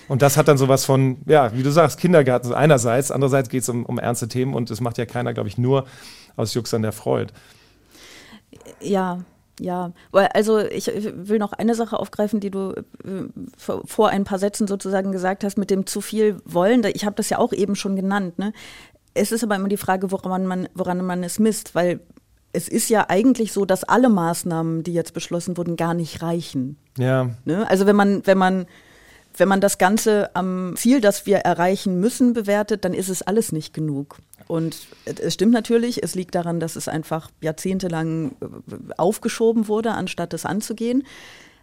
Und 0.07 0.21
das 0.21 0.35
hat 0.35 0.47
dann 0.47 0.57
sowas 0.57 0.83
von, 0.83 1.17
ja, 1.27 1.55
wie 1.55 1.61
du 1.61 1.71
sagst, 1.71 1.99
Kindergarten 1.99 2.53
einerseits, 2.53 3.11
andererseits 3.11 3.49
geht 3.49 3.61
es 3.61 3.69
um, 3.69 3.85
um 3.85 3.99
ernste 3.99 4.27
Themen 4.27 4.55
und 4.55 4.71
es 4.71 4.81
macht 4.81 4.97
ja 4.97 5.05
keiner, 5.05 5.33
glaube 5.33 5.47
ich, 5.47 5.57
nur 5.57 5.85
aus 6.35 6.53
Jux 6.55 6.73
an 6.73 6.81
der 6.81 6.91
Freude. 6.91 7.33
Ja, 8.81 9.19
ja. 9.59 9.91
Also 10.11 10.59
ich 10.59 10.87
will 10.87 11.37
noch 11.37 11.53
eine 11.53 11.75
Sache 11.75 11.99
aufgreifen, 11.99 12.39
die 12.39 12.49
du 12.49 12.71
äh, 12.71 12.83
vor 13.57 14.09
ein 14.09 14.23
paar 14.23 14.39
Sätzen 14.39 14.67
sozusagen 14.67 15.11
gesagt 15.11 15.43
hast, 15.43 15.57
mit 15.57 15.69
dem 15.69 15.85
zu 15.85 16.01
viel 16.01 16.41
wollen. 16.45 16.83
Ich 16.93 17.05
habe 17.05 17.15
das 17.15 17.29
ja 17.29 17.37
auch 17.37 17.53
eben 17.53 17.75
schon 17.75 17.95
genannt. 17.95 18.39
Ne? 18.39 18.53
Es 19.13 19.31
ist 19.31 19.43
aber 19.43 19.55
immer 19.55 19.69
die 19.69 19.77
Frage, 19.77 20.11
woran 20.11 20.47
man, 20.47 20.67
woran 20.73 21.05
man 21.05 21.23
es 21.23 21.37
misst, 21.37 21.75
weil 21.75 21.99
es 22.55 22.67
ist 22.67 22.89
ja 22.89 23.09
eigentlich 23.09 23.51
so, 23.51 23.65
dass 23.65 23.83
alle 23.83 24.09
Maßnahmen, 24.09 24.83
die 24.83 24.93
jetzt 24.93 25.13
beschlossen 25.13 25.57
wurden, 25.57 25.75
gar 25.75 25.93
nicht 25.93 26.21
reichen. 26.21 26.77
Ja, 26.97 27.29
Ne? 27.45 27.69
Also 27.69 27.85
wenn 27.85 27.95
man, 27.95 28.25
wenn 28.25 28.37
man, 28.37 28.65
wenn 29.37 29.49
man 29.49 29.61
das 29.61 29.77
Ganze 29.77 30.33
am 30.33 30.75
Ziel, 30.77 31.01
das 31.01 31.25
wir 31.25 31.39
erreichen 31.39 31.99
müssen, 31.99 32.33
bewertet, 32.33 32.85
dann 32.85 32.93
ist 32.93 33.09
es 33.09 33.21
alles 33.21 33.51
nicht 33.51 33.73
genug. 33.73 34.17
Und 34.47 34.77
es 35.05 35.33
stimmt 35.33 35.53
natürlich, 35.53 36.03
es 36.03 36.15
liegt 36.15 36.35
daran, 36.35 36.59
dass 36.59 36.75
es 36.75 36.87
einfach 36.87 37.29
jahrzehntelang 37.41 38.31
äh, 38.31 38.93
aufgeschoben 38.97 39.67
wurde, 39.67 39.91
anstatt 39.91 40.33
es 40.33 40.45
anzugehen. 40.45 41.03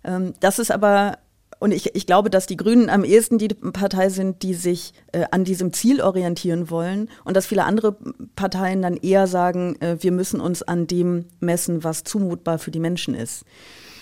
Ähm, 0.05 0.35
Das 0.41 0.59
ist 0.59 0.71
aber, 0.71 1.19
und 1.63 1.71
ich, 1.71 1.95
ich 1.95 2.07
glaube, 2.07 2.29
dass 2.29 2.47
die 2.47 2.57
Grünen 2.57 2.91
am 2.91 3.05
ehesten 3.05 3.39
die 3.39 3.47
Partei 3.47 4.09
sind, 4.09 4.43
die 4.43 4.53
sich 4.53 4.95
äh, 5.13 5.27
an 5.31 5.45
diesem 5.45 5.73
Ziel 5.73 6.01
orientieren 6.01 6.71
wollen 6.71 7.09
und 7.25 7.37
dass 7.37 7.47
viele 7.47 7.63
andere 7.63 7.97
Parteien 8.35 8.83
dann 8.83 8.97
eher 8.97 9.29
sagen, 9.29 9.81
äh, 9.81 9.97
wir 10.01 10.11
müssen 10.11 10.41
uns 10.41 10.65
an 10.65 10.89
dem 10.89 11.27
messen, 11.39 11.85
was 11.85 12.03
zumutbar 12.03 12.59
für 12.59 12.73
die 12.73 12.81
Menschen 12.81 13.15
ist. 13.15 13.45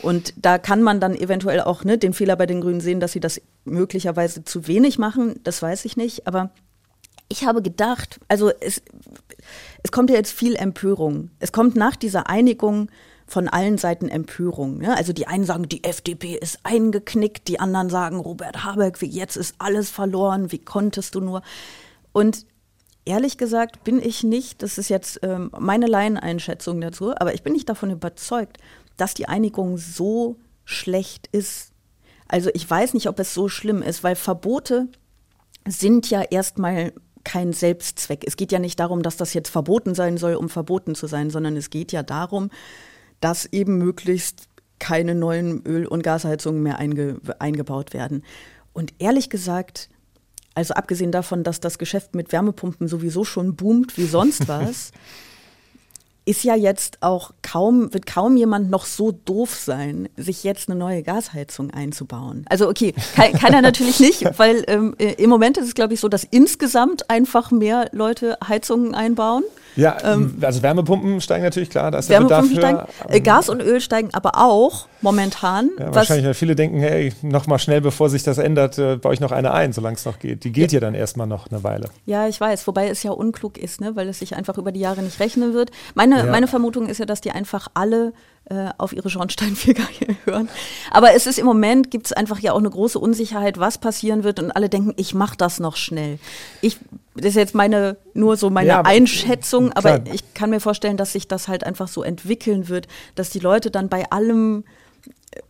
Und 0.01 0.33
da 0.39 0.57
kann 0.57 0.83
man 0.83 1.01
dann 1.01 1.15
eventuell 1.15 1.61
auch 1.61 1.85
ne, 1.85 1.99
den 1.99 2.15
Fehler 2.15 2.35
bei 2.37 2.47
den 2.47 2.63
Grünen 2.63 2.81
sehen, 2.81 2.99
dass 2.99 3.13
sie 3.13 3.21
das 3.21 3.43
möglicherweise 3.67 4.43
zu 4.43 4.67
wenig 4.67 4.99
machen. 4.99 5.39
Das 5.45 5.61
weiß 5.61 5.85
ich 5.85 5.99
nicht. 5.99 6.27
Aber 6.27 6.53
ich 7.29 7.45
habe 7.45 7.61
gedacht, 7.61 8.21
also 8.29 8.51
es, 8.61 8.81
es 9.83 9.93
kommt 9.93 10.09
ja 10.09 10.17
jetzt 10.17 10.33
viel 10.33 10.57
Empörung. 10.57 11.29
Es 11.41 11.53
kommt 11.53 11.77
nach 11.77 11.97
dieser 11.97 12.27
Einigung 12.27 12.91
von 13.31 13.47
allen 13.47 13.79
Seiten 13.79 14.09
Empörung. 14.09 14.79
Ne? 14.79 14.97
Also 14.97 15.13
die 15.13 15.29
einen 15.29 15.45
sagen, 15.45 15.69
die 15.69 15.85
FDP 15.85 16.35
ist 16.35 16.59
eingeknickt, 16.65 17.47
die 17.47 17.61
anderen 17.61 17.89
sagen, 17.89 18.19
Robert 18.19 18.65
Habeck, 18.65 19.01
wie 19.01 19.07
jetzt 19.07 19.37
ist 19.37 19.55
alles 19.59 19.89
verloren, 19.89 20.51
wie 20.51 20.59
konntest 20.59 21.15
du 21.15 21.21
nur? 21.21 21.43
Und 22.11 22.45
ehrlich 23.05 23.39
gesagt 23.39 23.85
bin 23.85 24.03
ich 24.03 24.25
nicht, 24.25 24.65
das 24.65 24.79
ist 24.79 24.89
jetzt 24.89 25.21
ähm, 25.23 25.53
meine 25.57 25.87
Laieneinschätzung 25.87 26.81
dazu, 26.81 27.15
aber 27.17 27.33
ich 27.33 27.45
bin 27.45 27.53
nicht 27.53 27.69
davon 27.69 27.93
überzeugt, 27.93 28.59
dass 28.97 29.15
die 29.15 29.29
Einigung 29.29 29.79
so 29.79 30.37
schlecht 30.65 31.29
ist. 31.31 31.71
Also 32.27 32.51
ich 32.53 32.69
weiß 32.69 32.95
nicht, 32.95 33.09
ob 33.09 33.21
es 33.21 33.33
so 33.33 33.49
schlimm 33.49 33.81
ist, 33.81 34.03
weil 34.03 34.17
Verbote 34.17 34.89
sind 35.69 36.11
ja 36.11 36.23
erstmal 36.23 36.93
kein 37.23 37.53
Selbstzweck. 37.53 38.25
Es 38.27 38.37
geht 38.37 38.51
ja 38.51 38.59
nicht 38.59 38.81
darum, 38.81 39.05
dass 39.05 39.17
das 39.17 39.35
jetzt 39.35 39.51
verboten 39.51 39.95
sein 39.95 40.19
soll, 40.19 40.35
um 40.35 40.49
verboten 40.49 40.97
zu 40.97 41.07
sein, 41.07 41.31
sondern 41.31 41.57
es 41.57 41.71
geht 41.71 41.93
ja 41.93 42.03
darum, 42.03 42.51
dass 43.21 43.47
eben 43.47 43.79
möglichst 43.79 44.49
keine 44.79 45.15
neuen 45.15 45.65
Öl- 45.67 45.87
und 45.87 46.03
Gasheizungen 46.03 46.63
mehr 46.63 46.79
einge 46.79 47.21
eingebaut 47.39 47.93
werden. 47.93 48.25
Und 48.73 48.95
ehrlich 48.99 49.31
gesagt, 49.31 49.89
also 50.55 50.75
abgesehen 50.75 51.13
davon, 51.13 51.45
dass 51.45 51.61
das 51.61 51.79
Geschäft 51.79 52.15
mit 52.15 52.33
Wärmepumpen 52.33 52.89
sowieso 52.89 53.25
schon 53.25 53.57
boomt 53.57 53.97
wie 53.99 54.07
sonst 54.07 54.49
was, 54.49 54.93
ist 56.25 56.45
ja 56.45 56.55
jetzt 56.55 56.99
auch 57.03 57.33
kaum, 57.43 57.93
wird 57.93 58.07
kaum 58.07 58.37
jemand 58.37 58.71
noch 58.71 58.85
so 58.85 59.11
doof 59.11 59.55
sein, 59.55 60.09
sich 60.17 60.45
jetzt 60.45 60.69
eine 60.69 60.79
neue 60.79 61.03
Gasheizung 61.03 61.71
einzubauen. 61.71 62.45
Also 62.49 62.69
okay, 62.69 62.95
kann, 63.15 63.33
kann 63.33 63.53
er 63.53 63.63
natürlich 63.63 64.01
nicht, 64.01 64.39
weil 64.39 64.65
ähm, 64.69 64.95
äh, 64.99 65.15
im 65.15 65.31
Moment 65.31 65.57
ist 65.59 65.67
es, 65.67 65.75
glaube 65.75 65.95
ich, 65.95 66.01
so, 66.01 66.09
dass 66.09 66.25
insgesamt 66.25 67.11
einfach 67.11 67.51
mehr 67.51 67.89
Leute 67.93 68.39
Heizungen 68.47 68.95
einbauen. 68.95 69.45
Ja, 69.77 69.97
ähm, 70.05 70.37
also 70.41 70.63
Wärmepumpen 70.63 71.21
steigen 71.21 71.45
natürlich 71.45 71.71
klar, 71.71 71.91
da 71.91 71.99
ist 71.99 72.11
der 72.11 72.21
Bedarf 72.21 72.47
steigen, 72.51 72.81
äh, 73.09 73.21
Gas 73.21 73.49
und 73.49 73.61
Öl 73.61 73.81
steigen 73.81 74.11
aber 74.13 74.37
auch 74.37 74.87
momentan. 75.01 75.71
Ja, 75.79 75.95
wahrscheinlich, 75.95 76.27
weil 76.27 76.35
viele 76.35 76.57
denken, 76.57 76.81
hey, 76.81 77.13
noch 77.23 77.47
mal 77.47 77.59
schnell, 77.59 77.81
bevor 77.81 78.11
sich 78.11 78.23
das 78.23 78.39
ändert, 78.39 78.79
äh, 78.79 78.97
baue 78.97 79.15
ich 79.15 79.21
noch 79.21 79.33
eine 79.33 79.53
ein, 79.53 79.73
solange 79.73 79.97
es 79.97 80.05
noch 80.05 80.19
geht. 80.19 80.45
Die 80.45 80.53
gilt 80.53 80.73
ja. 80.73 80.77
ja 80.77 80.81
dann 80.81 80.95
erstmal 80.95 81.27
noch 81.27 81.51
eine 81.51 81.63
Weile. 81.63 81.89
Ja, 82.07 82.29
ich 82.29 82.41
weiß, 82.41 82.67
wobei 82.67 82.89
es 82.89 83.03
ja 83.03 83.13
unklug 83.13 83.59
ist, 83.59 83.81
ne, 83.81 83.97
weil 83.97 84.09
es 84.09 84.19
sich 84.19 84.35
einfach 84.35 84.59
über 84.59 84.73
die 84.73 84.81
Jahre 84.81 85.03
nicht 85.03 85.21
rechnen 85.21 85.55
wird. 85.55 85.71
Meine, 85.95 86.19
ja. 86.19 86.27
meine 86.27 86.47
Vermutung 86.47 86.87
ist 86.87 86.99
ja, 86.99 87.07
dass 87.07 87.21
die 87.21 87.31
einfach 87.31 87.69
alle 87.75 88.13
äh, 88.51 88.71
auf 88.79 88.93
ihre 88.93 89.09
Schornsteinfeger 89.09 89.85
hören. 90.25 90.49
Aber 90.91 91.15
es 91.15 91.27
ist 91.27 91.39
im 91.39 91.47
Moment, 91.47 91.91
gibt 91.91 92.07
es 92.07 92.13
einfach 92.13 92.41
ja 92.41 92.53
auch 92.53 92.59
eine 92.59 92.71
große 92.71 92.99
Unsicherheit, 92.99 93.59
was 93.59 93.79
passieren 93.79 94.25
wird 94.25 94.41
und 94.41 94.51
alle 94.51 94.69
denken, 94.69 94.93
ich 94.97 95.15
mache 95.15 95.37
das 95.37 95.61
noch 95.61 95.77
schnell. 95.77 96.19
Ich, 96.61 96.79
das 97.15 97.27
ist 97.27 97.37
jetzt 97.37 97.55
meine, 97.55 97.97
nur 98.13 98.37
so 98.37 98.51
meine 98.51 98.69
ja, 98.69 98.83
Einschätzung, 98.83 99.73
aber 99.73 100.05
ich 100.13 100.35
kann 100.35 100.51
mir 100.51 100.61
vorstellen, 100.61 100.97
dass 100.97 101.13
sich 101.13 101.29
das 101.29 101.47
halt 101.47 101.65
einfach 101.65 101.87
so 101.87 102.03
entwickeln 102.03 102.69
wird, 102.69 102.89
dass 103.15 103.31
die 103.31 103.39
Leute 103.39 103.71
dann 103.71 103.89
bei 103.89 104.11
allem, 104.11 104.65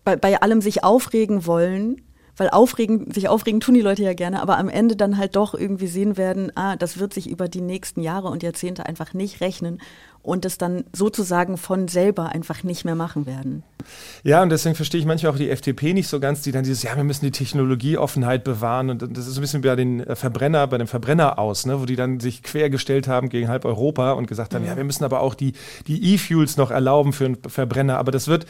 bei, 0.04 0.16
bei 0.16 0.40
allem 0.40 0.60
sich 0.60 0.84
aufregen 0.84 1.46
wollen 1.46 2.02
weil 2.40 2.48
aufregen, 2.48 3.12
sich 3.12 3.29
aufregen 3.29 3.61
tun 3.61 3.74
die 3.74 3.83
Leute 3.83 4.03
ja 4.03 4.14
gerne, 4.14 4.40
aber 4.40 4.57
am 4.57 4.70
Ende 4.70 4.96
dann 4.96 5.18
halt 5.18 5.37
doch 5.37 5.53
irgendwie 5.53 5.88
sehen 5.88 6.16
werden, 6.16 6.50
ah, 6.55 6.74
das 6.74 6.98
wird 6.98 7.12
sich 7.12 7.29
über 7.29 7.48
die 7.48 7.61
nächsten 7.61 8.00
Jahre 8.00 8.29
und 8.29 8.42
Jahrzehnte 8.42 8.87
einfach 8.87 9.12
nicht 9.12 9.42
rechnen 9.42 9.79
und 10.22 10.46
es 10.46 10.57
dann 10.57 10.85
sozusagen 10.90 11.59
von 11.59 11.87
selber 11.87 12.31
einfach 12.31 12.62
nicht 12.62 12.87
mehr 12.87 12.94
machen 12.94 13.26
werden. 13.26 13.62
Ja, 14.24 14.42
und 14.42 14.48
deswegen 14.48 14.74
verstehe 14.74 15.00
ich 15.00 15.07
manchmal 15.07 15.33
auch 15.33 15.37
die 15.37 15.50
FDP 15.50 15.92
nicht 15.92 16.09
so 16.09 16.18
ganz, 16.18 16.40
die 16.40 16.50
dann 16.50 16.64
dieses, 16.64 16.83
ja, 16.83 16.96
wir 16.96 17.05
müssen 17.05 17.26
die 17.26 17.31
Technologieoffenheit 17.31 18.42
bewahren 18.42 18.88
und 18.88 19.03
das 19.03 19.26
ist 19.26 19.35
so 19.35 19.40
ein 19.40 19.42
bisschen 19.42 19.61
bei 19.61 19.76
den 19.76 20.00
äh, 20.00 20.16
Verbrenner, 20.16 20.66
bei 20.66 20.79
dem 20.79 20.87
Verbrenner 20.87 21.38
aus, 21.38 21.66
ne, 21.66 21.79
wo 21.79 21.85
die 21.85 21.96
dann 21.96 22.20
sich 22.20 22.42
quergestellt 22.42 23.07
haben 23.07 23.29
gegen 23.29 23.48
halb 23.48 23.66
Europa 23.66 24.12
und 24.12 24.29
gesagt 24.29 24.55
haben, 24.55 24.64
ja, 24.64 24.70
ja 24.70 24.76
wir 24.79 24.85
müssen 24.85 25.05
aber 25.05 25.20
auch 25.20 25.35
die 25.35 25.53
E-Fuels 25.87 26.57
noch 26.57 26.70
erlauben 26.70 27.12
für 27.12 27.26
einen 27.26 27.37
Verbrenner, 27.46 27.98
aber 27.98 28.12
das 28.12 28.29
wird 28.29 28.46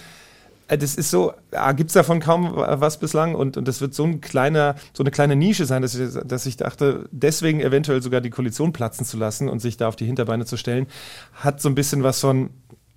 das 0.77 0.95
ist 0.95 1.11
so, 1.11 1.33
ah, 1.53 1.73
gibt 1.73 1.91
es 1.91 1.95
davon 1.95 2.21
kaum 2.21 2.55
was 2.55 2.99
bislang 2.99 3.35
und, 3.35 3.57
und 3.57 3.67
das 3.67 3.81
wird 3.81 3.95
so 3.95 4.05
ein 4.05 4.21
kleiner, 4.21 4.77
so 4.93 5.03
eine 5.03 5.11
kleine 5.11 5.37
Nische 5.37 5.67
sein, 5.67 5.83
dass 5.83 5.95
ich, 5.95 6.11
dass 6.25 6.47
ich 6.47 6.57
dachte, 6.57 7.09
deswegen 7.11 7.61
eventuell 7.61 8.03
sogar 8.03 8.21
die 8.21 8.31
Koalition 8.31 8.73
platzen 8.73 9.05
zu 9.05 9.17
lassen 9.17 9.49
und 9.49 9.61
sich 9.61 9.77
da 9.77 9.89
auf 9.89 9.97
die 9.97 10.07
Hinterbeine 10.07 10.45
zu 10.45 10.57
stellen, 10.57 10.87
hat 11.35 11.61
so 11.61 11.69
ein 11.69 11.75
bisschen 11.75 12.03
was 12.03 12.21
von 12.21 12.51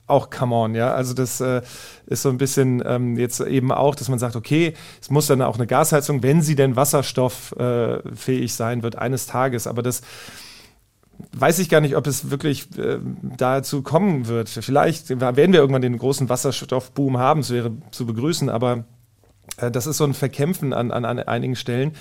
auch 0.05 0.29
come 0.29 0.53
on, 0.53 0.75
ja. 0.75 0.93
Also 0.93 1.13
das 1.13 1.39
äh, 1.39 1.61
ist 2.07 2.23
so 2.23 2.29
ein 2.29 2.37
bisschen 2.37 2.83
ähm, 2.85 3.17
jetzt 3.17 3.39
eben 3.39 3.71
auch, 3.71 3.95
dass 3.95 4.09
man 4.09 4.19
sagt, 4.19 4.35
okay, 4.35 4.73
es 5.01 5.09
muss 5.09 5.27
dann 5.27 5.41
auch 5.41 5.55
eine 5.55 5.65
Gasheizung, 5.65 6.21
wenn 6.23 6.41
sie 6.41 6.55
denn 6.55 6.75
wasserstofffähig 6.75 8.51
äh, 8.51 8.53
sein 8.53 8.83
wird 8.83 8.97
eines 8.97 9.27
Tages, 9.27 9.65
aber 9.65 9.81
das 9.81 10.01
weiß 11.31 11.59
ich 11.59 11.69
gar 11.69 11.81
nicht, 11.81 11.95
ob 11.95 12.07
es 12.07 12.29
wirklich 12.29 12.77
äh, 12.77 12.99
dazu 13.37 13.81
kommen 13.81 14.27
wird. 14.27 14.49
Vielleicht 14.49 15.09
werden 15.09 15.53
wir 15.53 15.59
irgendwann 15.59 15.81
den 15.81 15.97
großen 15.97 16.29
Wasserstoffboom 16.29 17.17
haben, 17.17 17.41
es 17.41 17.49
wäre 17.49 17.71
zu 17.91 18.05
begrüßen, 18.05 18.49
aber 18.49 18.85
äh, 19.57 19.71
das 19.71 19.87
ist 19.87 19.97
so 19.97 20.03
ein 20.03 20.13
Verkämpfen 20.13 20.73
an, 20.73 20.91
an, 20.91 21.05
an 21.05 21.19
einigen 21.19 21.55
Stellen. 21.55 21.93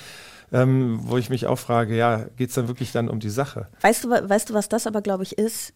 Ähm, 0.54 1.00
wo 1.04 1.16
ich 1.16 1.30
mich 1.30 1.46
auch 1.46 1.58
frage, 1.58 1.96
ja, 1.96 2.26
geht 2.36 2.50
es 2.50 2.54
dann 2.56 2.68
wirklich 2.68 2.92
dann 2.92 3.08
um 3.08 3.20
die 3.20 3.30
Sache? 3.30 3.68
Weißt 3.80 4.04
du, 4.04 4.10
weißt 4.10 4.50
du, 4.50 4.54
was 4.54 4.68
das 4.68 4.86
aber, 4.86 5.00
glaube 5.00 5.22
ich, 5.22 5.38
ist? 5.38 5.72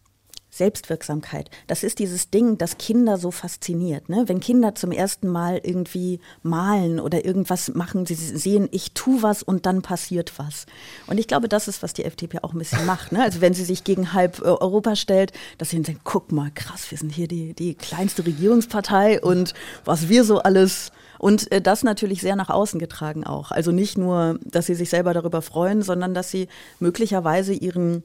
Selbstwirksamkeit. 0.50 1.50
Das 1.66 1.82
ist 1.82 1.98
dieses 1.98 2.30
Ding, 2.30 2.56
das 2.56 2.78
Kinder 2.78 3.18
so 3.18 3.30
fasziniert. 3.30 4.08
Ne? 4.08 4.24
Wenn 4.26 4.40
Kinder 4.40 4.74
zum 4.74 4.90
ersten 4.90 5.28
Mal 5.28 5.60
irgendwie 5.62 6.20
malen 6.42 6.98
oder 6.98 7.24
irgendwas 7.24 7.74
machen, 7.74 8.06
sie 8.06 8.14
sehen, 8.14 8.68
ich 8.70 8.92
tue 8.92 9.22
was 9.22 9.42
und 9.42 9.66
dann 9.66 9.82
passiert 9.82 10.38
was. 10.38 10.66
Und 11.06 11.18
ich 11.18 11.28
glaube, 11.28 11.48
das 11.48 11.68
ist, 11.68 11.82
was 11.82 11.92
die 11.92 12.04
FDP 12.04 12.38
auch 12.42 12.52
ein 12.52 12.58
bisschen 12.58 12.86
macht. 12.86 13.12
Ne? 13.12 13.22
Also 13.22 13.40
wenn 13.40 13.54
sie 13.54 13.64
sich 13.64 13.84
gegen 13.84 14.12
halb 14.12 14.40
Europa 14.40 14.96
stellt, 14.96 15.32
dass 15.58 15.70
sie 15.70 15.82
denken, 15.82 16.00
guck 16.04 16.32
mal, 16.32 16.50
krass, 16.54 16.90
wir 16.90 16.98
sind 16.98 17.12
hier 17.12 17.28
die, 17.28 17.52
die 17.52 17.74
kleinste 17.74 18.24
Regierungspartei 18.24 19.20
und 19.20 19.52
was 19.84 20.08
wir 20.08 20.24
so 20.24 20.38
alles 20.38 20.90
und 21.18 21.50
äh, 21.52 21.60
das 21.60 21.82
natürlich 21.82 22.20
sehr 22.20 22.36
nach 22.36 22.50
außen 22.50 22.78
getragen 22.78 23.24
auch. 23.24 23.50
Also 23.50 23.72
nicht 23.72 23.98
nur, 23.98 24.38
dass 24.44 24.66
sie 24.66 24.74
sich 24.74 24.90
selber 24.90 25.14
darüber 25.14 25.42
freuen, 25.42 25.82
sondern 25.82 26.14
dass 26.14 26.30
sie 26.30 26.48
möglicherweise 26.78 27.52
ihren 27.52 28.02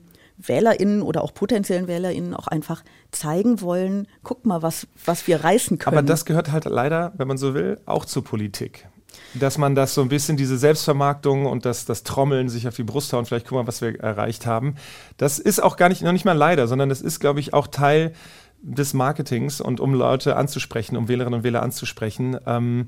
WählerInnen 0.47 1.01
oder 1.01 1.23
auch 1.23 1.33
potenziellen 1.33 1.87
WählerInnen 1.87 2.33
auch 2.33 2.47
einfach 2.47 2.83
zeigen 3.11 3.61
wollen, 3.61 4.07
guck 4.23 4.45
mal, 4.45 4.61
was, 4.61 4.87
was 5.05 5.27
wir 5.27 5.43
reißen 5.43 5.77
können. 5.77 5.97
Aber 5.97 6.05
das 6.05 6.25
gehört 6.25 6.51
halt 6.51 6.65
leider, 6.65 7.13
wenn 7.17 7.27
man 7.27 7.37
so 7.37 7.53
will, 7.53 7.79
auch 7.85 8.05
zur 8.05 8.23
Politik. 8.23 8.87
Dass 9.33 9.57
man 9.57 9.75
das 9.75 9.93
so 9.93 10.01
ein 10.01 10.09
bisschen, 10.09 10.37
diese 10.37 10.57
Selbstvermarktung 10.57 11.45
und 11.45 11.65
das, 11.65 11.85
das 11.85 12.03
Trommeln 12.03 12.49
sich 12.49 12.67
auf 12.67 12.75
die 12.75 12.83
Brust 12.83 13.11
hauen, 13.11 13.25
vielleicht 13.25 13.47
guck 13.47 13.57
mal, 13.57 13.67
was 13.67 13.81
wir 13.81 13.99
erreicht 13.99 14.45
haben. 14.45 14.75
Das 15.17 15.39
ist 15.39 15.61
auch 15.61 15.75
gar 15.75 15.89
nicht, 15.89 16.01
noch 16.01 16.13
nicht 16.13 16.25
mal 16.25 16.31
leider, 16.31 16.67
sondern 16.67 16.89
das 16.89 17.01
ist, 17.01 17.19
glaube 17.19 17.39
ich, 17.41 17.53
auch 17.53 17.67
Teil 17.67 18.13
des 18.61 18.93
Marketings 18.93 19.59
und 19.59 19.79
um 19.79 19.93
Leute 19.93 20.35
anzusprechen, 20.35 20.95
um 20.95 21.07
Wählerinnen 21.07 21.39
und 21.39 21.43
Wähler 21.43 21.63
anzusprechen. 21.63 22.37
Ähm, 22.45 22.85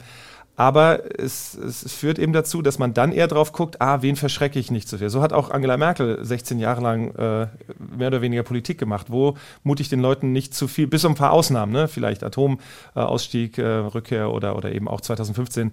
aber 0.56 1.20
es, 1.20 1.56
es, 1.56 1.92
führt 1.92 2.20
eben 2.20 2.32
dazu, 2.32 2.62
dass 2.62 2.78
man 2.78 2.94
dann 2.94 3.12
eher 3.12 3.28
drauf 3.28 3.54
guckt, 3.54 3.82
ah, 3.82 4.04
wen 4.04 4.16
verschrecke 4.16 4.60
ich 4.60 4.70
nicht 4.70 4.88
so 4.88 5.00
viel. 5.00 5.10
So 5.10 5.22
hat 5.24 5.34
auch 5.34 5.50
Angela 5.50 5.78
Merkel 5.78 6.24
16 6.24 6.60
Jahre 6.60 6.82
lang 6.82 7.16
äh, 7.16 7.48
mehr 7.98 8.10
oder 8.10 8.22
weniger 8.22 8.44
Politik 8.44 8.78
gemacht. 8.78 9.08
Wo 9.10 9.36
mute 9.63 9.82
ich 9.82 9.89
den 9.89 10.00
Leuten 10.00 10.32
nicht 10.32 10.54
zu 10.54 10.68
viel, 10.68 10.86
bis 10.86 11.06
um 11.06 11.13
ein 11.13 11.16
paar 11.16 11.32
Ausnahmen, 11.32 11.72
ne? 11.72 11.88
vielleicht 11.88 12.24
Atomausstieg, 12.24 13.58
äh, 13.58 13.66
Rückkehr 13.66 14.32
oder, 14.32 14.56
oder 14.56 14.72
eben 14.72 14.88
auch 14.88 15.02
2015 15.02 15.72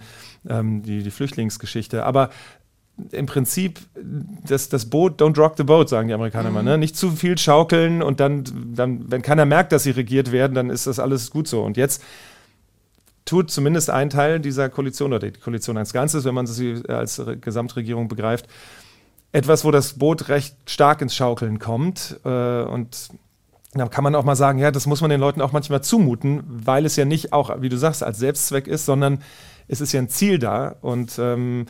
ähm, 0.48 0.82
die, 0.82 1.02
die 1.02 1.10
Flüchtlingsgeschichte. 1.10 2.06
Aber 2.06 2.30
im 3.12 3.26
Prinzip 3.26 3.80
das, 4.46 4.70
das 4.70 4.88
Boot, 4.88 5.20
don't 5.20 5.38
rock 5.38 5.54
the 5.58 5.64
boat, 5.64 5.90
sagen 5.90 6.08
die 6.08 6.14
Amerikaner 6.14 6.50
mhm. 6.50 6.56
immer. 6.56 6.62
Ne? 6.62 6.78
Nicht 6.78 6.96
zu 6.96 7.10
viel 7.10 7.36
schaukeln 7.36 8.02
und 8.02 8.20
dann, 8.20 8.44
dann, 8.74 9.10
wenn 9.10 9.20
keiner 9.20 9.44
merkt, 9.44 9.72
dass 9.72 9.82
sie 9.82 9.90
regiert 9.90 10.32
werden, 10.32 10.54
dann 10.54 10.70
ist 10.70 10.86
das 10.86 10.98
alles 10.98 11.30
gut 11.30 11.48
so. 11.48 11.62
Und 11.62 11.76
jetzt 11.76 12.02
tut 13.30 13.48
zumindest 13.48 13.90
ein 13.90 14.10
Teil 14.10 14.40
dieser 14.40 14.68
Koalition 14.68 15.12
oder 15.12 15.30
die 15.30 15.38
Koalition 15.38 15.78
als 15.78 15.92
Ganzes, 15.92 16.24
wenn 16.24 16.34
man 16.34 16.48
sie 16.48 16.82
als 16.88 17.22
Gesamtregierung 17.40 18.08
begreift, 18.08 18.48
etwas, 19.30 19.64
wo 19.64 19.70
das 19.70 19.94
Boot 20.00 20.28
recht 20.28 20.56
stark 20.66 21.00
ins 21.00 21.14
Schaukeln 21.14 21.60
kommt. 21.60 22.18
Äh, 22.24 22.62
und 22.62 23.10
da 23.72 23.86
kann 23.86 24.02
man 24.02 24.16
auch 24.16 24.24
mal 24.24 24.34
sagen, 24.34 24.58
ja, 24.58 24.72
das 24.72 24.86
muss 24.86 25.00
man 25.00 25.10
den 25.10 25.20
Leuten 25.20 25.42
auch 25.42 25.52
manchmal 25.52 25.80
zumuten, 25.80 26.42
weil 26.44 26.84
es 26.84 26.96
ja 26.96 27.04
nicht 27.04 27.32
auch, 27.32 27.62
wie 27.62 27.68
du 27.68 27.78
sagst, 27.78 28.02
als 28.02 28.18
Selbstzweck 28.18 28.66
ist, 28.66 28.84
sondern 28.84 29.22
es 29.68 29.80
ist 29.80 29.92
ja 29.92 30.00
ein 30.00 30.08
Ziel 30.08 30.40
da. 30.40 30.74
Und 30.80 31.16
ähm, 31.20 31.66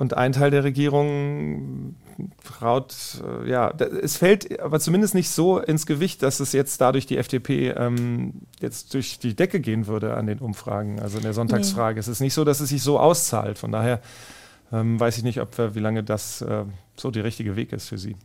und 0.00 0.16
ein 0.16 0.32
Teil 0.32 0.50
der 0.50 0.64
Regierung 0.64 1.94
traut, 2.42 2.94
äh, 3.22 3.50
ja, 3.50 3.68
es 3.68 4.16
fällt 4.16 4.58
aber 4.58 4.80
zumindest 4.80 5.14
nicht 5.14 5.28
so 5.28 5.58
ins 5.58 5.84
Gewicht, 5.84 6.22
dass 6.22 6.40
es 6.40 6.54
jetzt 6.54 6.80
dadurch 6.80 7.04
die 7.04 7.18
FDP 7.18 7.68
ähm, 7.68 8.32
jetzt 8.60 8.94
durch 8.94 9.18
die 9.18 9.36
Decke 9.36 9.60
gehen 9.60 9.86
würde 9.86 10.14
an 10.14 10.26
den 10.26 10.38
Umfragen, 10.38 11.00
also 11.00 11.18
in 11.18 11.24
der 11.24 11.34
Sonntagsfrage. 11.34 11.96
Nee. 11.96 12.00
Es 12.00 12.08
ist 12.08 12.20
nicht 12.20 12.32
so, 12.32 12.44
dass 12.44 12.60
es 12.60 12.70
sich 12.70 12.82
so 12.82 12.98
auszahlt. 12.98 13.58
Von 13.58 13.72
daher 13.72 14.00
ähm, 14.72 14.98
weiß 14.98 15.18
ich 15.18 15.22
nicht, 15.22 15.38
ob 15.38 15.58
wir, 15.58 15.74
wie 15.74 15.80
lange 15.80 16.02
das 16.02 16.40
äh, 16.40 16.64
so 16.96 17.10
der 17.10 17.24
richtige 17.24 17.56
Weg 17.56 17.74
ist 17.74 17.90
für 17.90 17.98
Sie. 17.98 18.16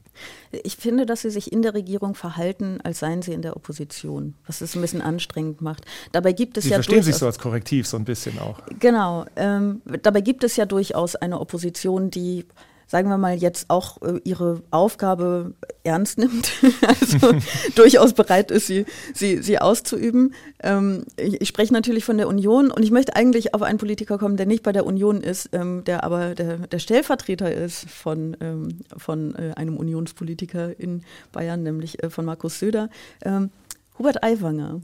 Ich 0.63 0.75
finde, 0.75 1.05
dass 1.05 1.21
Sie 1.21 1.29
sich 1.29 1.51
in 1.51 1.61
der 1.61 1.73
Regierung 1.73 2.15
verhalten, 2.15 2.79
als 2.83 2.99
seien 2.99 3.21
Sie 3.21 3.33
in 3.33 3.41
der 3.41 3.55
Opposition, 3.55 4.35
was 4.45 4.61
es 4.61 4.75
ein 4.75 4.81
bisschen 4.81 5.01
anstrengend 5.01 5.61
macht. 5.61 5.85
Dabei 6.11 6.31
gibt 6.31 6.57
es 6.57 6.65
Sie 6.65 6.69
ja 6.71 6.77
verstehen 6.77 7.03
sich 7.03 7.15
so 7.15 7.25
als 7.25 7.39
Korrektiv 7.39 7.87
so 7.87 7.97
ein 7.97 8.05
bisschen 8.05 8.39
auch. 8.39 8.59
Genau. 8.79 9.25
Ähm, 9.35 9.81
dabei 10.01 10.21
gibt 10.21 10.43
es 10.43 10.55
ja 10.55 10.65
durchaus 10.65 11.15
eine 11.15 11.39
Opposition, 11.39 12.11
die 12.11 12.45
sagen 12.87 13.09
wir 13.09 13.17
mal, 13.17 13.35
jetzt 13.35 13.69
auch 13.69 14.01
äh, 14.01 14.19
ihre 14.23 14.61
Aufgabe 14.71 15.53
ernst 15.83 16.17
nimmt, 16.17 16.51
also 16.87 17.33
durchaus 17.75 18.13
bereit 18.13 18.51
ist, 18.51 18.67
sie, 18.67 18.85
sie, 19.13 19.41
sie 19.41 19.59
auszuüben. 19.59 20.33
Ähm, 20.61 21.05
ich, 21.17 21.41
ich, 21.41 21.47
spreche 21.47 21.73
natürlich 21.73 22.05
von 22.05 22.17
der 22.17 22.27
Union 22.27 22.71
und 22.71 22.83
ich 22.83 22.91
möchte 22.91 23.15
eigentlich 23.15 23.53
auf 23.53 23.61
einen 23.61 23.77
Politiker 23.77 24.17
kommen, 24.17 24.37
der 24.37 24.45
nicht 24.45 24.63
bei 24.63 24.71
der 24.71 24.85
Union 24.85 25.21
ist, 25.21 25.49
ähm, 25.53 25.83
der 25.85 26.03
aber 26.03 26.35
der, 26.35 26.57
der 26.67 26.79
Stellvertreter 26.79 27.51
ist 27.51 27.89
von, 27.89 28.37
ähm, 28.41 28.79
von 28.97 29.35
äh, 29.35 29.53
einem 29.55 29.77
Unionspolitiker 29.77 30.79
in 30.79 31.03
Bayern, 31.31 31.63
nämlich 31.63 32.03
äh, 32.03 32.09
von 32.09 32.25
Markus 32.25 32.59
Söder, 32.59 32.89
ähm, 33.23 33.51
Hubert 33.97 34.23
Aiwanger. 34.23 34.81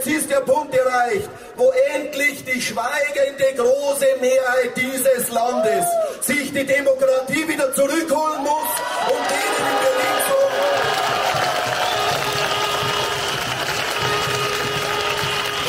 Jetzt 0.00 0.06
ist 0.06 0.30
der 0.30 0.40
Punkt 0.40 0.74
erreicht, 0.74 1.28
wo 1.56 1.70
endlich 1.94 2.42
die 2.44 2.60
schweigende 2.60 3.44
große 3.54 4.06
Mehrheit 4.20 4.74
dieses 4.74 5.30
Landes 5.30 5.84
sich 6.52 6.66
die 6.66 6.66
Demokratie 6.66 7.48
wieder 7.48 7.72
zurückholen 7.74 8.42
muss 8.42 8.70
und 9.06 9.30
denen 9.30 9.56
in 9.70 9.76
Berlin 9.84 10.16
so 10.28 10.38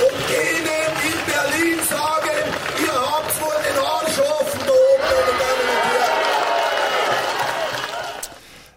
und 0.05 0.19
denen 0.29 0.91
in 1.07 1.19
Berlin 1.31 1.79
sagen, 1.89 2.39
ihr 2.83 2.97
habt 3.11 3.33
wohl 3.41 3.59
den 3.63 3.77
Arsch 3.79 4.19
offen 4.19 4.61
da 4.65 4.73
oben, 4.73 5.05
meine 5.09 5.33
Damen 5.39 5.67
und 5.71 5.85
Herren. 5.93 6.19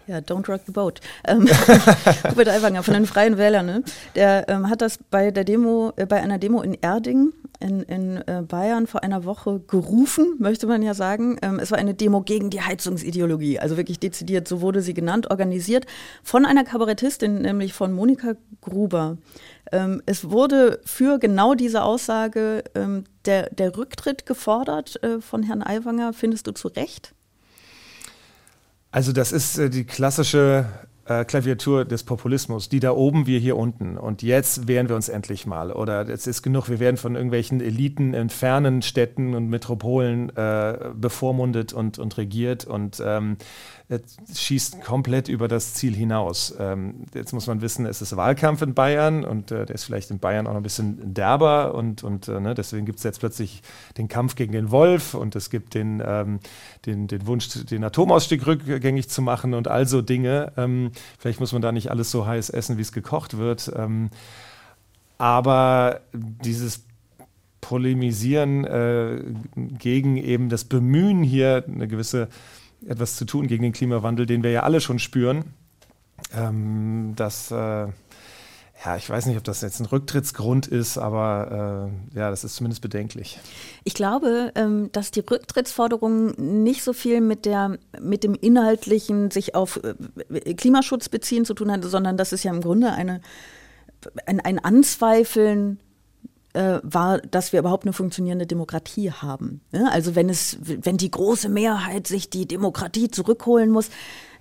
Ja, 0.07 0.17
don't 0.19 0.47
rock 0.47 0.61
the 0.65 0.71
boat. 0.71 1.01
Ähm, 1.27 1.47
Hubert 2.29 2.49
Aiwanger 2.49 2.83
von 2.83 2.93
den 2.93 3.05
Freien 3.05 3.37
Wählern, 3.37 3.65
ne? 3.65 3.83
der 4.15 4.47
ähm, 4.49 4.69
hat 4.69 4.81
das 4.81 4.99
bei 5.09 5.31
der 5.31 5.43
Demo, 5.43 5.93
äh, 5.95 6.05
bei 6.05 6.21
einer 6.21 6.37
Demo 6.37 6.61
in 6.61 6.75
Erding 6.75 7.33
in, 7.65 7.81
in 7.81 8.17
äh, 8.27 8.43
Bayern 8.47 8.85
vor 8.85 9.03
einer 9.03 9.25
Woche 9.25 9.59
gerufen, 9.59 10.35
möchte 10.39 10.67
man 10.67 10.83
ja 10.83 10.93
sagen. 10.93 11.37
Ähm, 11.41 11.59
es 11.59 11.71
war 11.71 11.79
eine 11.79 11.95
Demo 11.95 12.21
gegen 12.21 12.51
die 12.51 12.61
Heizungsideologie, 12.61 13.59
also 13.59 13.75
wirklich 13.75 13.99
dezidiert, 13.99 14.47
so 14.47 14.61
wurde 14.61 14.81
sie 14.81 14.93
genannt, 14.93 15.31
organisiert 15.31 15.85
von 16.23 16.45
einer 16.45 16.63
Kabarettistin, 16.63 17.41
nämlich 17.41 17.73
von 17.73 17.91
Monika 17.91 18.35
Gruber. 18.61 19.17
Ähm, 19.71 20.03
es 20.05 20.29
wurde 20.29 20.79
für 20.85 21.17
genau 21.17 21.55
diese 21.55 21.83
Aussage 21.83 22.63
ähm, 22.75 23.05
der, 23.25 23.49
der 23.49 23.75
Rücktritt 23.75 24.27
gefordert 24.27 25.01
äh, 25.03 25.19
von 25.19 25.41
Herrn 25.41 25.63
Aiwanger. 25.63 26.13
Findest 26.13 26.45
du 26.45 26.51
zu 26.51 26.67
Recht? 26.67 27.13
Also 28.91 29.11
das 29.11 29.31
ist 29.31 29.57
äh, 29.57 29.69
die 29.71 29.85
klassische 29.85 30.65
Klaviatur 31.05 31.85
des 31.85 32.03
Populismus, 32.03 32.67
die 32.67 32.79
da 32.79 32.91
oben, 32.91 33.27
wir 33.27 33.39
hier 33.39 33.57
unten. 33.57 33.97
Und 33.97 34.23
jetzt 34.23 34.67
wehren 34.67 34.89
wir 34.89 34.95
uns 34.95 35.07
endlich 35.07 35.45
mal. 35.45 35.71
Oder 35.71 36.09
es 36.09 36.25
ist 36.25 36.41
genug, 36.41 36.67
wir 36.67 36.79
werden 36.79 36.97
von 36.97 37.15
irgendwelchen 37.15 37.61
Eliten 37.61 38.13
in 38.13 38.29
fernen 38.29 38.81
Städten 38.81 39.35
und 39.35 39.47
Metropolen 39.49 40.35
äh, 40.35 40.89
bevormundet 40.95 41.73
und, 41.73 41.99
und 41.99 42.17
regiert. 42.17 42.65
Und 42.65 43.01
ähm, 43.05 43.37
schießt 44.33 44.81
komplett 44.81 45.27
über 45.27 45.47
das 45.47 45.75
Ziel 45.75 45.93
hinaus. 45.93 46.55
Ähm, 46.59 47.05
jetzt 47.13 47.33
muss 47.33 47.45
man 47.45 47.61
wissen, 47.61 47.85
es 47.85 48.01
ist 48.01 48.15
Wahlkampf 48.15 48.63
in 48.63 48.73
Bayern 48.73 49.23
und 49.23 49.51
äh, 49.51 49.65
der 49.65 49.75
ist 49.75 49.83
vielleicht 49.83 50.09
in 50.09 50.17
Bayern 50.17 50.47
auch 50.47 50.51
noch 50.51 50.59
ein 50.59 50.63
bisschen 50.63 51.13
derber 51.13 51.75
und, 51.75 52.03
und 52.03 52.27
äh, 52.27 52.39
ne, 52.39 52.55
deswegen 52.55 52.87
gibt 52.87 52.97
es 52.97 53.03
jetzt 53.03 53.19
plötzlich 53.19 53.61
den 53.97 54.07
Kampf 54.07 54.35
gegen 54.35 54.53
den 54.53 54.71
Wolf 54.71 55.13
und 55.13 55.35
es 55.35 55.51
gibt 55.51 55.75
den, 55.75 56.01
ähm, 56.03 56.39
den, 56.87 57.07
den 57.07 57.27
Wunsch, 57.27 57.47
den 57.65 57.83
Atomausstieg 57.83 58.47
rückgängig 58.47 59.07
zu 59.09 59.21
machen 59.21 59.53
und 59.53 59.67
all 59.67 59.85
so 59.85 60.01
Dinge. 60.01 60.51
Vielleicht 61.17 61.39
muss 61.39 61.53
man 61.53 61.61
da 61.61 61.71
nicht 61.71 61.91
alles 61.91 62.11
so 62.11 62.25
heiß 62.25 62.49
essen, 62.49 62.77
wie 62.77 62.81
es 62.81 62.91
gekocht 62.91 63.37
wird. 63.37 63.71
Ähm, 63.75 64.09
aber 65.17 66.01
dieses 66.13 66.83
Polemisieren 67.61 68.63
äh, 68.65 69.23
gegen 69.55 70.17
eben 70.17 70.49
das 70.49 70.65
Bemühen 70.65 71.23
hier 71.23 71.63
eine 71.67 71.87
gewisse 71.87 72.29
etwas 72.87 73.15
zu 73.15 73.25
tun 73.25 73.47
gegen 73.47 73.63
den 73.63 73.73
Klimawandel, 73.73 74.25
den 74.25 74.43
wir 74.43 74.51
ja 74.51 74.63
alle 74.63 74.81
schon 74.81 74.99
spüren. 74.99 75.45
Ähm, 76.33 77.13
das, 77.15 77.51
äh, 77.51 77.87
ja, 78.85 78.95
ich 78.97 79.09
weiß 79.09 79.25
nicht, 79.25 79.37
ob 79.37 79.43
das 79.43 79.61
jetzt 79.61 79.79
ein 79.79 79.85
Rücktrittsgrund 79.85 80.67
ist, 80.67 80.97
aber 80.97 81.89
äh, 82.13 82.17
ja, 82.19 82.29
das 82.29 82.43
ist 82.43 82.55
zumindest 82.55 82.81
bedenklich. 82.81 83.39
Ich 83.83 83.95
glaube, 83.95 84.51
ähm, 84.55 84.91
dass 84.91 85.11
die 85.11 85.21
Rücktrittsforderung 85.21 86.33
nicht 86.61 86.83
so 86.83 86.93
viel 86.93 87.21
mit, 87.21 87.45
der, 87.45 87.77
mit 87.99 88.23
dem 88.23 88.35
inhaltlichen 88.35 89.31
sich 89.31 89.55
auf 89.55 89.79
äh, 89.83 90.53
Klimaschutz 90.53 91.09
beziehen 91.09 91.45
zu 91.45 91.55
tun 91.55 91.71
hat, 91.71 91.83
sondern 91.83 92.15
das 92.15 92.31
ist 92.31 92.43
ja 92.43 92.51
im 92.51 92.61
Grunde 92.61 92.91
eine, 92.91 93.21
ein, 94.27 94.39
ein 94.39 94.59
Anzweifeln 94.59 95.79
äh, 96.55 96.79
war, 96.83 97.19
dass 97.19 97.51
wir 97.51 97.59
überhaupt 97.59 97.85
eine 97.85 97.93
funktionierende 97.93 98.47
Demokratie 98.47 99.11
haben. 99.11 99.61
Ja, 99.71 99.87
also 99.91 100.15
wenn 100.15 100.29
es, 100.29 100.57
wenn 100.61 100.97
die 100.97 101.11
große 101.11 101.49
Mehrheit 101.49 102.07
sich 102.07 102.29
die 102.29 102.47
Demokratie 102.47 103.11
zurückholen 103.11 103.69
muss, 103.69 103.89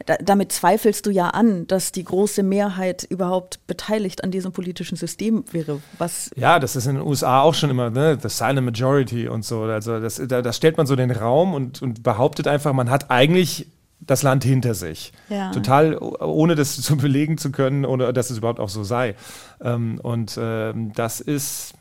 da, 0.07 0.17
damit 0.17 0.53
zweifelst 0.53 1.07
du 1.07 1.11
ja 1.11 1.29
an, 1.29 1.67
dass 1.67 1.93
die 1.93 2.05
große 2.05 2.43
Mehrheit 2.43 3.05
überhaupt 3.05 3.67
beteiligt 3.67 4.23
an 4.23 4.31
diesem 4.31 4.53
politischen 4.53 4.97
System 4.97 5.45
wäre. 5.51 5.81
Was 5.99 6.31
ja, 6.37 6.59
das 6.59 6.77
ist 6.77 6.87
in 6.87 6.97
den 6.97 7.07
USA 7.07 7.43
auch 7.43 7.55
schon 7.55 7.71
immer, 7.71 7.91
ne, 7.91 8.19
the 8.21 8.29
silent 8.29 8.65
majority 8.65 9.29
und 9.29 9.45
so. 9.45 9.63
Also 9.63 10.01
das, 10.01 10.21
da, 10.27 10.43
da 10.43 10.53
stellt 10.53 10.77
man 10.77 10.87
so 10.87 10.97
den 10.97 11.11
Raum 11.11 11.55
und, 11.55 11.83
und 11.83 12.03
behauptet 12.03 12.47
einfach, 12.47 12.73
man 12.73 12.91
hat 12.91 13.11
eigentlich 13.11 13.69
das 14.07 14.23
Land 14.23 14.45
hinter 14.45 14.75
sich. 14.75 15.13
Ja. 15.29 15.51
Total, 15.51 15.99
ohne 15.99 16.55
das 16.55 16.81
zu 16.81 16.97
belegen 16.97 17.39
zu 17.39 17.51
können 17.51 17.85
oder 17.85 18.13
dass 18.13 18.31
es 18.31 18.39
überhaupt 18.39 18.61
auch 18.61 18.69
so 18.69 18.85
sei. 18.85 19.15
Ähm, 19.63 19.99
und 20.03 20.39
ähm, 20.41 20.93
das 20.95 21.21
ist 21.21 21.75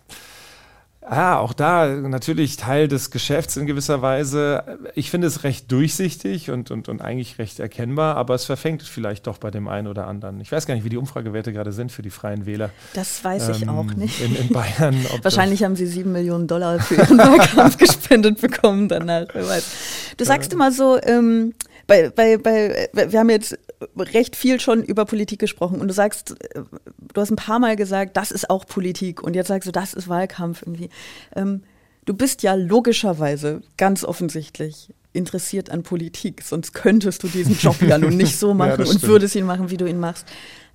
ja, 1.10 1.38
auch 1.40 1.54
da 1.54 1.88
natürlich 1.88 2.56
Teil 2.56 2.88
des 2.88 3.12
Geschäfts 3.12 3.58
in 3.58 3.66
gewisser 3.66 4.02
Weise. 4.02 4.64
Ich 4.96 5.12
finde 5.12 5.28
es 5.28 5.44
recht 5.44 5.72
durchsichtig 5.72 6.50
und, 6.50 6.72
und, 6.72 6.88
und 6.88 7.02
eigentlich 7.02 7.40
recht 7.40 7.60
erkennbar, 7.60 8.16
aber 8.16 8.36
es 8.36 8.46
verfängt 8.46 8.84
vielleicht 8.84 9.28
doch 9.28 9.38
bei 9.38 9.52
dem 9.52 9.68
einen 9.68 9.88
oder 9.88 10.08
anderen. 10.08 10.40
Ich 10.40 10.52
weiß 10.52 10.66
gar 10.66 10.76
nicht, 10.76 10.86
wie 10.86 10.90
die 10.90 10.98
Umfragewerte 10.98 11.52
gerade 11.52 11.72
sind 11.72 11.92
für 11.92 12.02
die 12.02 12.10
Freien 12.10 12.46
Wähler. 12.46 12.70
Das 12.94 13.24
weiß 13.24 13.50
ich 13.50 13.64
ähm, 13.64 13.70
auch 13.70 13.94
nicht. 13.96 14.22
In, 14.22 14.36
in 14.36 14.50
Bayern. 14.50 14.96
Wahrscheinlich 15.22 15.64
haben 15.64 15.76
sie 15.76 15.88
sieben 15.88 16.14
Millionen 16.14 16.48
Dollar 16.48 16.80
für 16.80 16.96
ihren 16.96 17.18
Wahlkampf 17.18 17.78
gespendet 17.78 18.40
bekommen 18.40 18.88
danach. 18.88 19.26
Wer 19.34 19.48
weiß. 19.48 20.16
Du 20.18 20.24
sagst 20.24 20.54
immer 20.54 20.72
so, 20.72 21.00
ähm, 21.02 21.54
bei, 21.88 22.10
bei, 22.10 22.38
bei, 22.38 22.90
wir 22.94 23.20
haben 23.20 23.30
jetzt 23.30 23.58
recht 23.98 24.36
viel 24.36 24.60
schon 24.60 24.84
über 24.84 25.06
Politik 25.06 25.40
gesprochen 25.40 25.82
und 25.82 25.88
du 25.88 25.94
sagst, 25.94 26.36
du 26.54 27.22
hast 27.22 27.32
ein 27.32 27.36
paar 27.36 27.60
Mal 27.60 27.76
gesagt, 27.76 28.16
das 28.16 28.32
ist 28.32 28.50
auch 28.50 28.66
Politik 28.66 29.22
und 29.22 29.36
jetzt 29.36 29.48
sagst 29.48 29.68
du, 29.68 29.72
das 29.72 29.94
ist 29.94 30.08
Wahlkampf 30.08 30.62
irgendwie. 30.62 30.90
Ähm, 31.36 31.64
du 32.06 32.14
bist 32.14 32.44
ja 32.44 32.54
logischerweise 32.54 33.62
ganz 33.78 34.04
offensichtlich 34.04 34.94
interessiert 35.12 35.70
an 35.70 35.84
Politik, 35.84 36.42
sonst 36.42 36.74
könntest 36.74 37.24
du 37.24 37.28
diesen 37.28 37.58
Job 37.58 37.82
ja 37.82 37.98
nun 37.98 38.18
nicht 38.18 38.38
so 38.38 38.54
machen 38.54 38.84
ja, 38.84 38.90
und 38.90 39.04
würdest 39.04 39.36
ihn 39.36 39.46
machen, 39.46 39.70
wie 39.70 39.78
du 39.78 39.86
ihn 39.86 40.00
machst. 40.00 40.26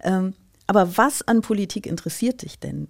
Ähm, 0.03 0.35
aber 0.67 0.97
was 0.97 1.27
an 1.27 1.41
Politik 1.41 1.87
interessiert 1.87 2.43
dich 2.43 2.59
denn? 2.59 2.89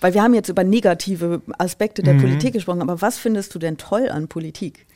Weil 0.00 0.14
wir 0.14 0.22
haben 0.22 0.34
jetzt 0.34 0.50
über 0.50 0.62
negative 0.62 1.40
Aspekte 1.58 2.02
der 2.02 2.14
mhm. 2.14 2.20
Politik 2.20 2.52
gesprochen, 2.52 2.82
aber 2.82 3.00
was 3.00 3.18
findest 3.18 3.54
du 3.54 3.58
denn 3.58 3.78
toll 3.78 4.10
an 4.10 4.28
Politik? 4.28 4.86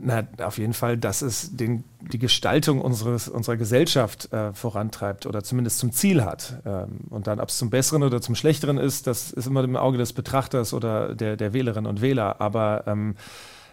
Na, 0.00 0.22
auf 0.42 0.58
jeden 0.58 0.74
Fall, 0.74 0.96
dass 0.96 1.22
es 1.22 1.56
den, 1.56 1.82
die 2.12 2.20
Gestaltung 2.20 2.80
unseres, 2.80 3.28
unserer 3.28 3.56
Gesellschaft 3.56 4.32
äh, 4.32 4.52
vorantreibt 4.52 5.26
oder 5.26 5.42
zumindest 5.42 5.80
zum 5.80 5.90
Ziel 5.90 6.24
hat. 6.24 6.62
Ähm, 6.64 7.00
und 7.10 7.26
dann, 7.26 7.40
ob 7.40 7.48
es 7.48 7.58
zum 7.58 7.68
Besseren 7.68 8.04
oder 8.04 8.20
zum 8.20 8.36
Schlechteren 8.36 8.78
ist, 8.78 9.08
das 9.08 9.32
ist 9.32 9.46
immer 9.46 9.64
im 9.64 9.74
Auge 9.74 9.98
des 9.98 10.12
Betrachters 10.12 10.72
oder 10.72 11.16
der, 11.16 11.36
der 11.36 11.52
Wählerinnen 11.52 11.90
und 11.90 12.00
Wähler. 12.00 12.40
Aber 12.40 12.84
ähm, 12.86 13.16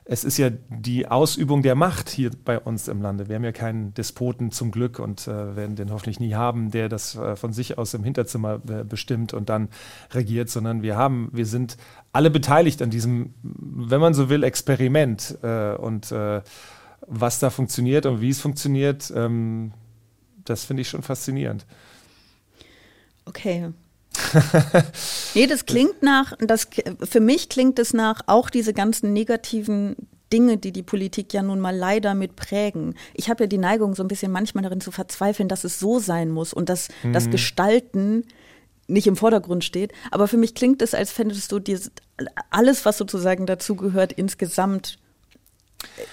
es 0.07 0.23
ist 0.23 0.37
ja 0.37 0.51
die 0.69 1.07
Ausübung 1.07 1.63
der 1.63 1.73
Macht 1.73 2.09
hier 2.09 2.29
bei 2.45 2.59
uns 2.59 2.87
im 2.87 3.01
Lande. 3.01 3.27
Wir 3.27 3.35
haben 3.35 3.43
ja 3.43 3.51
keinen 3.51 3.93
Despoten 3.95 4.51
zum 4.51 4.69
Glück 4.69 4.99
und 4.99 5.27
äh, 5.27 5.55
werden 5.55 5.75
den 5.75 5.91
hoffentlich 5.91 6.19
nie 6.19 6.35
haben, 6.35 6.69
der 6.69 6.89
das 6.89 7.15
äh, 7.15 7.35
von 7.35 7.53
sich 7.53 7.79
aus 7.79 7.95
im 7.95 8.03
Hinterzimmer 8.03 8.61
äh, 8.69 8.83
bestimmt 8.83 9.33
und 9.33 9.49
dann 9.49 9.69
regiert, 10.11 10.49
sondern 10.49 10.83
wir 10.83 10.95
haben, 10.95 11.29
wir 11.33 11.47
sind 11.47 11.77
alle 12.15 12.29
beteiligt 12.29 12.81
an 12.81 12.89
diesem, 12.89 13.33
wenn 13.43 13.99
man 13.99 14.13
so 14.13 14.29
will, 14.29 14.43
Experiment 14.43 15.37
äh, 15.43 15.75
und 15.75 16.11
äh, 16.11 16.41
was 17.07 17.39
da 17.39 17.49
funktioniert 17.49 18.05
und 18.05 18.21
wie 18.21 18.29
es 18.29 18.39
funktioniert, 18.39 19.11
ähm, 19.15 19.73
das 20.45 20.63
finde 20.63 20.81
ich 20.81 20.89
schon 20.89 21.03
faszinierend. 21.03 21.65
Okay, 23.25 23.71
nee, 25.35 25.47
das 25.47 25.65
klingt 25.65 26.01
nach, 26.01 26.33
das, 26.39 26.67
für 27.03 27.19
mich 27.19 27.49
klingt 27.49 27.79
es 27.79 27.93
nach 27.93 28.21
auch 28.27 28.49
diese 28.49 28.73
ganzen 28.73 29.13
negativen 29.13 29.95
Dinge, 30.31 30.57
die 30.57 30.71
die 30.71 30.83
Politik 30.83 31.33
ja 31.33 31.43
nun 31.43 31.59
mal 31.59 31.75
leider 31.75 32.15
mit 32.15 32.35
prägen. 32.35 32.95
Ich 33.13 33.29
habe 33.29 33.43
ja 33.43 33.47
die 33.47 33.57
Neigung, 33.57 33.95
so 33.95 34.03
ein 34.03 34.07
bisschen 34.07 34.31
manchmal 34.31 34.63
darin 34.63 34.81
zu 34.81 34.91
verzweifeln, 34.91 35.49
dass 35.49 35.63
es 35.63 35.79
so 35.79 35.99
sein 35.99 36.31
muss 36.31 36.53
und 36.53 36.69
dass 36.69 36.89
mhm. 37.03 37.13
das 37.13 37.29
Gestalten 37.29 38.25
nicht 38.87 39.07
im 39.07 39.15
Vordergrund 39.15 39.63
steht. 39.63 39.91
Aber 40.11 40.27
für 40.27 40.37
mich 40.37 40.55
klingt 40.55 40.81
es, 40.81 40.93
als 40.93 41.11
fändest 41.11 41.51
du 41.51 41.59
dieses, 41.59 41.91
alles, 42.49 42.85
was 42.85 42.97
sozusagen 42.97 43.45
dazugehört, 43.45 44.13
insgesamt 44.13 44.99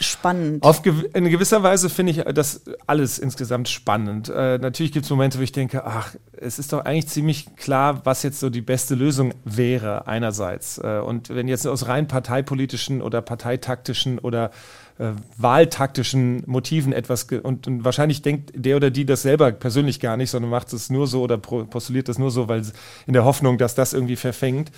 spannend. 0.00 0.62
Auf 0.62 0.82
gew 0.82 1.02
in 1.14 1.28
gewisser 1.28 1.62
Weise 1.62 1.88
finde 1.88 2.12
ich 2.12 2.22
das 2.34 2.62
alles 2.86 3.18
insgesamt 3.18 3.68
spannend. 3.68 4.28
Äh, 4.28 4.58
natürlich 4.58 4.92
gibt 4.92 5.04
es 5.04 5.10
Momente, 5.10 5.38
wo 5.38 5.42
ich 5.42 5.52
denke, 5.52 5.84
ach, 5.84 6.14
es 6.32 6.58
ist 6.58 6.72
doch 6.72 6.84
eigentlich 6.84 7.08
ziemlich 7.08 7.56
klar, 7.56 8.04
was 8.04 8.22
jetzt 8.22 8.40
so 8.40 8.50
die 8.50 8.60
beste 8.60 8.94
Lösung 8.94 9.32
wäre, 9.44 10.06
einerseits. 10.06 10.78
Äh, 10.78 11.00
und 11.04 11.30
wenn 11.30 11.48
jetzt 11.48 11.66
aus 11.66 11.88
rein 11.88 12.08
parteipolitischen 12.08 13.02
oder 13.02 13.22
parteitaktischen 13.22 14.18
oder 14.18 14.50
äh, 14.98 15.12
wahltaktischen 15.36 16.42
Motiven 16.46 16.92
etwas 16.92 17.24
und, 17.24 17.66
und, 17.66 17.84
wahrscheinlich 17.84 18.22
denkt 18.22 18.52
der 18.54 18.76
oder 18.76 18.90
die 18.90 19.06
das 19.06 19.22
selber 19.22 19.52
persönlich 19.52 20.00
gar 20.00 20.16
nicht, 20.16 20.30
sondern 20.30 20.50
macht 20.50 20.72
es 20.72 20.90
nur 20.90 21.06
so 21.06 21.22
oder 21.22 21.38
postuliert 21.38 22.08
das 22.08 22.18
nur 22.18 22.30
so, 22.30 22.48
weil 22.48 22.62
in 23.06 23.12
der 23.12 23.24
Hoffnung, 23.24 23.58
dass 23.58 23.74
das 23.74 23.92
irgendwie 23.92 24.16
verfängt. 24.16 24.70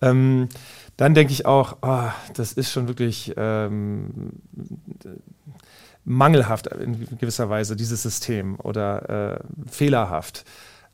Ähm, 0.00 0.48
dann 0.96 1.14
denke 1.14 1.32
ich 1.32 1.46
auch, 1.46 1.78
oh, 1.82 2.08
das 2.34 2.52
ist 2.52 2.70
schon 2.70 2.88
wirklich 2.88 3.32
ähm, 3.36 4.32
mangelhaft 6.04 6.66
in 6.66 7.06
gewisser 7.18 7.48
Weise, 7.48 7.76
dieses 7.76 8.02
System 8.02 8.58
oder 8.60 9.38
äh, 9.38 9.70
fehlerhaft. 9.70 10.44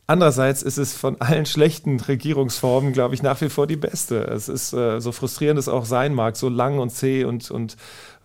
Andererseits 0.09 0.63
ist 0.63 0.79
es 0.79 0.95
von 0.95 1.21
allen 1.21 1.47
schlechten 1.47 1.99
Regierungsformen, 1.99 2.93
glaube 2.93 3.15
ich, 3.15 3.23
nach 3.23 3.41
wie 3.41 3.49
vor 3.49 3.67
die 3.67 3.77
beste. 3.77 4.23
Es 4.25 4.49
ist, 4.49 4.73
äh, 4.73 5.01
so 5.01 5.11
frustrierend 5.11 5.59
es 5.59 5.69
auch 5.69 5.85
sein 5.85 6.15
mag, 6.15 6.37
so 6.37 6.49
lang 6.49 6.79
und 6.79 6.91
zäh 6.91 7.25
und, 7.25 7.51
und, 7.51 7.77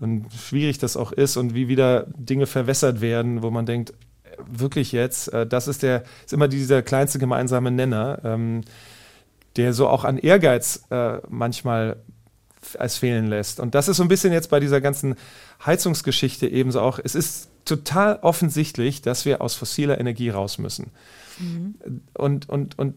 und 0.01 0.33
schwierig 0.33 0.77
das 0.79 0.97
auch 0.97 1.11
ist 1.11 1.37
und 1.37 1.53
wie 1.53 1.67
wieder 1.67 2.07
Dinge 2.17 2.47
verwässert 2.47 3.01
werden, 3.01 3.41
wo 3.43 3.51
man 3.51 3.65
denkt, 3.65 3.93
wirklich 4.47 4.91
jetzt, 4.91 5.31
äh, 5.33 5.45
das 5.47 5.67
ist 5.67 5.83
der, 5.83 6.03
ist 6.25 6.33
immer 6.33 6.47
dieser 6.47 6.81
kleinste 6.81 7.19
gemeinsame 7.19 7.71
Nenner. 7.71 8.19
Ähm, 8.23 8.61
der 9.55 9.73
so 9.73 9.87
auch 9.87 10.03
an 10.03 10.17
Ehrgeiz 10.17 10.83
äh, 10.89 11.17
manchmal 11.29 11.97
als 12.77 12.97
fehlen 12.97 13.27
lässt. 13.27 13.59
Und 13.59 13.75
das 13.75 13.87
ist 13.87 13.97
so 13.97 14.03
ein 14.03 14.09
bisschen 14.09 14.31
jetzt 14.31 14.49
bei 14.49 14.59
dieser 14.59 14.81
ganzen 14.81 15.15
Heizungsgeschichte 15.65 16.47
ebenso 16.47 16.79
auch. 16.79 16.99
Es 17.03 17.15
ist 17.15 17.49
total 17.65 18.19
offensichtlich, 18.21 19.01
dass 19.01 19.25
wir 19.25 19.41
aus 19.41 19.55
fossiler 19.55 19.99
Energie 19.99 20.29
raus 20.29 20.57
müssen. 20.57 20.91
Mhm. 21.39 22.01
Und, 22.13 22.49
und, 22.49 22.77
und 22.77 22.95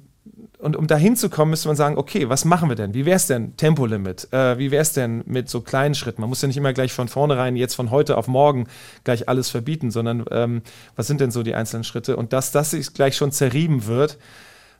und 0.64 0.76
um 0.76 0.86
dahin 0.86 1.14
zu 1.14 1.28
kommen, 1.28 1.50
müsste 1.50 1.68
man 1.68 1.76
sagen, 1.76 1.98
okay, 1.98 2.28
was 2.28 2.44
machen 2.44 2.70
wir 2.70 2.76
denn? 2.76 2.94
Wie 2.94 3.04
wäre 3.04 3.16
es 3.16 3.26
denn 3.26 3.56
Tempolimit? 3.56 4.32
Äh, 4.32 4.56
wie 4.58 4.70
wäre 4.70 4.80
es 4.80 4.94
denn 4.94 5.22
mit 5.26 5.50
so 5.50 5.60
kleinen 5.60 5.94
Schritten? 5.94 6.22
Man 6.22 6.30
muss 6.30 6.40
ja 6.40 6.48
nicht 6.48 6.56
immer 6.56 6.72
gleich 6.72 6.92
von 6.92 7.08
vornherein, 7.08 7.54
jetzt 7.54 7.74
von 7.74 7.90
heute 7.90 8.16
auf 8.16 8.28
morgen 8.28 8.66
gleich 9.04 9.28
alles 9.28 9.50
verbieten, 9.50 9.90
sondern 9.90 10.24
ähm, 10.30 10.62
was 10.96 11.06
sind 11.06 11.20
denn 11.20 11.30
so 11.30 11.42
die 11.42 11.54
einzelnen 11.54 11.84
Schritte? 11.84 12.16
Und 12.16 12.32
dass 12.32 12.50
das 12.50 12.70
sich 12.70 12.94
gleich 12.94 13.14
schon 13.14 13.30
zerrieben 13.30 13.86
wird, 13.86 14.18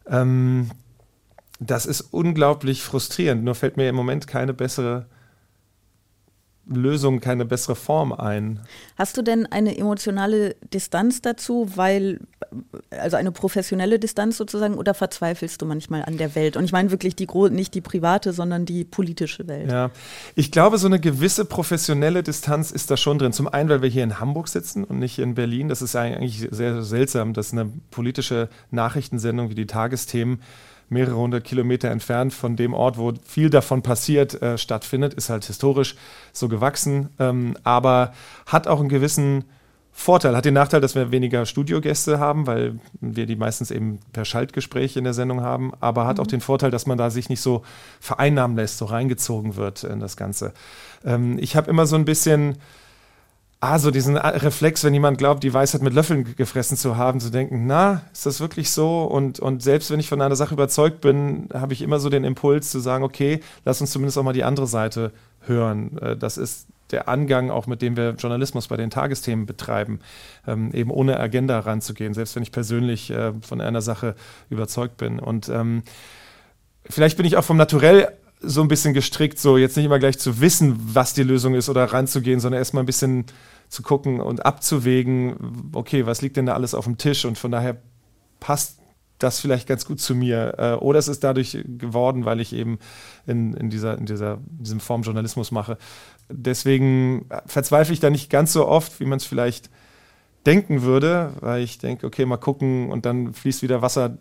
ähm, 0.09 0.71
das 1.61 1.85
ist 1.85 2.01
unglaublich 2.01 2.83
frustrierend. 2.83 3.45
Nur 3.45 3.55
fällt 3.55 3.77
mir 3.77 3.89
im 3.89 3.95
Moment 3.95 4.27
keine 4.27 4.55
bessere 4.55 5.07
Lösung, 6.67 7.21
keine 7.21 7.45
bessere 7.45 7.77
Form 7.77 8.13
ein. 8.13 8.61
Hast 8.97 9.17
du 9.17 9.23
denn 9.23 9.47
eine 9.47 9.77
emotionale 9.77 10.57
Distanz 10.73 11.21
dazu, 11.21 11.71
weil, 11.75 12.21
also 12.91 13.17
eine 13.17 13.33
professionelle 13.33 13.99
Distanz 13.99 14.37
sozusagen, 14.37 14.75
oder 14.75 14.95
verzweifelst 14.95 15.61
du 15.61 15.67
manchmal 15.67 16.05
an 16.05 16.17
der 16.17 16.35
Welt? 16.35 16.57
Und 16.57 16.65
ich 16.65 16.73
meine 16.73 16.91
wirklich 16.91 17.17
die 17.17 17.29
nicht 17.51 17.75
die 17.75 17.81
private, 17.81 18.33
sondern 18.33 18.65
die 18.65 18.85
politische 18.85 19.47
Welt. 19.47 19.71
Ja, 19.71 19.91
ich 20.35 20.51
glaube, 20.51 20.79
so 20.79 20.87
eine 20.87 21.01
gewisse 21.01 21.45
professionelle 21.45 22.23
Distanz 22.23 22.71
ist 22.71 22.91
da 22.91 22.97
schon 22.97 23.19
drin. 23.19 23.33
Zum 23.33 23.49
einen, 23.49 23.69
weil 23.69 23.83
wir 23.83 23.91
hier 23.91 24.05
in 24.05 24.21
Hamburg 24.21 24.49
sitzen 24.49 24.85
und 24.85 24.99
nicht 24.99 25.19
in 25.19 25.35
Berlin. 25.35 25.69
Das 25.69 25.83
ist 25.83 25.97
eigentlich 25.97 26.49
sehr 26.51 26.83
seltsam, 26.83 27.35
dass 27.35 27.53
eine 27.53 27.71
politische 27.91 28.49
Nachrichtensendung 28.71 29.51
wie 29.51 29.55
die 29.55 29.67
Tagesthemen 29.67 30.41
mehrere 30.95 31.17
hundert 31.17 31.45
Kilometer 31.45 31.91
entfernt 31.91 32.33
von 32.33 32.57
dem 32.57 32.73
Ort, 32.73 32.97
wo 32.97 33.13
viel 33.27 33.51
davon 33.51 33.83
passiert, 33.83 34.41
äh, 34.41 34.57
stattfindet. 34.57 35.13
Ist 35.13 35.29
halt 35.29 35.45
historisch 35.45 35.97
so 36.33 36.49
gewachsen, 36.49 37.11
ähm, 37.19 37.57
aber 37.63 38.15
hat 38.47 38.67
auch 38.67 38.81
einen 38.81 38.89
gewissen 38.89 39.45
Vorteil. 39.93 40.35
Hat 40.37 40.45
den 40.45 40.55
Nachteil, 40.55 40.81
dass 40.81 40.97
wir 40.97 41.13
weniger 41.13 41.47
Studiogäste 41.47 42.19
haben, 42.19 42.49
weil 42.49 42.81
wir 43.01 43.27
die 43.27 43.37
meistens 43.37 43.71
eben 43.71 44.01
per 44.13 44.25
Schaltgespräch 44.25 44.97
in 44.97 45.05
der 45.05 45.15
Sendung 45.15 45.43
haben, 45.43 45.73
aber 45.79 46.07
hat 46.07 46.17
mhm. 46.17 46.23
auch 46.23 46.27
den 46.27 46.41
Vorteil, 46.41 46.73
dass 46.73 46.87
man 46.87 46.99
da 46.99 47.11
sich 47.11 47.29
nicht 47.29 47.41
so 47.41 47.63
vereinnahmen 48.01 48.57
lässt, 48.57 48.79
so 48.79 48.87
reingezogen 48.87 49.55
wird 49.55 49.85
in 49.85 50.01
das 50.01 50.17
Ganze. 50.17 50.53
Ähm, 51.05 51.39
ich 51.39 51.55
habe 51.55 51.71
immer 51.71 51.87
so 51.87 51.97
ein 51.97 52.05
bisschen 52.05 52.57
ah, 53.65 53.79
so 53.79 53.91
diesen 53.91 54.17
Reflex, 54.17 54.85
wenn 54.85 54.93
jemand 54.93 55.19
glaubt, 55.19 55.43
die 55.43 55.55
Weisheit 55.55 55.83
mit 55.83 55.95
Löffeln 55.95 56.37
gefressen 56.37 56.77
zu 56.77 56.97
haben, 56.97 57.21
zu 57.21 57.31
denken, 57.31 57.67
na, 57.67 58.03
ist 58.13 58.27
das 58.27 58.41
wirklich 58.41 58.71
so? 58.71 59.05
Und, 59.05 59.41
und 59.41 59.63
selbst 59.63 59.91
wenn 59.91 60.01
ich 60.01 60.09
von 60.09 60.21
einer 60.21 60.37
Sache 60.37 60.55
überzeugt 60.55 61.01
bin, 61.01 61.49
habe 61.53 61.73
ich 61.73 61.81
immer 61.81 61.99
so 61.99 62.11
den 62.11 62.25
Impuls 62.25 62.71
zu 62.71 62.79
sagen, 62.81 63.05
okay, 63.05 63.41
lass 63.65 63.81
uns 63.81 63.91
zumindest 63.91 64.19
auch 64.19 64.23
mal 64.23 64.35
die 64.35 64.45
andere 64.45 64.67
Seite 64.67 65.13
hören. 65.47 65.97
Äh, 65.99 66.17
das 66.17 66.37
ist 66.37 66.69
der 66.91 67.09
Angang, 67.09 67.51
auch 67.51 67.67
mit 67.67 67.81
dem 67.81 67.97
wir 67.97 68.11
Journalismus 68.11 68.69
bei 68.69 68.77
den 68.77 68.91
Tagesthemen 68.91 69.47
betreiben, 69.47 70.01
ähm, 70.47 70.71
eben 70.75 70.91
ohne 70.91 71.19
Agenda 71.19 71.59
ranzugehen, 71.59 72.13
selbst 72.13 72.37
wenn 72.37 72.43
ich 72.43 72.53
persönlich 72.53 73.11
äh, 73.11 73.33
von 73.41 73.61
einer 73.61 73.81
Sache 73.81 74.15
überzeugt 74.51 74.99
bin. 74.99 75.19
Und 75.19 75.49
ähm, 75.49 75.83
vielleicht 76.89 77.17
bin 77.17 77.25
ich 77.25 77.39
auch 77.39 77.45
vom 77.45 77.57
Naturell 77.57 78.09
so 78.47 78.63
ein 78.63 78.69
bisschen 78.69 78.95
gestrickt, 78.95 79.39
so 79.39 79.57
jetzt 79.57 79.77
nicht 79.77 79.87
immer 79.87 79.99
gleich 79.99 80.19
zu 80.19 80.41
wissen, 80.41 80.77
was 80.79 81.15
die 81.15 81.23
Lösung 81.23 81.55
ist 81.55 81.69
oder 81.69 81.85
ranzugehen, 81.85 82.41
sondern 82.41 82.61
erstmal 82.61 82.83
ein 82.83 82.87
bisschen 82.87 83.27
zu 83.69 83.83
gucken 83.83 84.21
und 84.21 84.45
abzuwägen, 84.45 85.71
okay, 85.73 86.07
was 86.07 86.23
liegt 86.23 86.37
denn 86.37 86.47
da 86.47 86.55
alles 86.55 86.75
auf 86.75 86.85
dem 86.85 86.99
Tisch 86.99 87.25
und 87.25 87.39
von 87.39 87.51
daher 87.51 87.77
passt 88.41 88.79
das 89.19 89.41
vielleicht 89.41 89.67
ganz 89.69 89.85
gut 89.85 90.01
zu 90.01 90.15
mir. 90.15 90.55
Äh, 90.59 90.73
oder 90.75 90.99
es 90.99 91.09
ist 91.09 91.25
dadurch 91.25 91.59
geworden, 91.65 92.25
weil 92.25 92.41
ich 92.41 92.53
eben 92.53 92.79
in, 93.27 93.55
in, 93.55 93.71
dieser, 93.71 93.97
in 93.97 94.07
dieser 94.07 94.39
diesem 94.47 94.81
Form 94.81 95.03
Journalismus 95.03 95.51
mache. 95.51 95.79
Deswegen 96.29 97.27
verzweifle 97.47 97.95
ich 97.95 98.01
da 98.01 98.11
nicht 98.11 98.31
ganz 98.31 98.53
so 98.53 98.67
oft, 98.67 99.01
wie 99.01 99.05
man 99.05 99.19
es 99.19 99.25
vielleicht 99.25 99.71
denken 100.47 100.83
würde, 100.83 101.33
weil 101.41 101.63
ich 101.63 101.79
denke, 101.79 102.07
okay, 102.07 102.27
mal 102.27 102.37
gucken 102.37 102.91
und 102.91 103.07
dann 103.07 103.33
fließt 103.33 103.63
wieder 103.63 103.83
Wasser 103.83 104.19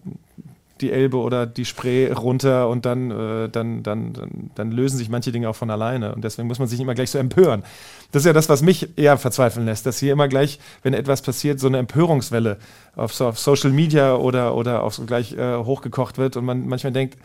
die 0.83 0.91
Elbe 0.91 1.17
oder 1.17 1.45
die 1.45 1.65
Spree 1.65 2.11
runter 2.11 2.69
und 2.69 2.85
dann, 2.85 3.09
äh, 3.11 3.49
dann, 3.49 3.81
dann, 3.83 4.13
dann, 4.13 4.51
dann, 4.53 4.71
lösen 4.71 4.97
sich 4.97 5.09
manche 5.09 5.31
Dinge 5.31 5.49
auch 5.49 5.55
von 5.55 5.69
alleine. 5.69 6.13
Und 6.13 6.23
deswegen 6.23 6.47
muss 6.47 6.59
man 6.59 6.67
sich 6.67 6.77
nicht 6.77 6.85
immer 6.85 6.93
gleich 6.93 7.09
so 7.09 7.17
empören. 7.17 7.63
Das 8.11 8.21
ist 8.21 8.25
ja 8.27 8.33
das, 8.33 8.49
was 8.49 8.61
mich 8.61 8.97
eher 8.97 9.17
verzweifeln 9.17 9.65
lässt, 9.65 9.85
dass 9.85 9.97
hier 9.97 10.13
immer 10.13 10.27
gleich, 10.27 10.59
wenn 10.83 10.93
etwas 10.93 11.21
passiert, 11.21 11.59
so 11.59 11.67
eine 11.67 11.79
Empörungswelle 11.79 12.57
auf, 12.95 13.13
so, 13.13 13.27
auf 13.27 13.39
Social 13.39 13.71
Media 13.71 14.15
oder, 14.15 14.55
oder 14.55 14.83
auch 14.83 14.91
so 14.91 15.05
gleich 15.05 15.33
äh, 15.33 15.57
hochgekocht 15.57 16.17
wird 16.17 16.37
und 16.37 16.45
man 16.45 16.67
manchmal 16.67 16.93
denkt, 16.93 17.17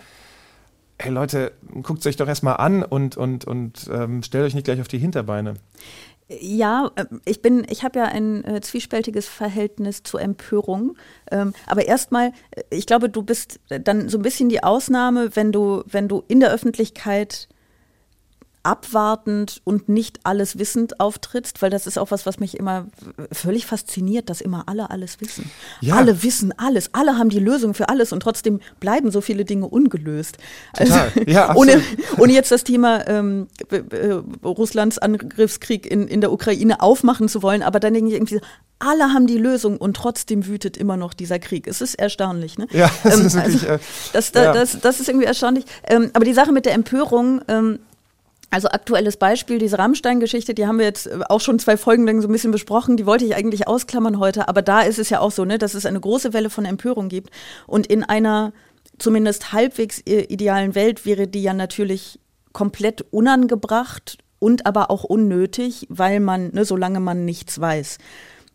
hey 0.98 1.12
Leute, 1.12 1.52
guckt 1.82 2.00
es 2.00 2.06
euch 2.06 2.16
doch 2.16 2.28
erstmal 2.28 2.56
an 2.56 2.82
und, 2.82 3.16
und, 3.16 3.44
und 3.44 3.88
ähm, 3.92 4.22
stellt 4.22 4.46
euch 4.46 4.54
nicht 4.54 4.64
gleich 4.64 4.80
auf 4.80 4.88
die 4.88 4.98
Hinterbeine. 4.98 5.54
Ja, 6.29 6.91
äh, 6.97 7.07
ich 7.24 7.41
bin, 7.43 7.66
ich 7.70 7.85
habe 7.85 8.01
ja 8.01 8.05
ein 8.07 8.45
äh, 8.45 8.61
zwiespältiges 8.61 9.26
Verhältnis 9.26 10.03
zur 10.03 10.20
Empörung. 10.20 10.97
Ähm, 11.31 11.55
aber 11.66 11.87
erstmal, 11.87 12.33
äh, 12.51 12.62
ich 12.70 12.87
glaube, 12.87 13.09
du 13.09 13.22
bist 13.22 13.61
dann 13.68 14.09
so 14.09 14.18
ein 14.18 14.22
bisschen 14.22 14.49
die 14.49 14.62
Ausnahme, 14.62 15.35
wenn 15.37 15.53
du, 15.53 15.83
wenn 15.87 16.09
du 16.09 16.22
in 16.29 16.41
der 16.41 16.53
Öffentlichkeit 16.53 17.49
abwartend 18.69 19.62
und 19.64 19.89
nicht 19.89 20.21
alles 20.25 20.59
wissend 20.59 21.01
auftrittst, 21.01 21.62
weil 21.62 21.71
das 21.71 21.87
ist 21.87 21.99
auch 21.99 22.11
was, 22.11 22.27
was 22.27 22.39
mich 22.39 22.55
immer 22.55 22.87
völlig 23.33 23.64
fasziniert, 23.64 24.29
dass 24.29 24.43
immer 24.43 24.64
alle 24.66 24.91
alles 24.91 25.23
wissen. 25.23 25.51
Ja. 25.81 25.97
Alle 25.97 26.23
wissen 26.23 26.53
alles, 26.59 26.91
alle 26.93 27.16
haben 27.16 27.31
die 27.31 27.39
Lösung 27.39 27.73
für 27.73 27.89
alles 27.89 28.12
und 28.12 28.21
trotzdem 28.21 28.61
bleiben 28.79 29.11
so 29.11 29.23
viele 29.23 29.47
Dinge 29.47 29.66
ungelöst. 29.66 30.37
Also, 30.75 30.95
ja, 31.27 31.55
ohne, 31.57 31.83
ohne 32.19 32.35
jetzt 32.35 32.53
das 32.53 32.62
Thema 32.62 33.09
ähm, 33.09 33.49
Russlands 34.45 34.99
Angriffskrieg 34.99 35.87
in, 35.91 36.07
in 36.07 36.21
der 36.21 36.31
Ukraine 36.31 36.83
aufmachen 36.83 37.31
zu 37.31 37.43
wollen, 37.43 37.62
aber 37.62 37.81
dann 37.81 37.95
denke 37.95 38.11
ich 38.11 38.16
irgendwie, 38.16 38.41
alle 38.81 39.12
haben 39.12 39.27
die 39.27 39.39
Lösung 39.39 39.79
und 39.79 39.97
trotzdem 39.97 40.47
wütet 40.47 40.77
immer 40.77 40.97
noch 40.97 41.14
dieser 41.14 41.39
Krieg. 41.39 41.66
Es 41.66 41.81
ist 41.81 41.95
erstaunlich, 41.95 42.59
ne? 42.59 42.66
Ja, 42.71 42.91
das 43.03 43.19
ähm, 43.19 43.27
ist 43.27 43.35
wirklich. 43.35 43.62
Also, 43.62 43.75
äh, 43.75 43.79
das, 44.12 44.33
da, 44.33 44.45
ja. 44.45 44.53
das, 44.53 44.79
das, 44.81 45.01
ist 45.01 45.09
irgendwie 45.09 45.27
erstaunlich. 45.27 45.64
Ähm, 45.89 46.11
aber 46.12 46.25
die 46.25 46.35
Sache 46.35 46.53
mit 46.53 46.64
der 46.66 46.75
Empörung, 46.75 47.41
ähm, 47.49 47.81
also 48.51 48.68
aktuelles 48.68 49.16
Beispiel, 49.16 49.59
diese 49.59 49.78
Rammstein-Geschichte, 49.78 50.55
die 50.55 50.66
haben 50.66 50.78
wir 50.78 50.86
jetzt 50.86 51.07
äh, 51.07 51.20
auch 51.28 51.40
schon 51.40 51.59
zwei 51.59 51.76
Folgen 51.76 52.07
lang 52.07 52.20
so 52.20 52.28
ein 52.28 52.32
bisschen 52.32 52.53
besprochen, 52.53 52.96
die 52.96 53.07
wollte 53.07 53.24
ich 53.24 53.34
eigentlich 53.34 53.68
ausklammern 53.68 54.18
heute, 54.18 54.49
aber 54.49 54.62
da 54.62 54.80
ist 54.80 54.99
es 54.99 55.11
ja 55.11 55.20
auch 55.20 55.30
so, 55.30 55.44
ne, 55.44 55.59
dass 55.59 55.74
es 55.74 55.86
eine 55.86 56.01
große 56.01 56.32
Welle 56.32 56.51
von 56.51 56.64
Empörung 56.64 57.09
gibt. 57.09 57.30
Und 57.66 57.86
in 57.86 58.05
einer 58.05 58.53
zumindest 58.99 59.53
halbwegs 59.53 60.03
idealen 60.05 60.74
Welt 60.74 61.07
wäre 61.07 61.28
die 61.28 61.42
ja 61.42 61.55
natürlich 61.55 62.18
komplett 62.53 63.05
unangebracht 63.11 64.18
und 64.38 64.66
aber 64.66 64.90
auch 64.90 65.05
unnötig, 65.05 65.86
weil 65.88 66.20
man, 66.20 66.51
ne, 66.53 66.64
solange 66.64 67.01
man 67.01 67.24
nichts 67.24 67.61
weiß. 67.61 67.99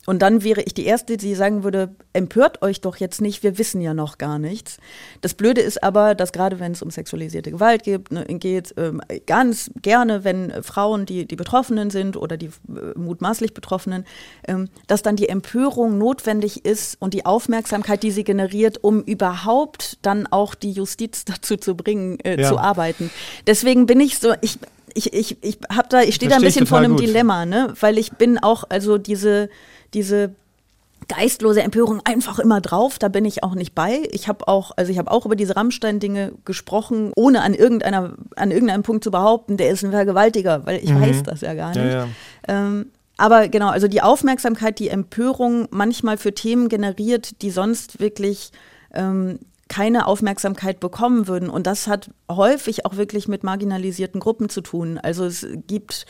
Und 0.06 0.22
dann 0.22 0.44
wäre 0.44 0.62
ich 0.62 0.74
die 0.74 0.86
Erste, 0.86 1.16
die 1.18 1.34
sagen 1.34 1.64
würde, 1.64 1.96
empört 2.12 2.62
euch 2.62 2.82
doch 2.82 2.98
jetzt 2.98 3.22
nicht, 3.22 3.42
wir 3.42 3.58
wissen 3.58 3.80
ja 3.82 3.94
noch 3.94 4.18
gar 4.18 4.38
nichts. 4.38 4.78
Das 5.22 5.34
Blöde 5.34 5.62
ist 5.62 5.82
aber, 5.82 6.14
dass 6.14 6.34
gerade 6.34 6.60
wenn 6.60 6.74
es 6.74 6.82
um 6.82 6.92
sexualisierte 6.92 7.52
Gewalt 7.52 7.84
geht, 7.84 8.12
ne, 8.12 8.26
geht 8.26 8.74
ähm, 8.78 9.02
ganz 9.26 9.72
gerne, 9.82 10.24
wenn 10.24 10.52
Frauen, 10.62 11.06
die, 11.06 11.26
die 11.26 11.38
Betroffenen 11.38 11.90
sind 11.90 12.18
oder 12.18 12.36
die 12.36 12.48
äh, 12.48 12.98
mutmaßlich 12.98 13.54
Betroffenen, 13.54 14.06
ähm, 14.48 14.70
dass 14.88 15.04
dann 15.04 15.16
die 15.16 15.30
Empörung 15.30 15.98
notwendig 15.98 16.66
ist 16.66 16.98
und 17.00 17.14
die 17.14 17.26
Aufmerksamkeit, 17.26 18.04
die 18.04 18.12
sie 18.12 18.26
generiert, 18.26 18.84
um 18.84 19.02
überhaupt 19.04 20.00
dann 20.02 20.28
auch 20.28 20.54
die 20.54 20.72
Justiz 20.72 21.24
dazu 21.26 21.56
zu 21.56 21.76
bringen, 21.76 22.20
äh, 22.20 22.42
ja. 22.42 22.50
zu 22.50 22.58
arbeiten. 22.58 23.10
Deswegen 23.48 23.86
bin 23.86 24.02
ich 24.02 24.20
so, 24.20 24.34
ich, 24.42 24.60
ich, 24.96 25.14
ich, 25.14 25.38
ich 25.42 25.58
hab 25.70 25.90
da, 25.90 26.02
ich 26.02 26.16
stehe 26.16 26.30
da 26.30 26.36
ein 26.36 26.42
bisschen 26.42 26.68
vor 26.68 26.80
einem 26.80 26.98
gut. 26.98 27.02
Dilemma, 27.02 27.46
ne? 27.46 27.74
Weil 27.80 27.98
ich 27.98 28.12
bin 28.14 28.38
auch, 28.38 28.66
also 28.70 28.98
diese 28.98 29.50
diese 29.94 30.36
geistlose 31.08 31.62
Empörung 31.62 32.02
einfach 32.06 32.40
immer 32.40 32.62
drauf, 32.62 32.98
da 33.00 33.08
bin 33.10 33.26
ich 33.26 33.44
auch 33.44 33.56
nicht 33.56 33.76
bei. 33.76 34.04
Ich 34.12 34.28
habe 34.28 34.48
auch, 34.48 34.72
also 34.78 34.92
ich 34.92 34.98
habe 34.98 35.12
auch 35.12 35.26
über 35.26 35.36
diese 35.36 35.56
Rammstein-Dinge 35.56 36.34
gesprochen, 36.46 37.12
ohne 37.16 37.42
an 37.42 37.54
irgendeiner, 37.54 38.14
an 38.36 38.52
irgendeinem 38.52 38.84
Punkt 38.84 39.04
zu 39.04 39.12
behaupten, 39.12 39.58
der 39.58 39.70
ist 39.70 39.84
ein 39.84 39.92
Vergewaltiger, 39.92 40.66
weil 40.66 40.84
ich 40.84 40.92
mhm. 40.92 41.02
weiß 41.02 41.24
das 41.24 41.42
ja 41.42 41.54
gar 41.54 41.70
nicht. 41.70 41.84
Ja, 41.84 42.06
ja. 42.06 42.08
Ähm, 42.48 42.88
aber 43.18 43.48
genau, 43.48 43.70
also 43.70 43.88
die 43.88 44.02
Aufmerksamkeit, 44.02 44.80
die 44.80 44.90
Empörung 44.90 45.68
manchmal 45.72 46.18
für 46.18 46.34
Themen 46.34 46.68
generiert, 46.70 47.42
die 47.42 47.52
sonst 47.52 48.00
wirklich 48.00 48.52
ähm, 48.94 49.40
keine 49.68 50.08
Aufmerksamkeit 50.08 50.80
bekommen 50.80 51.28
würden. 51.28 51.50
Und 51.50 51.68
das 51.68 51.88
hat 51.88 52.10
häufig 52.30 52.86
auch 52.86 52.98
wirklich 52.98 53.28
mit 53.28 53.44
marginalisierten 53.44 54.20
Gruppen 54.20 54.50
zu 54.50 54.62
tun. 54.62 55.00
Also 55.02 55.26
es 55.26 55.48
gibt 55.68 56.06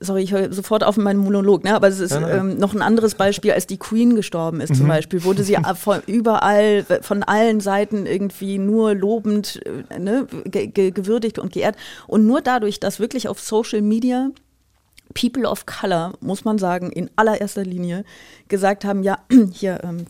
sorry, 0.00 0.22
ich 0.22 0.32
höre 0.32 0.52
sofort 0.52 0.82
auf 0.82 0.96
in 0.96 1.04
meinen 1.04 1.18
Monolog, 1.18 1.62
ne? 1.62 1.74
aber 1.74 1.88
es 1.88 2.00
ist 2.00 2.12
ähm, 2.12 2.56
noch 2.56 2.74
ein 2.74 2.82
anderes 2.82 3.14
Beispiel, 3.14 3.52
als 3.52 3.66
die 3.66 3.76
Queen 3.76 4.16
gestorben 4.16 4.60
ist 4.60 4.70
mhm. 4.70 4.76
zum 4.76 4.88
Beispiel, 4.88 5.24
wurde 5.24 5.44
sie 5.44 5.56
von 5.76 6.00
überall, 6.06 6.84
von 7.02 7.22
allen 7.22 7.60
Seiten 7.60 8.06
irgendwie 8.06 8.58
nur 8.58 8.94
lobend 8.94 9.60
äh, 9.90 9.98
ne, 9.98 10.26
ge 10.44 10.90
gewürdigt 10.90 11.38
und 11.38 11.52
geehrt. 11.52 11.76
Und 12.06 12.26
nur 12.26 12.40
dadurch, 12.40 12.80
dass 12.80 12.98
wirklich 12.98 13.28
auf 13.28 13.40
Social 13.40 13.82
Media 13.82 14.30
People 15.14 15.48
of 15.48 15.66
Color, 15.66 16.14
muss 16.20 16.44
man 16.44 16.58
sagen, 16.58 16.90
in 16.90 17.10
allererster 17.16 17.64
Linie 17.64 18.04
gesagt 18.48 18.84
haben, 18.84 19.02
ja, 19.02 19.18
hier 19.52 19.80
ähm, 19.84 20.06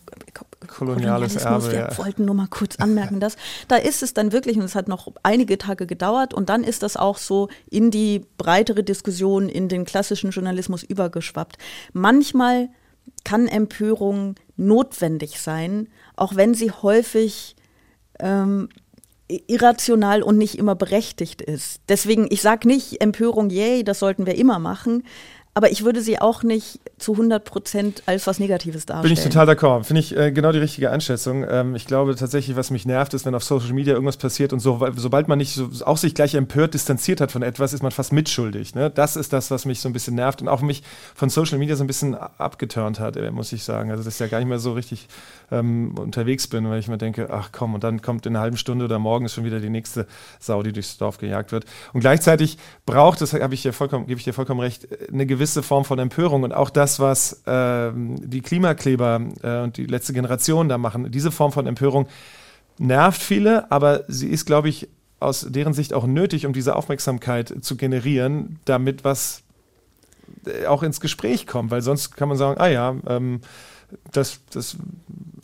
koloniales 0.70 1.36
Erbe. 1.36 1.72
Wir 1.72 1.78
ja. 1.78 1.98
wollten 1.98 2.24
nur 2.24 2.34
mal 2.34 2.46
kurz 2.48 2.76
anmerken, 2.76 3.20
dass 3.20 3.36
da 3.68 3.76
ist 3.76 4.02
es 4.02 4.14
dann 4.14 4.32
wirklich, 4.32 4.56
und 4.56 4.64
es 4.64 4.74
hat 4.74 4.88
noch 4.88 5.12
einige 5.22 5.58
Tage 5.58 5.86
gedauert, 5.86 6.32
und 6.32 6.48
dann 6.48 6.64
ist 6.64 6.82
das 6.82 6.96
auch 6.96 7.18
so 7.18 7.48
in 7.70 7.90
die 7.90 8.24
breitere 8.38 8.82
Diskussion, 8.82 9.48
in 9.48 9.68
den 9.68 9.84
klassischen 9.84 10.30
Journalismus 10.30 10.82
übergeschwappt. 10.82 11.56
Manchmal 11.92 12.68
kann 13.24 13.48
Empörung 13.48 14.36
notwendig 14.56 15.40
sein, 15.40 15.88
auch 16.16 16.36
wenn 16.36 16.54
sie 16.54 16.70
häufig 16.70 17.56
ähm, 18.18 18.68
irrational 19.46 20.22
und 20.22 20.38
nicht 20.38 20.58
immer 20.58 20.74
berechtigt 20.74 21.42
ist. 21.42 21.80
Deswegen, 21.88 22.26
ich 22.30 22.42
sage 22.42 22.66
nicht 22.66 23.00
Empörung, 23.00 23.50
yay, 23.50 23.84
das 23.84 23.98
sollten 23.98 24.26
wir 24.26 24.36
immer 24.36 24.58
machen, 24.58 25.04
aber 25.60 25.70
ich 25.70 25.84
würde 25.84 26.00
sie 26.00 26.18
auch 26.18 26.42
nicht 26.42 26.80
zu 26.96 27.12
100 27.12 27.44
Prozent 27.44 28.02
als 28.06 28.26
was 28.26 28.38
Negatives 28.38 28.86
darstellen. 28.86 29.14
Bin 29.14 29.22
ich 29.22 29.22
total 29.22 29.46
d'accord. 29.46 29.84
Finde 29.84 30.00
ich 30.00 30.16
äh, 30.16 30.32
genau 30.32 30.52
die 30.52 30.58
richtige 30.58 30.90
Einschätzung. 30.90 31.44
Ähm, 31.46 31.74
ich 31.74 31.84
glaube 31.84 32.16
tatsächlich, 32.16 32.56
was 32.56 32.70
mich 32.70 32.86
nervt, 32.86 33.12
ist, 33.12 33.26
wenn 33.26 33.34
auf 33.34 33.44
Social 33.44 33.74
Media 33.74 33.92
irgendwas 33.92 34.16
passiert 34.16 34.54
und 34.54 34.60
so, 34.60 34.80
sobald 34.96 35.28
man 35.28 35.36
nicht 35.36 35.52
so, 35.52 35.68
auch 35.84 35.98
sich 35.98 36.14
gleich 36.14 36.34
empört, 36.34 36.72
distanziert 36.72 37.20
hat 37.20 37.30
von 37.30 37.42
etwas, 37.42 37.74
ist 37.74 37.82
man 37.82 37.92
fast 37.92 38.10
mitschuldig. 38.10 38.74
Ne? 38.74 38.88
Das 38.88 39.16
ist 39.16 39.34
das, 39.34 39.50
was 39.50 39.66
mich 39.66 39.80
so 39.80 39.90
ein 39.90 39.92
bisschen 39.92 40.14
nervt 40.14 40.40
und 40.40 40.48
auch 40.48 40.62
mich 40.62 40.82
von 41.14 41.28
Social 41.28 41.58
Media 41.58 41.76
so 41.76 41.84
ein 41.84 41.86
bisschen 41.86 42.14
abgeturnt 42.14 42.98
hat, 42.98 43.18
äh, 43.18 43.30
muss 43.30 43.52
ich 43.52 43.62
sagen. 43.62 43.90
Also, 43.90 44.02
dass 44.02 44.14
ich 44.14 44.20
ja 44.20 44.28
gar 44.28 44.38
nicht 44.38 44.48
mehr 44.48 44.58
so 44.58 44.72
richtig 44.72 45.08
ähm, 45.50 45.94
unterwegs 45.98 46.46
bin, 46.46 46.70
weil 46.70 46.80
ich 46.80 46.88
mir 46.88 46.96
denke, 46.96 47.28
ach 47.30 47.50
komm, 47.52 47.74
und 47.74 47.84
dann 47.84 48.00
kommt 48.00 48.24
in 48.24 48.34
einer 48.34 48.40
halben 48.40 48.56
Stunde 48.56 48.86
oder 48.86 48.98
morgen 48.98 49.26
ist 49.26 49.34
schon 49.34 49.44
wieder 49.44 49.60
die 49.60 49.68
nächste 49.68 50.06
Sau, 50.38 50.62
die 50.62 50.72
durchs 50.72 50.96
Dorf 50.96 51.18
gejagt 51.18 51.52
wird. 51.52 51.66
Und 51.92 52.00
gleichzeitig 52.00 52.56
braucht, 52.86 53.20
das 53.20 53.34
habe 53.34 53.52
ich 53.52 53.60
dir 53.60 53.74
vollkommen, 53.74 54.06
gebe 54.06 54.18
ich 54.18 54.24
dir 54.24 54.32
vollkommen 54.32 54.60
recht, 54.60 54.88
eine 55.12 55.26
gewisse 55.26 55.49
Form 55.62 55.84
von 55.84 55.98
Empörung 55.98 56.42
und 56.42 56.52
auch 56.52 56.70
das, 56.70 57.00
was 57.00 57.42
äh, 57.46 57.92
die 57.94 58.40
Klimakleber 58.40 59.20
äh, 59.42 59.60
und 59.62 59.76
die 59.76 59.86
letzte 59.86 60.12
Generation 60.12 60.68
da 60.68 60.78
machen, 60.78 61.10
diese 61.10 61.30
Form 61.30 61.52
von 61.52 61.66
Empörung 61.66 62.06
nervt 62.78 63.20
viele, 63.20 63.70
aber 63.70 64.04
sie 64.08 64.28
ist, 64.28 64.46
glaube 64.46 64.68
ich, 64.68 64.88
aus 65.20 65.46
deren 65.48 65.74
Sicht 65.74 65.92
auch 65.92 66.06
nötig, 66.06 66.46
um 66.46 66.52
diese 66.52 66.74
Aufmerksamkeit 66.74 67.54
zu 67.60 67.76
generieren, 67.76 68.58
damit 68.64 69.04
was 69.04 69.42
äh, 70.46 70.66
auch 70.66 70.82
ins 70.82 71.00
Gespräch 71.00 71.46
kommt, 71.46 71.70
weil 71.70 71.82
sonst 71.82 72.16
kann 72.16 72.28
man 72.28 72.38
sagen, 72.38 72.60
ah 72.60 72.68
ja, 72.68 72.96
ähm, 73.06 73.40
das, 74.12 74.40
das, 74.52 74.76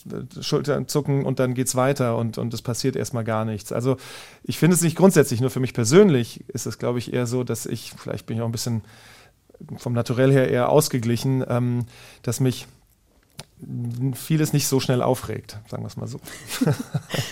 das 0.05 0.47
Schultern 0.47 0.89
zucken 0.89 1.25
und 1.25 1.39
dann 1.39 1.55
geht 1.55 1.67
es 1.67 1.75
weiter 1.75 2.17
und, 2.17 2.39
und 2.39 2.55
es 2.55 2.63
passiert 2.63 2.97
erstmal 2.97 3.25
gar 3.25 3.45
nichts. 3.45 3.73
Also 3.73 3.97
ich 4.45 4.59
finde 4.59 4.75
es 4.77 4.83
nicht 4.83 4.97
grundsätzlich, 4.97 5.41
nur 5.41 5.51
für 5.51 5.61
mich 5.61 5.75
persönlich 5.75 6.45
ist 6.49 6.67
es, 6.67 6.79
glaube 6.79 6.99
ich, 6.99 7.13
eher 7.13 7.27
so, 7.27 7.45
dass 7.45 7.67
ich, 7.67 7.93
vielleicht 7.97 8.27
bin 8.27 8.37
ich 8.37 8.43
auch 8.43 8.47
ein 8.47 8.53
bisschen 8.53 8.83
vom 9.77 9.93
Naturell 9.93 10.33
her 10.33 10.49
eher 10.49 10.69
ausgeglichen, 10.69 11.45
ähm, 11.49 11.87
dass 12.23 12.41
mich 12.41 12.67
vieles 14.15 14.53
nicht 14.53 14.69
so 14.69 14.81
schnell 14.81 15.01
aufregt, 15.01 15.59
sagen 15.69 15.83
wir 15.83 15.87
es 15.87 15.97
mal 15.97 16.07
so. 16.07 16.21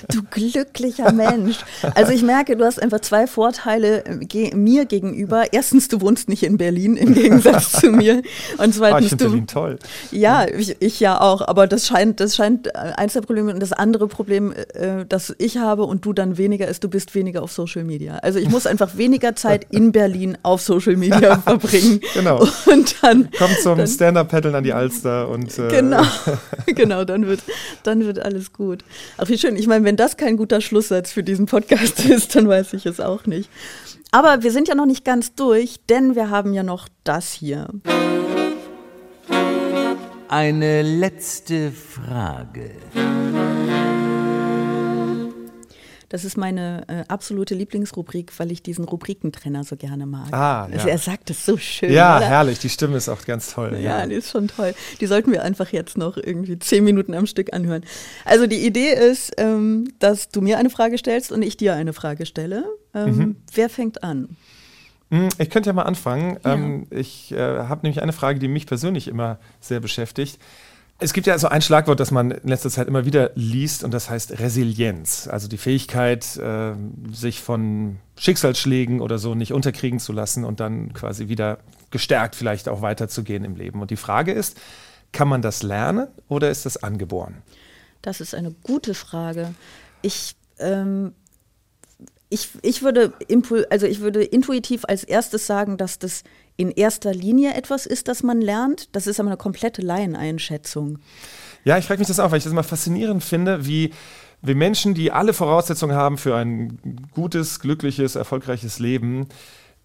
Du 0.08 0.22
glücklicher 0.22 1.12
Mensch. 1.12 1.58
Also 1.94 2.12
ich 2.12 2.22
merke, 2.22 2.56
du 2.56 2.64
hast 2.64 2.80
einfach 2.80 3.00
zwei 3.00 3.26
Vorteile 3.26 4.04
äh, 4.06 4.24
ge 4.24 4.54
mir 4.54 4.86
gegenüber. 4.86 5.52
Erstens, 5.52 5.88
du 5.88 6.00
wohnst 6.00 6.28
nicht 6.28 6.42
in 6.42 6.56
Berlin 6.56 6.96
im 6.96 7.14
Gegensatz 7.14 7.72
zu 7.72 7.90
mir. 7.90 8.22
Und 8.58 8.74
zweitens, 8.74 9.02
oh, 9.02 9.14
ich 9.14 9.18
du. 9.18 9.24
Berlin 9.24 9.46
toll. 9.46 9.78
Ja, 10.12 10.46
ich, 10.46 10.76
ich, 10.80 11.00
ja 11.00 11.20
auch. 11.20 11.42
Aber 11.42 11.66
das 11.66 11.86
scheint, 11.86 12.20
das 12.20 12.36
scheint 12.36 12.68
äh, 12.68 12.92
eins 12.96 13.12
der 13.12 13.20
Probleme. 13.20 13.52
Und 13.52 13.60
das 13.60 13.72
andere 13.72 14.08
Problem, 14.08 14.52
äh, 14.52 15.04
das 15.06 15.34
ich 15.38 15.58
habe 15.58 15.84
und 15.84 16.04
du 16.06 16.12
dann 16.12 16.38
weniger 16.38 16.68
ist, 16.68 16.84
du 16.84 16.88
bist 16.88 17.14
weniger 17.14 17.42
auf 17.42 17.52
Social 17.52 17.84
Media. 17.84 18.16
Also 18.18 18.38
ich 18.38 18.48
muss 18.48 18.66
einfach 18.66 18.96
weniger 18.96 19.36
Zeit 19.36 19.66
in 19.70 19.92
Berlin 19.92 20.38
auf 20.42 20.62
Social 20.62 20.96
Media 20.96 21.38
verbringen. 21.44 22.00
Genau. 22.14 22.46
Und 22.66 22.96
dann 23.02 23.30
kommt 23.36 23.58
zum 23.60 23.86
Stand-up-Paddeln 23.86 24.54
an 24.54 24.64
die 24.64 24.72
Alster 24.72 25.28
und 25.28 25.58
äh, 25.58 25.68
genau. 25.68 26.02
genau, 26.66 27.04
dann 27.04 27.26
wird, 27.26 27.40
dann 27.82 28.04
wird 28.04 28.18
alles 28.18 28.52
gut. 28.52 28.84
Ach, 29.16 29.28
wie 29.28 29.38
schön. 29.38 29.56
Ich 29.56 29.66
meine, 29.66 29.84
wenn 29.84 29.96
das 29.96 30.16
kein 30.16 30.36
guter 30.36 30.60
Schlusssatz 30.60 31.12
für 31.12 31.22
diesen 31.22 31.46
Podcast 31.46 32.04
ist, 32.04 32.34
dann 32.36 32.48
weiß 32.48 32.72
ich 32.74 32.86
es 32.86 33.00
auch 33.00 33.26
nicht. 33.26 33.50
Aber 34.10 34.42
wir 34.42 34.52
sind 34.52 34.68
ja 34.68 34.74
noch 34.74 34.86
nicht 34.86 35.04
ganz 35.04 35.34
durch, 35.34 35.80
denn 35.88 36.14
wir 36.14 36.30
haben 36.30 36.52
ja 36.54 36.62
noch 36.62 36.88
das 37.02 37.32
hier. 37.32 37.68
Eine 40.28 40.82
letzte 40.82 41.70
Frage. 41.72 42.70
Das 46.14 46.24
ist 46.24 46.36
meine 46.36 46.84
äh, 46.86 47.02
absolute 47.08 47.56
Lieblingsrubrik, 47.56 48.30
weil 48.38 48.52
ich 48.52 48.62
diesen 48.62 48.84
Rubrikentrenner 48.84 49.64
so 49.64 49.74
gerne 49.74 50.06
mag. 50.06 50.32
Ah, 50.32 50.68
ja. 50.70 50.76
Also 50.76 50.88
er 50.88 50.98
sagt 50.98 51.28
es 51.30 51.44
so 51.44 51.56
schön. 51.56 51.92
Ja, 51.92 52.18
oder? 52.18 52.26
herrlich. 52.26 52.60
Die 52.60 52.68
Stimme 52.68 52.96
ist 52.96 53.08
auch 53.08 53.24
ganz 53.24 53.52
toll. 53.52 53.72
Ja, 53.72 53.98
ja, 53.98 54.06
die 54.06 54.14
ist 54.14 54.30
schon 54.30 54.46
toll. 54.46 54.76
Die 55.00 55.06
sollten 55.06 55.32
wir 55.32 55.42
einfach 55.42 55.72
jetzt 55.72 55.98
noch 55.98 56.16
irgendwie 56.16 56.56
zehn 56.60 56.84
Minuten 56.84 57.14
am 57.14 57.26
Stück 57.26 57.52
anhören. 57.52 57.82
Also 58.24 58.46
die 58.46 58.64
Idee 58.64 58.92
ist, 58.92 59.32
ähm, 59.38 59.88
dass 59.98 60.28
du 60.28 60.40
mir 60.40 60.58
eine 60.58 60.70
Frage 60.70 60.98
stellst 60.98 61.32
und 61.32 61.42
ich 61.42 61.56
dir 61.56 61.74
eine 61.74 61.92
Frage 61.92 62.26
stelle. 62.26 62.64
Ähm, 62.94 63.16
mhm. 63.16 63.36
Wer 63.52 63.68
fängt 63.68 64.04
an? 64.04 64.36
Hm, 65.10 65.30
ich 65.38 65.50
könnte 65.50 65.70
ja 65.70 65.72
mal 65.72 65.82
anfangen. 65.82 66.38
Ja. 66.44 66.54
Ähm, 66.54 66.86
ich 66.90 67.32
äh, 67.32 67.38
habe 67.38 67.80
nämlich 67.82 68.04
eine 68.04 68.12
Frage, 68.12 68.38
die 68.38 68.46
mich 68.46 68.68
persönlich 68.68 69.08
immer 69.08 69.40
sehr 69.58 69.80
beschäftigt. 69.80 70.38
Es 71.00 71.12
gibt 71.12 71.26
ja 71.26 71.36
so 71.38 71.48
ein 71.48 71.60
Schlagwort, 71.60 71.98
das 71.98 72.10
man 72.10 72.30
in 72.30 72.48
letzter 72.48 72.70
Zeit 72.70 72.86
immer 72.86 73.04
wieder 73.04 73.32
liest, 73.34 73.82
und 73.84 73.92
das 73.92 74.08
heißt 74.08 74.38
Resilienz. 74.38 75.28
Also 75.28 75.48
die 75.48 75.58
Fähigkeit, 75.58 76.36
äh, 76.36 76.72
sich 77.12 77.42
von 77.42 77.98
Schicksalsschlägen 78.16 79.00
oder 79.00 79.18
so 79.18 79.34
nicht 79.34 79.52
unterkriegen 79.52 79.98
zu 79.98 80.12
lassen 80.12 80.44
und 80.44 80.60
dann 80.60 80.92
quasi 80.92 81.28
wieder 81.28 81.58
gestärkt 81.90 82.36
vielleicht 82.36 82.68
auch 82.68 82.80
weiterzugehen 82.80 83.44
im 83.44 83.56
Leben. 83.56 83.80
Und 83.82 83.90
die 83.90 83.96
Frage 83.96 84.32
ist, 84.32 84.56
kann 85.12 85.28
man 85.28 85.42
das 85.42 85.62
lernen 85.62 86.08
oder 86.28 86.50
ist 86.50 86.64
das 86.64 86.82
angeboren? 86.82 87.42
Das 88.02 88.20
ist 88.20 88.34
eine 88.34 88.52
gute 88.62 88.94
Frage. 88.94 89.54
Ich 90.02 90.36
ähm 90.58 91.12
ich, 92.34 92.48
ich, 92.62 92.82
würde 92.82 93.12
also 93.70 93.86
ich 93.86 94.00
würde 94.00 94.24
intuitiv 94.24 94.84
als 94.86 95.04
erstes 95.04 95.46
sagen, 95.46 95.76
dass 95.76 96.00
das 96.00 96.24
in 96.56 96.70
erster 96.70 97.12
Linie 97.12 97.54
etwas 97.54 97.86
ist, 97.86 98.08
das 98.08 98.22
man 98.22 98.40
lernt. 98.40 98.94
Das 98.94 99.06
ist 99.06 99.18
aber 99.18 99.28
eine 99.28 99.36
komplette 99.36 99.82
Laieneinschätzung. 99.82 100.98
Ja, 101.64 101.78
ich 101.78 101.86
frage 101.86 101.98
mich 101.98 102.08
das 102.08 102.20
auch, 102.20 102.30
weil 102.30 102.38
ich 102.38 102.44
das 102.44 102.52
immer 102.52 102.62
faszinierend 102.62 103.24
finde, 103.24 103.66
wie, 103.66 103.92
wie 104.42 104.54
Menschen, 104.54 104.94
die 104.94 105.10
alle 105.10 105.32
Voraussetzungen 105.32 105.96
haben 105.96 106.18
für 106.18 106.36
ein 106.36 107.08
gutes, 107.12 107.60
glückliches, 107.60 108.14
erfolgreiches 108.14 108.78
Leben, 108.78 109.28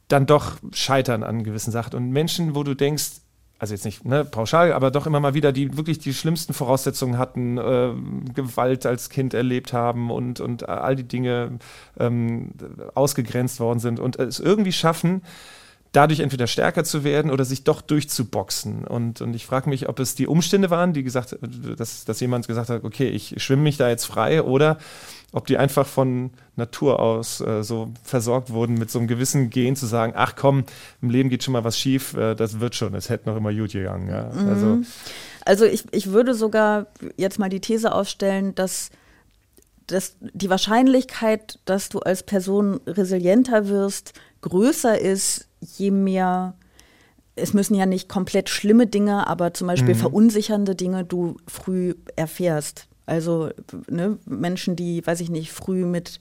dann 0.10 0.26
doch 0.26 0.58
scheitern 0.74 1.24
an 1.24 1.44
gewissen 1.44 1.72
Sachen. 1.72 1.96
Und 1.96 2.12
Menschen, 2.12 2.56
wo 2.56 2.64
du 2.64 2.76
denkst, 2.76 3.22
also 3.60 3.74
jetzt 3.74 3.86
nicht 3.86 4.06
ne, 4.06 4.24
pauschal, 4.24 4.72
aber 4.72 4.90
doch 4.90 5.06
immer 5.06 5.20
mal 5.20 5.34
wieder, 5.34 5.52
die 5.52 5.76
wirklich 5.76 6.00
die 6.00 6.14
schlimmsten 6.14 6.54
Voraussetzungen 6.54 7.18
hatten, 7.18 7.58
äh, 7.58 7.94
Gewalt 8.34 8.86
als 8.86 9.10
Kind 9.10 9.34
erlebt 9.34 9.74
haben 9.74 10.12
und, 10.12 10.40
und 10.40 10.68
all 10.68 10.96
die 10.96 11.08
Dinge 11.08 11.60
ähm, 12.00 12.52
ausgegrenzt 12.96 13.60
worden 13.60 13.80
sind 13.80 14.00
und 14.00 14.18
es 14.18 14.40
irgendwie 14.40 14.72
schaffen, 14.72 15.22
dadurch 15.92 16.20
entweder 16.20 16.46
stärker 16.48 16.84
zu 16.84 17.04
werden 17.04 17.32
oder 17.32 17.46
sich 17.46 17.64
doch 17.64 17.82
durchzuboxen. 17.82 18.86
Und, 18.86 19.22
und 19.22 19.34
ich 19.34 19.46
frage 19.46 19.70
mich, 19.70 19.90
ob 19.90 20.00
es 20.00 20.16
die 20.16 20.28
Umstände 20.28 20.70
waren, 20.70 20.94
die 20.94 21.04
gesagt, 21.04 21.38
dass, 21.42 22.06
dass 22.06 22.20
jemand 22.20 22.48
gesagt 22.48 22.70
hat, 22.70 22.84
okay, 22.84 23.10
ich 23.10 23.36
schwimme 23.38 23.64
mich 23.64 23.78
da 23.78 23.90
jetzt 23.90 24.06
frei 24.06 24.44
oder 24.44 24.78
ob 25.32 25.48
die 25.48 25.58
einfach 25.58 25.88
von 25.88 26.32
Natur 26.56 27.00
aus 27.00 27.42
äh, 27.42 27.64
so 27.64 27.92
versorgt 28.04 28.52
wurden 28.52 28.76
mit 28.76 28.92
so 28.92 29.00
einem 29.00 29.08
gewissen 29.08 29.50
Gen 29.50 29.76
zu 29.76 29.86
sagen, 29.86 30.14
ach 30.16 30.36
komm, 30.36 30.64
im 31.02 31.10
Leben 31.10 31.30
geht 31.30 31.44
schon 31.44 31.54
mal 31.54 31.64
was 31.64 31.78
schief, 31.78 32.16
äh, 32.16 32.36
das 32.36 32.60
wird 32.60 32.76
schon, 32.76 32.94
es 32.94 33.10
hätte 33.10 33.30
noch 33.30 33.38
immer 33.38 33.54
gut 33.54 33.72
gegangen. 33.72 34.10
Ja. 34.10 34.32
Mhm. 34.34 34.50
Also, 34.50 34.78
also 35.46 35.66
ich, 35.66 35.86
ich 35.92 36.12
würde 36.12 36.34
sogar 36.34 36.88
jetzt 37.18 37.40
mal 37.40 37.50
die 37.50 37.62
These 37.62 37.94
aufstellen, 37.94 38.54
dass 38.56 38.90
dass 39.92 40.18
die 40.20 40.52
Wahrscheinlichkeit, 40.52 41.58
dass 41.66 41.90
du 41.90 42.00
als 42.00 42.22
Person 42.22 42.80
resilienter 42.86 43.70
wirst, 43.70 44.14
größer 44.42 45.00
ist, 45.00 45.48
je 45.62 45.92
mehr, 45.92 46.56
es 47.36 47.54
müssen 47.54 47.76
ja 47.76 47.86
nicht 47.86 48.10
komplett 48.10 48.50
schlimme 48.50 48.88
Dinge, 48.88 49.28
aber 49.28 49.54
zum 49.54 49.68
Beispiel 49.68 49.96
mhm. 49.96 50.00
verunsichernde 50.00 50.76
Dinge 50.76 51.06
du 51.06 51.38
früh 51.48 51.96
erfährst. 52.16 52.88
Also 53.06 53.50
ne, 53.90 54.18
Menschen, 54.26 54.76
die, 54.76 55.06
weiß 55.06 55.22
ich 55.22 55.30
nicht, 55.30 55.52
früh 55.52 55.86
mit 55.86 56.20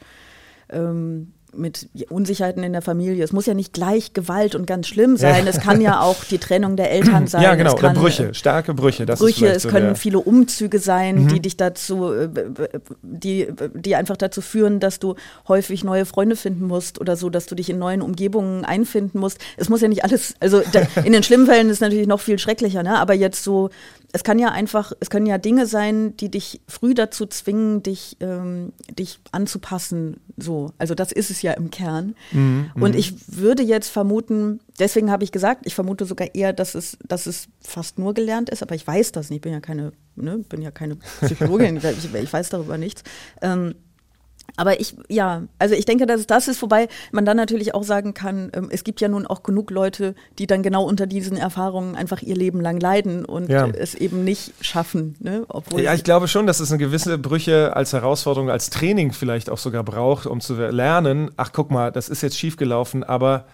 ähm, 0.71 1.33
mit 1.55 1.89
Unsicherheiten 2.11 2.63
in 2.63 2.73
der 2.73 2.83
Familie. 2.83 3.25
Es 3.25 3.33
muss 3.33 3.47
ja 3.47 3.55
nicht 3.55 3.73
gleich 3.73 4.13
Gewalt 4.13 4.55
und 4.55 4.67
ganz 4.67 4.87
schlimm 4.87 5.17
sein. 5.17 5.47
Es 5.47 5.61
kann 5.61 5.81
ja 5.81 6.01
auch 6.01 6.25
die 6.25 6.39
Trennung 6.39 6.77
der 6.77 6.91
Eltern 6.91 7.27
sein. 7.27 7.43
Ja, 7.43 7.55
genau. 7.55 7.75
Kann, 7.75 7.93
oder 7.93 8.01
Brüche, 8.01 8.35
starke 8.35 8.75
Brüche. 8.75 9.07
Das 9.07 9.19
Brüche, 9.19 9.49
es 9.49 9.63
so 9.63 9.69
können 9.69 9.97
viele 9.97 10.19
Umzüge 10.19 10.79
sein, 10.79 11.25
mhm. 11.25 11.29
die 11.29 11.41
dich 11.41 11.57
dazu, 11.57 12.13
äh, 12.13 12.29
die, 13.03 13.49
die 13.75 13.97
einfach 13.97 14.17
dazu 14.17 14.41
führen, 14.41 14.81
dass 14.81 14.99
du 14.99 15.15
häufig 15.47 15.85
neue 15.85 16.05
Freunde 16.05 16.37
finden 16.37 16.67
musst 16.67 17.01
oder 17.01 17.17
so, 17.17 17.31
dass 17.31 17.47
du 17.47 17.55
dich 17.55 17.71
in 17.71 17.79
neuen 17.79 18.03
Umgebungen 18.03 18.65
einfinden 18.65 19.19
musst. 19.19 19.39
Es 19.57 19.69
muss 19.69 19.81
ja 19.81 19.89
nicht 19.89 20.05
alles, 20.05 20.35
also 20.41 20.63
in 21.05 21.13
den 21.13 21.23
schlimmen 21.23 21.47
Fällen 21.47 21.69
ist 21.69 21.77
es 21.77 21.81
natürlich 21.81 22.07
noch 22.07 22.21
viel 22.21 22.39
schrecklicher, 22.39 22.83
ne? 22.83 22.99
aber 22.99 23.15
jetzt 23.15 23.43
so 23.43 23.71
es 24.13 24.25
kann 24.25 24.39
ja 24.39 24.51
einfach, 24.51 24.93
es 25.01 25.11
können 25.11 25.27
ja 25.27 25.37
Dinge 25.37 25.67
sein, 25.67 26.17
die 26.17 26.31
dich 26.31 26.63
früh 26.67 26.95
dazu 26.95 27.27
zwingen, 27.27 27.83
dich, 27.83 28.17
ähm, 28.21 28.73
dich 28.91 29.21
anzupassen. 29.33 30.21
So, 30.39 30.73
also 30.79 30.95
das 30.95 31.13
ist 31.13 31.31
es 31.31 31.43
ja 31.43 31.53
im 31.53 31.71
Kern. 31.71 32.15
Mhm, 32.33 32.71
und 32.75 32.93
mhm. 32.93 32.99
ich 32.99 33.37
würde 33.37 33.63
jetzt 33.63 33.91
vermuten, 33.91 34.61
deswegen 34.79 35.11
habe 35.11 35.25
ich 35.25 35.33
gesagt, 35.33 35.67
ich 35.67 35.75
vermute 35.75 36.07
sogar 36.07 36.35
eher, 36.35 36.55
dass 36.55 36.75
es, 36.75 36.97
dass 37.07 37.27
es 37.27 37.49
fast 37.61 37.99
nur 37.99 38.15
gelernt 38.15 38.49
ist, 38.49 38.63
aber 38.63 38.75
ich 38.75 38.87
weiß 38.87 39.13
das 39.13 39.29
nicht. 39.29 39.39
Ich 39.39 39.43
bin 39.43 39.53
ja 39.53 39.61
keine, 39.61 39.93
ne, 40.17 40.39
bin 40.39 40.63
ja 40.63 40.71
keine 40.71 40.97
Psychologin, 41.21 41.77
ich, 41.77 41.85
ich, 42.15 42.33
weiß 42.33 42.49
darüber 42.49 42.79
nichts. 42.79 43.03
Ähm, 43.43 43.75
Aber 44.57 44.81
ich, 44.81 44.97
ja, 45.09 45.43
also 45.59 45.75
ich 45.75 45.85
denke, 45.85 46.07
dass 46.07 46.27
das 46.27 46.49
ist, 46.49 46.63
wobei 46.63 46.89
man 47.13 47.25
dann 47.25 47.37
natürlich 47.37 47.75
auch 47.75 47.85
sagen 47.85 48.15
kann, 48.15 48.51
ähm, 48.55 48.69
es 48.71 48.83
gibt 48.83 49.01
ja 49.01 49.09
nun 49.09 49.27
auch 49.27 49.43
genug 49.43 49.71
Leute, 49.71 50.15
die 50.39 50.47
dann 50.47 50.63
genau 50.63 50.85
unter 50.85 51.07
diesen 51.07 51.37
Erfahrungen 51.37 51.95
einfach 51.95 52.23
ihr 52.23 52.35
Leben 52.35 52.61
lang 52.61 52.81
leiden 52.81 53.25
und 53.25 53.49
Ja. 53.51 53.69
es 53.69 53.95
eben 53.95 54.25
nicht 54.25 54.53
schaffen. 54.61 55.15
Ne? 55.21 55.45
Obwohl 55.49 55.81
Ja, 55.81 55.95
ich 55.95 56.03
glaube 56.03 56.27
schon, 56.29 56.47
dass 56.47 56.61
es 56.61 56.71
eine 56.73 56.79
gewisse 56.79 57.19
Brüche 57.19 57.77
als 57.77 57.93
Herausforderung, 57.93 58.51
als 58.51 58.71
Training 58.71 59.13
vielleicht 59.13 59.49
auch 59.51 59.59
sogar 59.59 59.85
braucht, 59.85 60.27
um 60.27 60.41
zu 60.41 60.55
lernen, 60.55 61.31
ach 61.37 61.53
guck 61.53 61.71
mal, 61.71 61.93
das 61.93 62.09
ist 62.09 62.23
jetzt 62.23 62.37
schiefgelaufen, 62.39 63.05
aber 63.05 63.45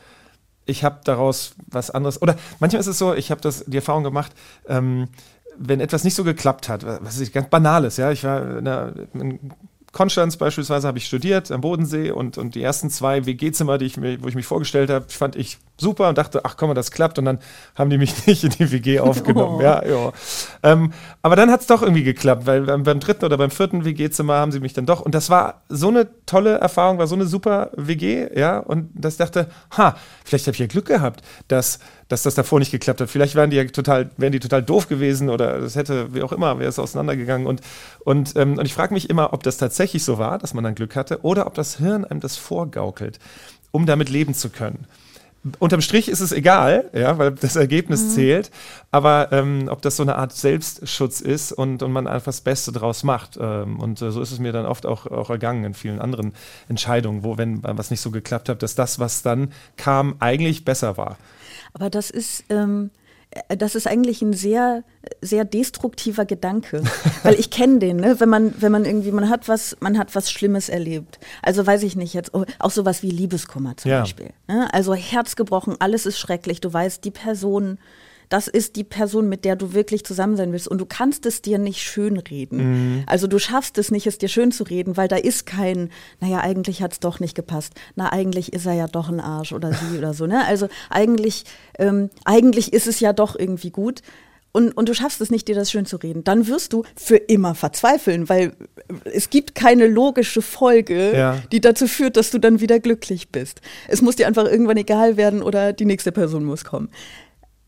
ich 0.66 0.84
habe 0.84 1.00
daraus 1.04 1.54
was 1.66 1.90
anderes. 1.90 2.22
Oder 2.22 2.36
manchmal 2.60 2.80
ist 2.80 2.86
es 2.86 2.98
so, 2.98 3.14
ich 3.14 3.30
habe 3.30 3.40
das 3.40 3.64
die 3.66 3.76
Erfahrung 3.76 4.04
gemacht, 4.04 4.32
ähm, 4.68 5.08
wenn 5.58 5.80
etwas 5.80 6.04
nicht 6.04 6.14
so 6.14 6.24
geklappt 6.24 6.68
hat, 6.68 6.84
was 6.84 7.18
ist 7.18 7.32
ganz 7.32 7.48
Banales, 7.48 7.96
ja, 7.96 8.10
ich 8.10 8.24
war 8.24 8.58
in, 8.58 8.66
einer, 8.66 8.92
in 9.14 9.38
Konstanz 9.94 10.36
beispielsweise 10.36 10.86
habe 10.86 10.98
ich 10.98 11.06
studiert 11.06 11.50
am 11.50 11.60
Bodensee 11.60 12.10
und, 12.10 12.36
und 12.36 12.54
die 12.56 12.62
ersten 12.62 12.90
zwei 12.90 13.24
WG-Zimmer, 13.24 13.78
die 13.78 13.86
ich 13.86 13.96
mir, 13.96 14.22
wo 14.22 14.28
ich 14.28 14.34
mich 14.34 14.44
vorgestellt 14.44 14.90
habe, 14.90 15.06
fand 15.08 15.36
ich 15.36 15.58
super 15.78 16.08
und 16.08 16.18
dachte, 16.18 16.44
ach 16.44 16.56
komm 16.56 16.68
mal, 16.68 16.74
das 16.74 16.90
klappt 16.90 17.18
und 17.18 17.24
dann 17.24 17.38
haben 17.76 17.90
die 17.90 17.96
mich 17.96 18.26
nicht 18.26 18.44
in 18.44 18.50
die 18.50 18.72
WG 18.72 19.00
aufgenommen. 19.00 19.58
Oh. 19.58 19.62
Ja, 19.62 19.84
ja. 19.86 20.12
Ähm, 20.64 20.92
aber 21.22 21.36
dann 21.36 21.50
hat 21.50 21.60
es 21.60 21.68
doch 21.68 21.80
irgendwie 21.80 22.02
geklappt, 22.02 22.44
weil 22.44 22.62
beim, 22.62 22.82
beim 22.82 23.00
dritten 23.00 23.24
oder 23.24 23.38
beim 23.38 23.50
vierten 23.50 23.84
WG-Zimmer 23.84 24.34
haben 24.34 24.52
sie 24.52 24.60
mich 24.60 24.72
dann 24.72 24.84
doch 24.84 25.00
und 25.00 25.14
das 25.14 25.30
war 25.30 25.62
so 25.68 25.88
eine 25.88 26.08
tolle 26.26 26.58
Erfahrung, 26.58 26.98
war 26.98 27.06
so 27.06 27.14
eine 27.14 27.26
super 27.26 27.70
WG, 27.76 28.28
ja, 28.36 28.58
und 28.58 28.90
das 28.94 29.16
dachte, 29.16 29.48
ha, 29.76 29.96
vielleicht 30.24 30.46
habe 30.48 30.54
ich 30.54 30.60
ja 30.60 30.66
Glück 30.66 30.86
gehabt, 30.86 31.22
dass 31.48 31.78
dass 32.08 32.22
das 32.22 32.34
davor 32.34 32.58
nicht 32.58 32.70
geklappt 32.70 33.00
hat. 33.00 33.10
Vielleicht 33.10 33.34
wären 33.34 33.50
die 33.50 33.56
ja 33.56 33.64
total, 33.64 34.10
wären 34.16 34.32
die 34.32 34.40
total 34.40 34.62
doof 34.62 34.88
gewesen 34.88 35.30
oder 35.30 35.60
das 35.60 35.76
hätte, 35.76 36.14
wie 36.14 36.22
auch 36.22 36.32
immer, 36.32 36.58
wäre 36.58 36.68
es 36.68 36.78
auseinandergegangen. 36.78 37.46
Und, 37.46 37.60
und, 38.04 38.36
ähm, 38.36 38.58
und 38.58 38.64
ich 38.64 38.74
frage 38.74 38.94
mich 38.94 39.10
immer, 39.10 39.32
ob 39.32 39.42
das 39.42 39.56
tatsächlich 39.56 40.04
so 40.04 40.18
war, 40.18 40.38
dass 40.38 40.54
man 40.54 40.64
dann 40.64 40.74
Glück 40.74 40.96
hatte, 40.96 41.22
oder 41.22 41.46
ob 41.46 41.54
das 41.54 41.76
Hirn 41.78 42.04
einem 42.04 42.20
das 42.20 42.36
vorgaukelt, 42.36 43.18
um 43.70 43.86
damit 43.86 44.08
leben 44.08 44.34
zu 44.34 44.50
können. 44.50 44.86
Unterm 45.58 45.82
Strich 45.82 46.08
ist 46.08 46.20
es 46.20 46.32
egal, 46.32 46.88
ja, 46.94 47.18
weil 47.18 47.32
das 47.32 47.56
Ergebnis 47.56 48.14
zählt. 48.14 48.50
Aber 48.90 49.28
ähm, 49.30 49.68
ob 49.68 49.82
das 49.82 49.96
so 49.96 50.02
eine 50.02 50.16
Art 50.16 50.32
Selbstschutz 50.32 51.20
ist 51.20 51.52
und, 51.52 51.82
und 51.82 51.92
man 51.92 52.06
einfach 52.06 52.26
das 52.26 52.40
Beste 52.40 52.72
draus 52.72 53.02
macht. 53.02 53.38
Ähm, 53.38 53.78
und 53.78 54.00
äh, 54.00 54.10
so 54.10 54.22
ist 54.22 54.32
es 54.32 54.38
mir 54.38 54.52
dann 54.52 54.64
oft 54.64 54.86
auch, 54.86 55.06
auch 55.06 55.28
ergangen 55.28 55.64
in 55.64 55.74
vielen 55.74 56.00
anderen 56.00 56.32
Entscheidungen, 56.70 57.24
wo, 57.24 57.36
wenn 57.36 57.62
was 57.62 57.90
nicht 57.90 58.00
so 58.00 58.10
geklappt 58.10 58.48
hat, 58.48 58.62
dass 58.62 58.74
das, 58.74 58.98
was 58.98 59.20
dann 59.20 59.52
kam, 59.76 60.16
eigentlich 60.18 60.64
besser 60.64 60.96
war. 60.96 61.18
Aber 61.74 61.90
das 61.90 62.08
ist, 62.10 62.44
ähm, 62.48 62.90
äh, 63.48 63.56
das 63.56 63.74
ist 63.74 63.86
eigentlich 63.86 64.22
ein 64.22 64.32
sehr, 64.32 64.82
sehr 65.20 65.44
destruktiver 65.44 66.24
Gedanke. 66.24 66.82
Weil 67.22 67.34
ich 67.34 67.50
kenne 67.50 67.78
den, 67.80 67.96
ne? 67.98 68.18
wenn 68.20 68.28
man, 68.28 68.54
wenn 68.60 68.72
man 68.72 68.84
irgendwie, 68.84 69.12
man 69.12 69.28
hat 69.28 69.48
was, 69.48 69.76
man 69.80 69.98
hat 69.98 70.14
was 70.14 70.30
Schlimmes 70.30 70.68
erlebt. 70.68 71.18
Also 71.42 71.66
weiß 71.66 71.82
ich 71.82 71.96
nicht 71.96 72.14
jetzt, 72.14 72.32
oh, 72.34 72.44
auch 72.58 72.70
sowas 72.70 73.02
wie 73.02 73.10
Liebeskummer 73.10 73.76
zum 73.76 73.90
Ja. 73.90 74.00
Beispiel. 74.00 74.30
Ne? 74.48 74.72
Also 74.72 74.94
Herz 74.94 75.36
gebrochen, 75.36 75.76
alles 75.80 76.06
ist 76.06 76.18
schrecklich. 76.18 76.60
Du 76.60 76.72
weißt, 76.72 77.04
die 77.04 77.10
Person, 77.10 77.78
das 78.34 78.48
ist 78.48 78.74
die 78.74 78.82
Person, 78.82 79.28
mit 79.28 79.44
der 79.44 79.54
du 79.54 79.74
wirklich 79.74 80.04
zusammen 80.04 80.36
sein 80.36 80.50
willst. 80.50 80.66
Und 80.66 80.78
du 80.78 80.86
kannst 80.86 81.24
es 81.24 81.40
dir 81.40 81.58
nicht 81.58 81.80
schönreden. 81.82 83.04
Also 83.06 83.28
du 83.28 83.38
schaffst 83.38 83.78
es 83.78 83.92
nicht, 83.92 84.08
es 84.08 84.18
dir 84.18 84.28
schön 84.28 84.50
zu 84.50 84.64
reden, 84.64 84.96
weil 84.96 85.06
da 85.06 85.14
ist 85.14 85.46
kein, 85.46 85.90
naja, 86.18 86.40
eigentlich 86.40 86.82
hat 86.82 86.92
es 86.94 86.98
doch 86.98 87.20
nicht 87.20 87.36
gepasst. 87.36 87.74
Na, 87.94 88.12
eigentlich 88.12 88.52
ist 88.52 88.66
er 88.66 88.72
ja 88.72 88.88
doch 88.88 89.08
ein 89.08 89.20
Arsch 89.20 89.52
oder 89.52 89.72
sie 89.72 89.98
oder 89.98 90.14
so. 90.14 90.26
Ne? 90.26 90.44
Also 90.44 90.66
eigentlich, 90.90 91.44
ähm, 91.78 92.10
eigentlich 92.24 92.72
ist 92.72 92.88
es 92.88 92.98
ja 92.98 93.12
doch 93.12 93.38
irgendwie 93.38 93.70
gut. 93.70 94.00
Und, 94.50 94.70
und 94.76 94.88
du 94.88 94.94
schaffst 94.94 95.20
es 95.20 95.30
nicht, 95.30 95.46
dir 95.48 95.54
das 95.54 95.70
schön 95.70 95.86
zu 95.86 95.96
reden. 95.96 96.22
Dann 96.24 96.46
wirst 96.48 96.72
du 96.72 96.82
für 96.96 97.16
immer 97.16 97.54
verzweifeln, 97.54 98.28
weil 98.28 98.52
es 99.04 99.30
gibt 99.30 99.54
keine 99.54 99.86
logische 99.88 100.42
Folge, 100.42 101.12
Ja. 101.16 101.42
die 101.52 101.60
dazu 101.60 101.86
führt, 101.88 102.16
dass 102.16 102.30
du 102.30 102.38
dann 102.38 102.60
wieder 102.60 102.78
glücklich 102.80 103.30
bist. 103.30 103.60
Es 103.88 104.00
muss 104.02 104.14
dir 104.16 104.26
einfach 104.28 104.44
irgendwann 104.44 104.76
egal 104.76 105.16
werden 105.16 105.40
oder 105.42 105.72
die 105.72 105.84
nächste 105.84 106.10
Person 106.12 106.44
muss 106.44 106.64
kommen. 106.64 106.88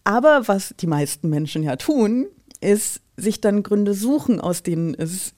Aber 0.06 0.46
was 0.46 0.72
die 0.78 0.86
meisten 0.86 1.28
Menschen 1.28 1.62
ja 1.64 1.74
tun, 1.76 2.26
ist 2.60 3.00
sich 3.16 3.40
dann 3.40 3.62
Gründe 3.64 3.92
suchen, 3.92 4.40
aus 4.40 4.62
denen 4.62 4.94
es 4.94 5.32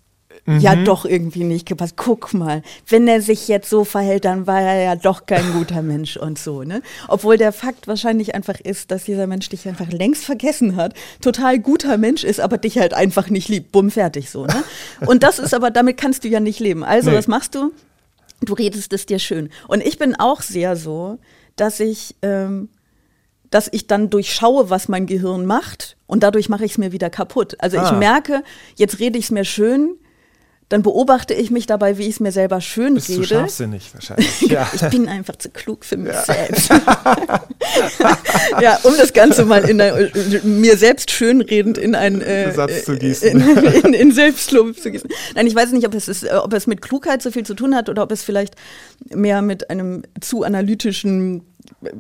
ja 0.47 0.77
doch 0.77 1.05
irgendwie 1.05 1.45
nicht 1.45 1.67
gepasst. 1.67 1.97
Guck 1.97 2.33
mal, 2.33 2.63
wenn 2.87 3.09
er 3.09 3.21
sich 3.23 3.49
jetzt 3.49 3.69
so 3.69 3.85
verhält, 3.85 4.25
dann 4.25 4.47
war 4.47 4.61
er 4.61 4.83
ja 4.83 4.95
doch 4.97 5.27
kein 5.27 5.53
guter 5.53 5.83
Mensch 5.83 6.17
und 6.17 6.39
so, 6.39 6.63
ne? 6.63 6.81
Obwohl 7.09 7.37
der 7.39 7.53
Fakt 7.53 7.89
wahrscheinlich 7.89 8.35
einfach 8.35 8.61
ist, 8.61 8.91
dass 8.91 9.05
dieser 9.05 9.27
Mensch 9.27 9.49
dich 9.49 9.67
einfach 9.69 9.91
längst 9.91 10.25
vergessen 10.25 10.77
hat, 10.77 10.95
total 11.21 11.59
guter 11.59 11.97
Mensch 11.99 12.25
ist, 12.25 12.41
aber 12.41 12.57
dich 12.59 12.79
halt 12.79 12.95
einfach 12.95 13.31
nicht 13.31 13.49
liebt. 13.49 13.73
Bumm, 13.73 13.91
fertig 13.91 14.31
so, 14.31 14.45
ne? 14.47 14.65
Und 15.07 15.23
das 15.23 15.39
ist 15.39 15.55
aber, 15.55 15.71
damit 15.71 15.97
kannst 15.97 16.25
du 16.25 16.29
ja 16.29 16.41
nicht 16.41 16.61
leben. 16.61 16.85
Also, 16.85 17.11
Nee. 17.11 17.17
was 17.17 17.27
machst 17.27 17.55
du? 17.55 17.73
Du 18.43 18.53
redest 18.55 18.93
es 18.93 19.07
dir 19.07 19.19
schön. 19.19 19.49
Und 19.67 19.83
ich 19.85 19.99
bin 19.99 20.15
auch 20.15 20.41
sehr 20.43 20.77
so, 20.77 21.19
dass 21.57 21.81
ich, 21.81 22.15
ähm, 22.23 22.69
dass 23.51 23.69
ich 23.73 23.87
dann 23.87 24.11
durchschaue, 24.11 24.71
was 24.71 24.89
mein 24.89 25.07
Gehirn 25.07 25.47
macht 25.47 25.97
und 26.07 26.23
dadurch 26.23 26.49
mache 26.49 26.65
ich 26.65 26.73
es 26.73 26.79
mir 26.79 26.93
wieder 26.93 27.11
kaputt. 27.11 27.57
Also 27.61 27.77
ich 27.77 27.83
Ah. 27.83 27.93
merke, 27.93 28.43
jetzt 28.77 28.99
rede 28.99 29.19
ich 29.19 29.27
es 29.27 29.31
mir 29.31 29.45
schön, 29.45 29.97
dann 30.71 30.83
beobachte 30.83 31.33
ich 31.33 31.51
mich 31.51 31.65
dabei, 31.65 31.97
wie 31.97 32.03
ich 32.03 32.17
es 32.17 32.21
mir 32.21 32.31
selber 32.31 32.61
schön 32.61 32.93
Bist 32.93 33.09
du 33.09 33.15
rede. 33.15 33.27
scharfsinnig 33.27 33.89
wahrscheinlich. 33.95 34.41
ja. 34.51 34.71
Ich 34.75 34.83
bin 34.91 35.09
einfach 35.09 35.37
zu 35.37 35.49
klug 35.49 35.83
für 35.83 35.97
mich 35.97 36.13
selbst. 36.15 36.69
ja, 38.61 38.79
um 38.83 38.95
das 38.97 39.13
Ganze 39.15 39.45
mal 39.45 39.69
in 39.69 39.81
ein, 39.81 40.11
mir 40.43 40.77
selbst 40.77 41.11
schönredend 41.11 41.79
in 41.79 41.95
ein 41.95 42.21
äh, 42.21 42.53
Satz 42.53 42.85
zu 42.85 42.97
gießen. 42.99 43.29
In, 43.31 43.57
in, 43.85 43.95
in 43.95 44.13
Selbstlob 44.13 44.79
zu 44.79 44.91
gießen. 44.91 45.09
Nein, 45.35 45.47
ich 45.47 45.55
weiß 45.55 45.73
nicht, 45.73 45.87
ob 45.87 45.95
es, 45.95 46.07
ist, 46.09 46.31
ob 46.31 46.53
es 46.53 46.67
mit 46.67 46.83
Klugheit 46.83 47.23
so 47.23 47.31
viel 47.31 47.45
zu 47.47 47.55
tun 47.55 47.75
hat 47.75 47.89
oder 47.89 48.03
ob 48.03 48.13
es 48.13 48.23
vielleicht 48.23 48.55
mehr 49.11 49.43
mit 49.43 49.71
einem 49.71 50.03
zu 50.21 50.43
analytischen 50.43 51.43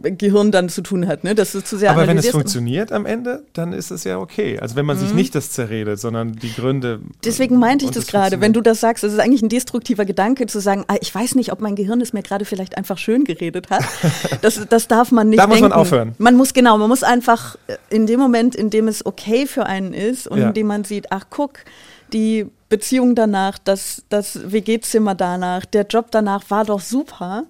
Gehirn 0.02 0.50
dann 0.50 0.68
zu 0.68 0.82
tun 0.82 1.06
hat, 1.06 1.24
ne? 1.24 1.34
dass 1.34 1.52
du 1.52 1.62
zu 1.62 1.76
sehr 1.76 1.90
Aber 1.90 2.06
wenn 2.06 2.18
es 2.18 2.28
funktioniert 2.30 2.92
am 2.92 3.06
Ende, 3.06 3.44
dann 3.52 3.72
ist 3.72 3.90
es 3.90 4.04
ja 4.04 4.18
okay. 4.18 4.58
Also 4.58 4.76
wenn 4.76 4.86
man 4.86 4.98
sich 4.98 5.14
nicht 5.14 5.34
das 5.34 5.52
zerredet, 5.52 6.00
sondern 6.00 6.32
die 6.32 6.52
Gründe. 6.52 7.00
Deswegen 7.24 7.58
meinte 7.58 7.84
ich 7.84 7.90
das 7.90 8.04
es 8.04 8.10
gerade, 8.10 8.40
wenn 8.40 8.52
du 8.52 8.60
das 8.60 8.80
sagst, 8.80 9.04
das 9.04 9.12
ist 9.12 9.18
eigentlich 9.20 9.42
ein 9.42 9.48
destruktiver 9.48 10.04
Gedanke 10.04 10.46
zu 10.46 10.60
sagen, 10.60 10.84
ah, 10.88 10.96
ich 11.00 11.14
weiß 11.14 11.34
nicht, 11.34 11.52
ob 11.52 11.60
mein 11.60 11.76
Gehirn 11.76 12.00
es 12.00 12.12
mir 12.12 12.22
gerade 12.22 12.44
vielleicht 12.44 12.76
einfach 12.76 12.98
schön 12.98 13.24
geredet 13.24 13.70
hat. 13.70 13.84
Das, 14.42 14.60
das 14.68 14.88
darf 14.88 15.10
man 15.10 15.28
nicht 15.30 15.38
Da 15.40 15.46
muss 15.46 15.60
man 15.60 15.70
denken. 15.70 15.80
aufhören. 15.80 16.14
Man 16.18 16.36
muss, 16.36 16.52
genau, 16.54 16.78
man 16.78 16.88
muss 16.88 17.02
einfach 17.02 17.56
äh, 17.66 17.76
in 17.90 18.06
dem 18.06 18.20
Moment, 18.20 18.54
in 18.54 18.70
dem 18.70 18.88
es 18.88 19.04
okay 19.04 19.46
für 19.46 19.66
einen 19.66 19.92
ist 19.94 20.28
und 20.28 20.38
Ja. 20.38 20.48
in 20.48 20.54
dem 20.54 20.66
man 20.66 20.84
sieht, 20.84 21.10
ach 21.10 21.26
guck, 21.30 21.60
die 22.12 22.46
Beziehung 22.68 23.14
danach, 23.14 23.58
das, 23.58 24.02
das 24.08 24.50
WG-Zimmer 24.52 25.14
danach, 25.14 25.64
der 25.64 25.86
Job 25.86 26.06
danach 26.10 26.44
war 26.50 26.64
doch 26.64 26.80
super. 26.80 27.44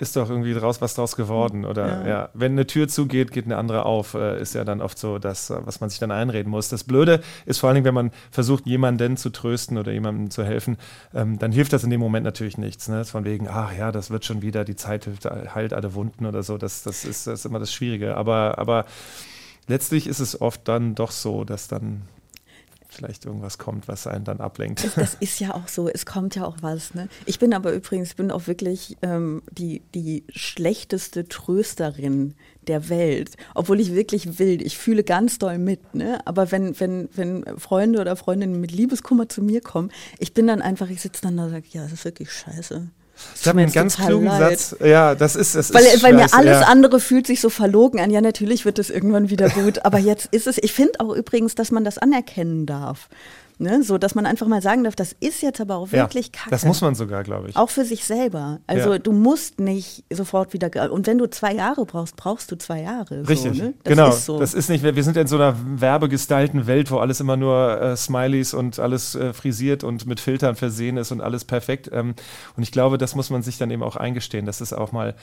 Ist 0.00 0.16
doch 0.16 0.30
irgendwie 0.30 0.54
draus 0.54 0.80
was 0.80 0.94
draus 0.94 1.14
geworden. 1.14 1.64
Oder 1.64 1.86
ja. 1.86 2.08
Ja. 2.08 2.28
wenn 2.34 2.52
eine 2.52 2.66
Tür 2.66 2.88
zugeht, 2.88 3.32
geht 3.32 3.44
eine 3.44 3.56
andere 3.56 3.84
auf, 3.84 4.14
äh, 4.14 4.40
ist 4.40 4.54
ja 4.54 4.64
dann 4.64 4.80
oft 4.80 4.98
so 4.98 5.18
das, 5.18 5.50
äh, 5.50 5.58
was 5.64 5.80
man 5.80 5.90
sich 5.90 5.98
dann 5.98 6.10
einreden 6.10 6.50
muss. 6.50 6.68
Das 6.68 6.84
Blöde 6.84 7.20
ist 7.44 7.58
vor 7.58 7.68
allen 7.68 7.74
Dingen, 7.74 7.84
wenn 7.84 7.94
man 7.94 8.10
versucht, 8.30 8.66
jemanden 8.66 9.16
zu 9.16 9.30
trösten 9.30 9.78
oder 9.78 9.92
jemandem 9.92 10.30
zu 10.30 10.44
helfen, 10.44 10.78
ähm, 11.14 11.38
dann 11.38 11.52
hilft 11.52 11.72
das 11.72 11.84
in 11.84 11.90
dem 11.90 12.00
Moment 12.00 12.24
natürlich 12.24 12.58
nichts. 12.58 12.88
Ne? 12.88 13.04
Von 13.04 13.24
wegen, 13.24 13.48
ach 13.48 13.76
ja, 13.76 13.92
das 13.92 14.10
wird 14.10 14.24
schon 14.24 14.42
wieder, 14.42 14.64
die 14.64 14.76
Zeit 14.76 15.04
hilft, 15.04 15.26
heilt 15.26 15.72
alle 15.74 15.94
Wunden 15.94 16.24
oder 16.26 16.42
so. 16.42 16.56
Das, 16.56 16.82
das, 16.82 17.04
ist, 17.04 17.26
das 17.26 17.40
ist 17.40 17.44
immer 17.44 17.58
das 17.58 17.72
Schwierige. 17.72 18.16
Aber, 18.16 18.58
aber 18.58 18.86
letztlich 19.68 20.06
ist 20.06 20.20
es 20.20 20.40
oft 20.40 20.66
dann 20.66 20.94
doch 20.94 21.10
so, 21.10 21.44
dass 21.44 21.68
dann 21.68 22.02
vielleicht 22.90 23.24
irgendwas 23.24 23.58
kommt, 23.58 23.88
was 23.88 24.06
einen 24.06 24.24
dann 24.24 24.40
ablenkt. 24.40 24.84
Das 24.96 25.14
ist 25.20 25.40
ja 25.40 25.54
auch 25.54 25.68
so, 25.68 25.88
es 25.88 26.04
kommt 26.06 26.34
ja 26.34 26.44
auch 26.44 26.56
was. 26.60 26.94
Ne? 26.94 27.08
Ich 27.26 27.38
bin 27.38 27.54
aber 27.54 27.72
übrigens, 27.72 28.14
bin 28.14 28.30
auch 28.30 28.46
wirklich 28.46 28.96
ähm, 29.02 29.42
die, 29.50 29.82
die 29.94 30.24
schlechteste 30.30 31.28
Trösterin 31.28 32.34
der 32.66 32.88
Welt, 32.88 33.36
obwohl 33.54 33.80
ich 33.80 33.94
wirklich 33.94 34.38
will. 34.38 34.60
Ich 34.62 34.76
fühle 34.76 35.04
ganz 35.04 35.38
doll 35.38 35.58
mit. 35.58 35.94
Ne? 35.94 36.20
Aber 36.26 36.52
wenn, 36.52 36.78
wenn, 36.78 37.08
wenn 37.14 37.44
Freunde 37.58 38.00
oder 38.00 38.16
Freundinnen 38.16 38.60
mit 38.60 38.72
Liebeskummer 38.72 39.28
zu 39.28 39.42
mir 39.42 39.60
kommen, 39.60 39.90
ich 40.18 40.34
bin 40.34 40.46
dann 40.46 40.60
einfach, 40.60 40.90
ich 40.90 41.00
sitze 41.00 41.22
dann 41.22 41.36
da 41.36 41.44
und 41.44 41.50
sage, 41.50 41.66
ja, 41.70 41.82
das 41.82 41.92
ist 41.92 42.04
wirklich 42.04 42.30
scheiße. 42.32 42.90
Ich 43.40 43.48
habe 43.48 43.60
einen 43.60 43.72
ganz 43.72 43.96
klugen 43.96 44.28
Satz. 44.28 44.76
Ja, 44.84 45.14
das 45.14 45.34
ist 45.34 45.54
es. 45.54 45.72
Weil, 45.72 45.84
ist 45.84 46.02
weil 46.02 46.12
mir 46.12 46.32
alles 46.34 46.60
ja. 46.60 46.66
andere 46.66 47.00
fühlt 47.00 47.26
sich 47.26 47.40
so 47.40 47.48
verlogen 47.48 48.00
an. 48.00 48.10
Ja, 48.10 48.20
natürlich 48.20 48.64
wird 48.64 48.78
es 48.78 48.90
irgendwann 48.90 49.30
wieder 49.30 49.48
gut, 49.48 49.84
aber 49.84 49.98
jetzt 49.98 50.28
ist 50.32 50.46
es. 50.46 50.58
Ich 50.58 50.72
finde 50.72 51.00
auch 51.00 51.14
übrigens, 51.14 51.54
dass 51.54 51.70
man 51.70 51.84
das 51.84 51.98
anerkennen 51.98 52.66
darf. 52.66 53.08
Ne? 53.60 53.82
So, 53.82 53.98
dass 53.98 54.14
man 54.14 54.24
einfach 54.24 54.46
mal 54.46 54.62
sagen 54.62 54.84
darf, 54.84 54.96
das 54.96 55.14
ist 55.20 55.42
jetzt 55.42 55.60
aber 55.60 55.76
auch 55.76 55.92
wirklich 55.92 56.26
ja, 56.26 56.32
kacke. 56.32 56.50
Das 56.50 56.64
muss 56.64 56.80
man 56.80 56.94
sogar, 56.94 57.22
glaube 57.24 57.50
ich. 57.50 57.56
Auch 57.56 57.68
für 57.68 57.84
sich 57.84 58.04
selber. 58.04 58.60
Also 58.66 58.92
Ja. 58.92 58.98
du 58.98 59.12
musst 59.12 59.60
nicht 59.60 60.04
sofort 60.10 60.54
wieder. 60.54 60.90
Und 60.90 61.06
wenn 61.06 61.18
du 61.18 61.28
zwei 61.28 61.52
Jahre 61.52 61.84
brauchst, 61.84 62.16
brauchst 62.16 62.50
du 62.50 62.56
zwei 62.56 62.80
Jahre. 62.80 63.28
Richtig, 63.28 63.58
So, 63.58 63.64
ne? 63.64 63.74
Das 63.84 63.90
genau. 63.92 64.08
Ist 64.08 64.24
so. 64.24 64.38
Das 64.38 64.54
ist 64.54 64.70
nicht, 64.70 64.82
wir 64.82 65.04
sind 65.04 65.16
in 65.18 65.26
so 65.26 65.36
einer 65.36 65.54
werbegestylten 65.62 66.66
Welt, 66.66 66.90
wo 66.90 66.98
alles 66.98 67.20
immer 67.20 67.36
nur 67.36 67.80
äh, 67.80 67.96
Smileys 67.96 68.54
und 68.54 68.78
alles 68.78 69.14
äh, 69.14 69.34
frisiert 69.34 69.84
und 69.84 70.06
mit 70.06 70.20
Filtern 70.20 70.56
versehen 70.56 70.96
ist 70.96 71.12
und 71.12 71.20
alles 71.20 71.44
perfekt. 71.44 71.90
Ähm, 71.92 72.14
und 72.56 72.62
ich 72.62 72.72
glaube, 72.72 72.96
das 72.96 73.14
muss 73.14 73.28
man 73.28 73.42
sich 73.42 73.58
dann 73.58 73.70
eben 73.70 73.82
auch 73.82 73.96
eingestehen, 73.96 74.46
dass 74.46 74.62
es 74.62 74.72
auch 74.72 74.92
mal 74.92 75.14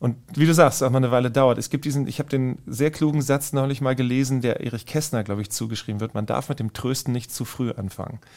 Und 0.00 0.16
wie 0.34 0.46
du 0.46 0.54
sagst, 0.54 0.82
auch 0.82 0.90
mal 0.90 0.98
eine 0.98 1.10
Weile 1.10 1.30
dauert. 1.30 1.58
Es 1.58 1.70
gibt 1.70 1.84
diesen, 1.84 2.06
ich 2.06 2.20
habe 2.20 2.28
den 2.28 2.58
sehr 2.66 2.90
klugen 2.90 3.20
Satz 3.20 3.52
neulich 3.52 3.80
mal 3.80 3.96
gelesen, 3.96 4.40
der 4.40 4.60
Erich 4.60 4.86
Kästner, 4.86 5.24
glaube 5.24 5.42
ich, 5.42 5.50
zugeschrieben 5.50 6.00
wird. 6.00 6.14
Man 6.14 6.24
darf 6.24 6.48
mit 6.48 6.60
dem 6.60 6.72
Trösten 6.72 7.12
nicht 7.12 7.32
zu 7.32 7.44
früh 7.44 7.70
anfangen. 7.72 8.18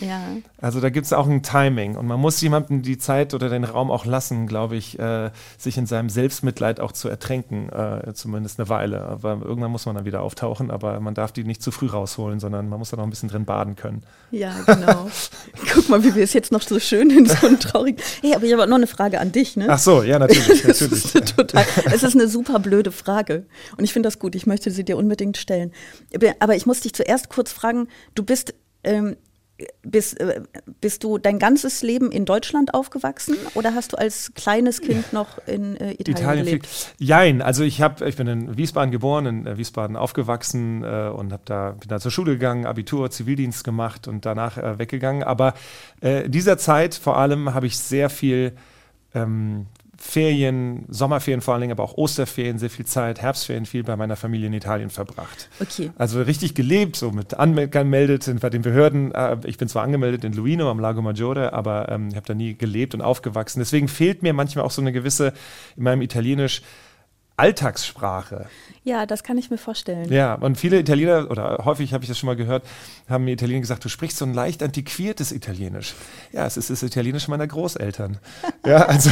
Ja. 0.00 0.20
Also 0.60 0.80
da 0.80 0.90
gibt 0.90 1.06
es 1.06 1.12
auch 1.12 1.26
ein 1.26 1.42
Timing 1.42 1.96
und 1.96 2.06
man 2.06 2.20
muss 2.20 2.40
jemandem 2.40 2.82
die 2.82 2.98
Zeit 2.98 3.34
oder 3.34 3.48
den 3.48 3.64
Raum 3.64 3.90
auch 3.90 4.04
lassen, 4.04 4.46
glaube 4.46 4.76
ich, 4.76 4.98
äh, 4.98 5.30
sich 5.56 5.76
in 5.76 5.86
seinem 5.86 6.08
Selbstmitleid 6.08 6.78
auch 6.78 6.92
zu 6.92 7.08
ertränken, 7.08 7.68
äh, 7.70 8.12
zumindest 8.14 8.60
eine 8.60 8.68
Weile. 8.68 9.02
Aber 9.02 9.40
irgendwann 9.42 9.72
muss 9.72 9.86
man 9.86 9.96
dann 9.96 10.04
wieder 10.04 10.22
auftauchen, 10.22 10.70
aber 10.70 11.00
man 11.00 11.14
darf 11.14 11.32
die 11.32 11.42
nicht 11.44 11.62
zu 11.62 11.72
früh 11.72 11.86
rausholen, 11.86 12.38
sondern 12.38 12.68
man 12.68 12.78
muss 12.78 12.90
da 12.90 12.96
noch 12.96 13.04
ein 13.04 13.10
bisschen 13.10 13.28
drin 13.28 13.44
baden 13.44 13.76
können. 13.76 14.02
Ja, 14.30 14.54
genau. 14.66 15.10
Guck 15.74 15.88
mal, 15.88 16.04
wie 16.04 16.14
wir 16.14 16.22
es 16.22 16.32
jetzt 16.32 16.52
noch 16.52 16.62
so 16.62 16.78
schön 16.78 17.10
in 17.10 17.26
so 17.26 17.46
einem 17.46 17.58
traurigen. 17.58 18.00
Hey, 18.20 18.34
aber 18.34 18.44
ich 18.44 18.52
habe 18.52 18.66
noch 18.66 18.76
eine 18.76 18.86
Frage 18.86 19.20
an 19.20 19.32
dich, 19.32 19.56
ne? 19.56 19.66
Ach 19.68 19.78
so, 19.78 20.02
ja, 20.02 20.18
natürlich, 20.18 20.64
natürlich. 20.66 20.97
Ist 21.04 21.16
eine 21.16 21.24
total, 21.24 21.64
es 21.86 22.02
ist 22.02 22.14
eine 22.14 22.28
super 22.28 22.58
blöde 22.58 22.92
Frage. 22.92 23.46
Und 23.76 23.84
ich 23.84 23.92
finde 23.92 24.06
das 24.06 24.18
gut. 24.18 24.34
Ich 24.34 24.46
möchte 24.46 24.70
sie 24.70 24.84
dir 24.84 24.96
unbedingt 24.96 25.36
stellen. 25.36 25.72
Aber 26.40 26.56
ich 26.56 26.66
muss 26.66 26.80
dich 26.80 26.94
zuerst 26.94 27.28
kurz 27.28 27.52
fragen, 27.52 27.88
du 28.14 28.22
bist, 28.22 28.54
ähm, 28.84 29.16
bist, 29.82 30.20
äh, 30.20 30.42
bist 30.80 31.02
du 31.02 31.18
dein 31.18 31.38
ganzes 31.38 31.82
Leben 31.82 32.12
in 32.12 32.24
Deutschland 32.24 32.74
aufgewachsen 32.74 33.36
oder 33.54 33.74
hast 33.74 33.92
du 33.92 33.96
als 33.96 34.32
kleines 34.34 34.80
Kind 34.80 35.12
noch 35.12 35.38
in 35.46 35.76
äh, 35.76 35.94
Italien, 35.94 36.16
Italien 36.16 36.44
gelebt? 36.44 36.94
Jein, 36.98 37.42
also 37.42 37.64
ich 37.64 37.82
hab, 37.82 38.00
ich 38.02 38.16
bin 38.16 38.28
in 38.28 38.56
Wiesbaden 38.56 38.92
geboren, 38.92 39.26
in 39.26 39.46
äh, 39.46 39.58
Wiesbaden 39.58 39.96
aufgewachsen 39.96 40.84
äh, 40.84 41.08
und 41.08 41.34
da, 41.46 41.72
bin 41.72 41.88
da 41.88 41.98
zur 41.98 42.12
Schule 42.12 42.32
gegangen, 42.32 42.66
Abitur, 42.66 43.10
Zivildienst 43.10 43.64
gemacht 43.64 44.06
und 44.06 44.26
danach 44.26 44.58
äh, 44.58 44.78
weggegangen. 44.78 45.24
Aber 45.24 45.54
äh, 46.00 46.28
dieser 46.28 46.56
Zeit 46.58 46.94
vor 46.94 47.16
allem 47.16 47.52
habe 47.52 47.66
ich 47.66 47.78
sehr 47.78 48.10
viel 48.10 48.52
ähm, 49.14 49.66
Ferien, 50.00 50.86
Sommerferien 50.88 51.40
vor 51.40 51.54
allen 51.54 51.62
Dingen, 51.62 51.72
aber 51.72 51.82
auch 51.82 51.98
Osterferien, 51.98 52.58
sehr 52.58 52.70
viel 52.70 52.86
Zeit, 52.86 53.20
Herbstferien 53.20 53.66
viel 53.66 53.82
bei 53.82 53.96
meiner 53.96 54.14
Familie 54.14 54.46
in 54.46 54.52
Italien 54.52 54.90
verbracht. 54.90 55.48
Okay. 55.60 55.90
Also 55.98 56.22
richtig 56.22 56.54
gelebt, 56.54 56.94
so 56.94 57.10
mit 57.10 57.34
angemeldet 57.34 58.22
sind 58.22 58.40
bei 58.40 58.48
den 58.48 58.62
Behörden. 58.62 59.12
Äh, 59.12 59.36
Ich 59.44 59.58
bin 59.58 59.66
zwar 59.68 59.82
angemeldet 59.82 60.22
in 60.22 60.32
Luino 60.32 60.70
am 60.70 60.78
Lago 60.78 61.02
Maggiore, 61.02 61.52
aber 61.52 61.88
ähm, 61.88 62.08
ich 62.10 62.16
habe 62.16 62.26
da 62.26 62.34
nie 62.34 62.54
gelebt 62.54 62.94
und 62.94 63.02
aufgewachsen. 63.02 63.58
Deswegen 63.58 63.88
fehlt 63.88 64.22
mir 64.22 64.32
manchmal 64.32 64.64
auch 64.64 64.70
so 64.70 64.80
eine 64.80 64.92
gewisse, 64.92 65.32
in 65.76 65.82
meinem 65.82 66.02
Italienisch, 66.02 66.62
Alltagssprache. 67.36 68.46
Ja, 68.88 69.04
das 69.04 69.22
kann 69.22 69.36
ich 69.36 69.50
mir 69.50 69.58
vorstellen. 69.58 70.10
Ja, 70.10 70.32
und 70.32 70.56
viele 70.56 70.80
Italiener, 70.80 71.30
oder 71.30 71.60
häufig 71.66 71.92
habe 71.92 72.04
ich 72.04 72.08
das 72.08 72.18
schon 72.18 72.26
mal 72.26 72.36
gehört, 72.36 72.64
haben 73.06 73.24
mir 73.24 73.32
Italiener 73.32 73.60
gesagt, 73.60 73.84
du 73.84 73.90
sprichst 73.90 74.16
so 74.16 74.24
ein 74.24 74.32
leicht 74.32 74.62
antiquiertes 74.62 75.30
Italienisch. 75.30 75.94
Ja, 76.32 76.46
es 76.46 76.56
ist 76.56 76.70
das 76.70 76.82
Italienisch 76.82 77.28
meiner 77.28 77.46
Großeltern. 77.46 78.16
Ja, 78.64 78.76
also 78.86 79.10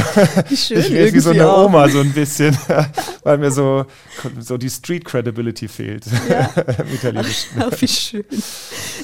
schön, 0.55 0.79
ich 0.79 0.89
rede 0.89 1.13
wie 1.13 1.19
so 1.19 1.29
eine 1.29 1.47
auch. 1.47 1.67
Oma 1.67 1.89
so 1.89 1.99
ein 1.99 2.11
bisschen, 2.11 2.57
weil 3.23 3.37
mir 3.37 3.51
so, 3.51 3.85
so 4.39 4.57
die 4.57 4.71
Street 4.71 5.05
Credibility 5.05 5.67
fehlt 5.67 6.07
im 6.79 6.93
Italienischen. 6.95 7.61
Ach, 7.61 7.71
wie 7.79 7.87
schön. 7.87 8.25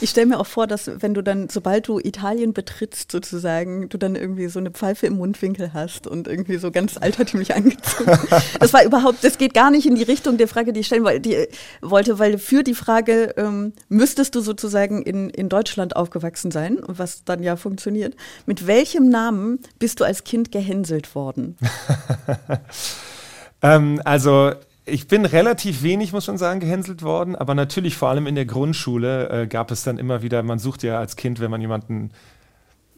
Ich 0.02 0.10
stelle 0.10 0.26
mir 0.26 0.40
auch 0.40 0.48
vor, 0.48 0.66
dass 0.66 0.90
wenn 1.02 1.14
du 1.14 1.22
dann, 1.22 1.50
sobald 1.50 1.88
du 1.88 2.00
Italien 2.00 2.54
betrittst, 2.54 3.12
sozusagen, 3.12 3.90
du 3.90 4.00
dann 4.00 4.16
irgendwie 4.16 4.48
so 4.48 4.58
eine 4.58 4.72
Pfeife 4.72 5.06
im 5.06 5.18
Mundwinkel 5.18 5.72
hast 5.72 6.08
und 6.08 6.28
irgendwie 6.28 6.58
so 6.58 6.72
ganz 6.72 6.98
altertümlich 6.98 7.54
angezogen. 7.54 8.18
Das 8.60 8.74
war 8.74 8.84
überhaupt, 8.84 9.24
das 9.24 9.38
geht 9.38 9.54
gar 9.54 9.70
nicht 9.70 9.86
in 9.86 9.94
die 9.94 10.04
Richtung 10.04 10.40
der 10.40 10.48
Frage, 10.48 10.63
die 10.72 10.82
ich 10.82 10.88
stellen 10.88 11.04
wollte, 11.04 11.20
die, 11.20 11.48
wollte 11.82 12.20
weil 12.20 12.38
für 12.38 12.64
die 12.64 12.76
Frage, 12.76 13.34
ähm, 13.38 13.74
müsstest 13.90 14.36
du 14.36 14.42
sozusagen 14.42 15.02
in, 15.02 15.30
in 15.30 15.50
Deutschland 15.50 15.96
aufgewachsen 15.96 16.52
sein, 16.52 16.80
was 16.88 17.26
dann 17.26 17.44
ja 17.44 17.56
funktioniert. 17.56 18.16
Mit 18.46 18.68
welchem 18.68 19.10
Namen 19.10 19.60
bist 19.80 20.00
du 20.00 20.06
als 20.06 20.24
Kind 20.24 20.52
gehänselt 20.52 21.16
worden? 21.16 21.58
Ähm, 23.64 24.02
also 24.04 24.52
ich 24.86 25.08
bin 25.08 25.26
relativ 25.26 25.82
wenig, 25.82 26.12
muss 26.12 26.28
man 26.28 26.38
sagen, 26.38 26.60
gehänselt 26.60 27.02
worden, 27.02 27.36
aber 27.36 27.56
natürlich 27.56 27.96
vor 27.96 28.10
allem 28.10 28.28
in 28.28 28.36
der 28.36 28.46
Grundschule 28.46 29.30
äh, 29.30 29.48
gab 29.48 29.72
es 29.72 29.84
dann 29.84 29.98
immer 29.98 30.22
wieder, 30.22 30.44
man 30.44 30.60
sucht 30.60 30.84
ja 30.84 31.00
als 31.00 31.16
Kind, 31.16 31.40
wenn 31.40 31.50
man 31.50 31.62
jemanden 31.62 32.12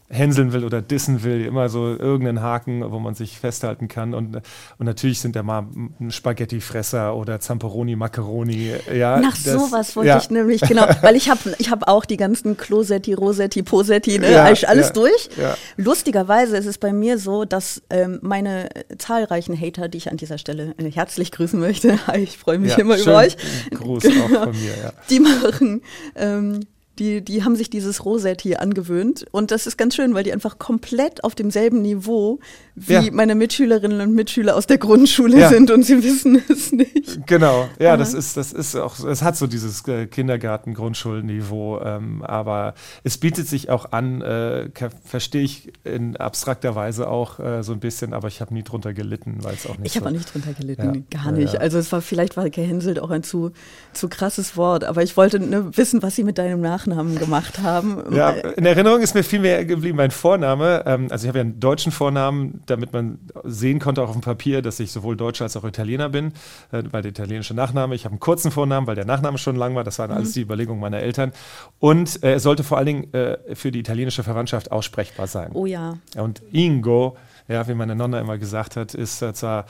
hänseln 0.10 0.54
will 0.54 0.64
oder 0.64 0.82
dissen 0.82 1.24
will, 1.24 1.46
immer 1.46 1.68
so 1.70 1.88
irgendeinen 1.88 2.42
Haken, 2.42 2.92
wo 2.92 3.00
man 3.00 3.16
sich 3.16 3.40
festhalten 3.40 3.88
kann. 3.88 4.14
Und, 4.14 4.36
und 4.36 4.86
natürlich 4.86 5.20
sind 5.20 5.36
da 5.36 5.42
mal 5.42 5.66
ein 6.00 6.12
Spaghetti-Fresser 6.12 7.16
oder 7.16 7.40
Zamperoni, 7.40 7.96
Macaroni. 7.96 8.72
Ja, 8.94 9.20
Nach 9.20 9.34
das- 9.34 9.44
sowas 9.44 9.96
wollte 9.96 10.10
ja. 10.10 10.18
ich 10.18 10.30
nämlich, 10.30 10.62
genau, 10.62 10.86
weil 11.02 11.16
ich 11.16 11.30
habe 11.30 11.56
ich 11.58 11.72
hab 11.72 11.88
auch 11.88 12.06
die 12.06 12.18
ganzen 12.18 12.56
Closetti, 12.56 13.14
Rosetti, 13.14 13.64
Posetti, 13.64 14.20
ne, 14.20 14.32
Ja, 14.32 14.44
alles, 14.44 14.62
ja, 14.62 14.90
durch. 14.90 15.30
Lustigerweise 15.78 16.58
ist 16.58 16.68
es 16.68 16.78
bei 16.78 16.94
mir 16.94 17.18
so, 17.18 17.46
dass 17.46 17.82
ähm, 17.90 18.20
meine 18.22 18.70
zahlreichen 18.98 19.60
Hater, 19.60 19.88
die 19.88 19.98
ich 19.98 20.12
an 20.12 20.18
dieser 20.18 20.38
Stelle 20.38 20.76
äh, 20.78 20.92
herzlich 20.92 21.32
grüßen 21.32 21.60
möchte, 21.60 21.98
ich 22.18 22.38
freue 22.38 22.60
mich 22.60 22.78
immer 22.78 22.96
schön. 22.96 23.04
über 23.08 23.18
euch, 23.18 23.38
Gruß 23.72 24.06
auch 24.06 24.30
von 24.44 24.52
mir, 24.52 24.78
ja. 24.84 24.94
die 25.10 25.20
machen, 25.20 25.82
ähm, 26.16 26.60
die, 27.00 27.22
die 27.24 27.44
haben 27.44 27.56
sich 27.56 27.70
dieses 27.70 28.06
Rosetti 28.06 28.56
angewöhnt 28.56 29.26
und 29.32 29.52
das 29.52 29.68
ist 29.68 29.78
ganz 29.78 29.96
schön, 29.96 30.14
weil 30.14 30.24
die 30.24 30.32
einfach 30.34 30.58
komplett 30.60 31.24
auf 31.24 31.36
demselben 31.36 31.82
Niveau 31.82 32.40
wie 32.76 32.94
Ja. 32.94 33.04
meine 33.12 33.36
Mitschülerinnen 33.36 34.02
und 34.02 34.14
Mitschüler 34.14 34.56
aus 34.56 34.68
der 34.68 34.78
Grundschule 34.78 35.40
Ja. 35.40 35.50
sind 35.50 35.72
und 35.72 35.84
sie 35.84 36.04
wissen 36.04 36.42
es 36.50 36.72
nicht. 36.72 37.26
Genau, 37.28 37.68
ja, 37.80 37.90
Aha. 37.92 37.98
das 37.98 38.14
ist, 38.14 38.38
das 38.38 38.54
ist 38.54 38.76
auch, 38.76 39.00
es 39.06 39.22
hat 39.22 39.36
so 39.38 39.48
dieses 39.48 39.88
äh, 39.88 40.08
Kindergarten-Grundschulniveau, 40.08 41.80
ähm, 41.82 42.22
aber 42.24 42.74
es 43.04 43.18
bietet 43.18 43.48
sich 43.48 43.70
auch 43.70 43.92
an, 43.92 44.22
äh, 44.22 44.70
verstehe 45.04 45.44
ich 45.44 45.74
in 45.84 46.16
abstrakter 46.18 46.76
Weise 46.76 47.08
auch 47.08 47.40
äh, 47.40 47.64
so 47.64 47.74
ein 47.74 47.80
bisschen, 47.80 48.14
aber 48.14 48.28
ich 48.28 48.42
habe 48.42 48.54
nie 48.54 48.64
drunter 48.64 48.94
gelitten, 48.94 49.38
weil 49.42 49.54
es 49.56 49.66
auch 49.68 49.78
nicht 49.78 49.88
Ich 49.92 49.96
habe 49.96 50.06
so, 50.06 50.10
auch 50.10 50.18
nicht 50.18 50.34
drunter 50.34 50.54
gelitten, 50.54 51.06
Ja, 51.12 51.24
gar 51.24 51.32
nicht. 51.32 51.60
Also 51.60 51.78
es 51.78 51.92
war 51.92 52.02
vielleicht 52.02 52.38
war 52.38 52.50
gehänselt 52.50 53.00
auch 53.00 53.10
ein 53.10 53.24
zu, 53.24 53.52
zu 53.94 54.08
krasses 54.10 54.58
Wort, 54.58 54.84
aber 54.84 55.04
ich 55.04 55.18
wollte 55.18 55.40
ne, 55.40 55.76
wissen, 55.78 56.02
was 56.04 56.16
sie 56.16 56.24
mit 56.24 56.38
deinem 56.38 56.62
Nachnamen 56.86 57.18
gemacht 57.18 57.60
haben. 57.62 58.14
Ja, 58.14 58.30
in 58.30 58.66
Erinnerung 58.66 59.02
ist 59.02 59.16
mir 59.16 59.24
viel 59.24 59.40
mehr 59.40 59.66
geblieben 59.66 59.98
mein 59.98 60.12
Vorname. 60.12 60.84
Ähm, 60.86 61.08
also 61.10 61.26
ich 61.26 61.28
habe 61.30 61.40
ja 61.40 61.44
einen 61.44 61.60
deutschen 61.60 61.92
Vornamen, 61.92 62.62
damit 62.66 62.94
man 62.94 63.20
sehen 63.44 63.80
konnte 63.80 64.02
auch 64.02 64.10
auf 64.10 64.16
dem 64.16 64.22
Papier, 64.22 64.62
dass 64.62 64.80
ich 64.80 64.92
sowohl 64.92 65.16
Deutscher 65.16 65.46
als 65.46 65.58
auch 65.58 65.64
Italiener 65.64 66.10
bin, 66.10 66.34
äh, 66.72 66.84
weil 66.92 67.02
der 67.02 67.12
italienische 67.12 67.54
Nachname. 67.54 67.96
Ich 67.96 68.06
habe 68.06 68.14
einen 68.14 68.20
kurzen 68.20 68.52
Vornamen, 68.52 68.88
weil 68.88 68.96
der 68.96 69.06
Nachname 69.06 69.38
schon 69.38 69.56
lang 69.56 69.76
war. 69.76 69.84
Das 69.84 70.00
waren 70.00 70.12
alles 70.12 70.34
die 70.34 70.42
Überlegungen 70.42 70.82
meiner 70.82 71.00
Eltern. 71.00 71.32
Und 71.80 72.24
äh, 72.24 72.34
er 72.34 72.40
sollte 72.40 72.64
vor 72.64 72.78
allen 72.78 72.88
Dingen 72.88 73.14
äh, 73.14 73.38
für 73.56 73.72
die 73.72 73.80
italienische 73.80 74.24
Verwandtschaft 74.24 74.72
aussprechbar 74.72 75.28
sein. 75.28 75.52
Oh 75.54 75.66
ja. 75.66 75.98
Und 76.18 76.42
Ingo, 76.52 77.18
ja, 77.48 77.68
wie 77.68 77.74
meine 77.74 77.96
Nonna 77.96 78.20
immer 78.20 78.38
gesagt 78.38 78.76
hat, 78.76 78.94
ist 78.94 79.20
zwar 79.20 79.66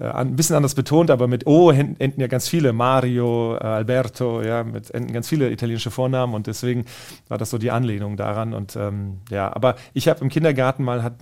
äh, 0.00 0.04
ein 0.04 0.36
bisschen 0.36 0.56
anders 0.56 0.74
betont, 0.74 1.10
aber 1.10 1.28
mit 1.28 1.46
O 1.46 1.70
enden 1.70 2.20
ja 2.20 2.26
ganz 2.26 2.48
viele. 2.48 2.72
Mario, 2.72 3.56
äh, 3.56 3.64
Alberto, 3.64 4.42
ja, 4.42 4.64
mit 4.64 4.90
enden 4.92 5.12
ganz 5.12 5.28
viele 5.28 5.50
italienische 5.50 5.90
Vornamen 5.90 6.34
und 6.34 6.46
deswegen 6.46 6.84
war 7.28 7.38
das 7.38 7.50
so 7.50 7.58
die 7.58 7.70
Anlehnung 7.70 8.16
daran. 8.16 8.54
Und 8.54 8.76
ähm, 8.76 9.18
ja, 9.30 9.54
aber 9.54 9.76
ich 9.94 10.08
habe 10.08 10.20
im 10.20 10.28
Kindergarten 10.28 10.84
mal, 10.84 11.02
hat, 11.02 11.14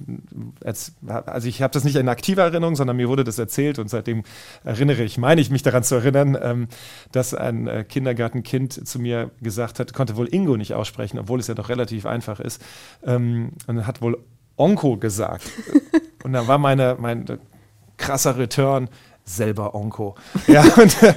als, 0.64 0.94
also 1.06 1.48
ich 1.48 1.62
habe 1.62 1.72
das 1.72 1.84
nicht 1.84 1.96
in 1.96 2.08
aktiver 2.08 2.42
Erinnerung, 2.42 2.76
sondern 2.76 2.96
mir 2.96 3.08
wurde 3.08 3.24
das 3.24 3.38
erzählt 3.38 3.78
und 3.78 3.88
seitdem 3.88 4.22
erinnere 4.64 5.02
ich, 5.02 5.18
meine 5.18 5.40
ich 5.40 5.50
mich 5.50 5.62
daran 5.62 5.82
zu 5.82 5.96
erinnern, 5.96 6.36
ähm, 6.40 6.68
dass 7.12 7.34
ein 7.34 7.66
äh, 7.66 7.84
Kindergartenkind 7.84 8.86
zu 8.86 8.98
mir 8.98 9.30
gesagt 9.40 9.80
hat, 9.80 9.92
konnte 9.92 10.16
wohl 10.16 10.32
Ingo 10.32 10.56
nicht 10.56 10.74
aussprechen, 10.74 11.18
obwohl 11.18 11.40
es 11.40 11.46
ja 11.46 11.54
doch 11.54 11.68
relativ 11.68 12.06
einfach 12.06 12.40
ist, 12.40 12.62
ähm, 13.04 13.52
und 13.66 13.86
hat 13.86 14.02
wohl 14.02 14.18
Onko 14.56 14.96
gesagt. 14.96 15.50
Und 16.24 16.32
dann 16.32 16.48
war 16.48 16.58
meine, 16.58 16.96
mein 16.98 17.24
krasser 17.96 18.36
Return 18.38 18.88
selber 19.28 19.74
Onko. 19.74 20.14
Ja, 20.46 20.62
und 20.62 21.02
äh, 21.02 21.14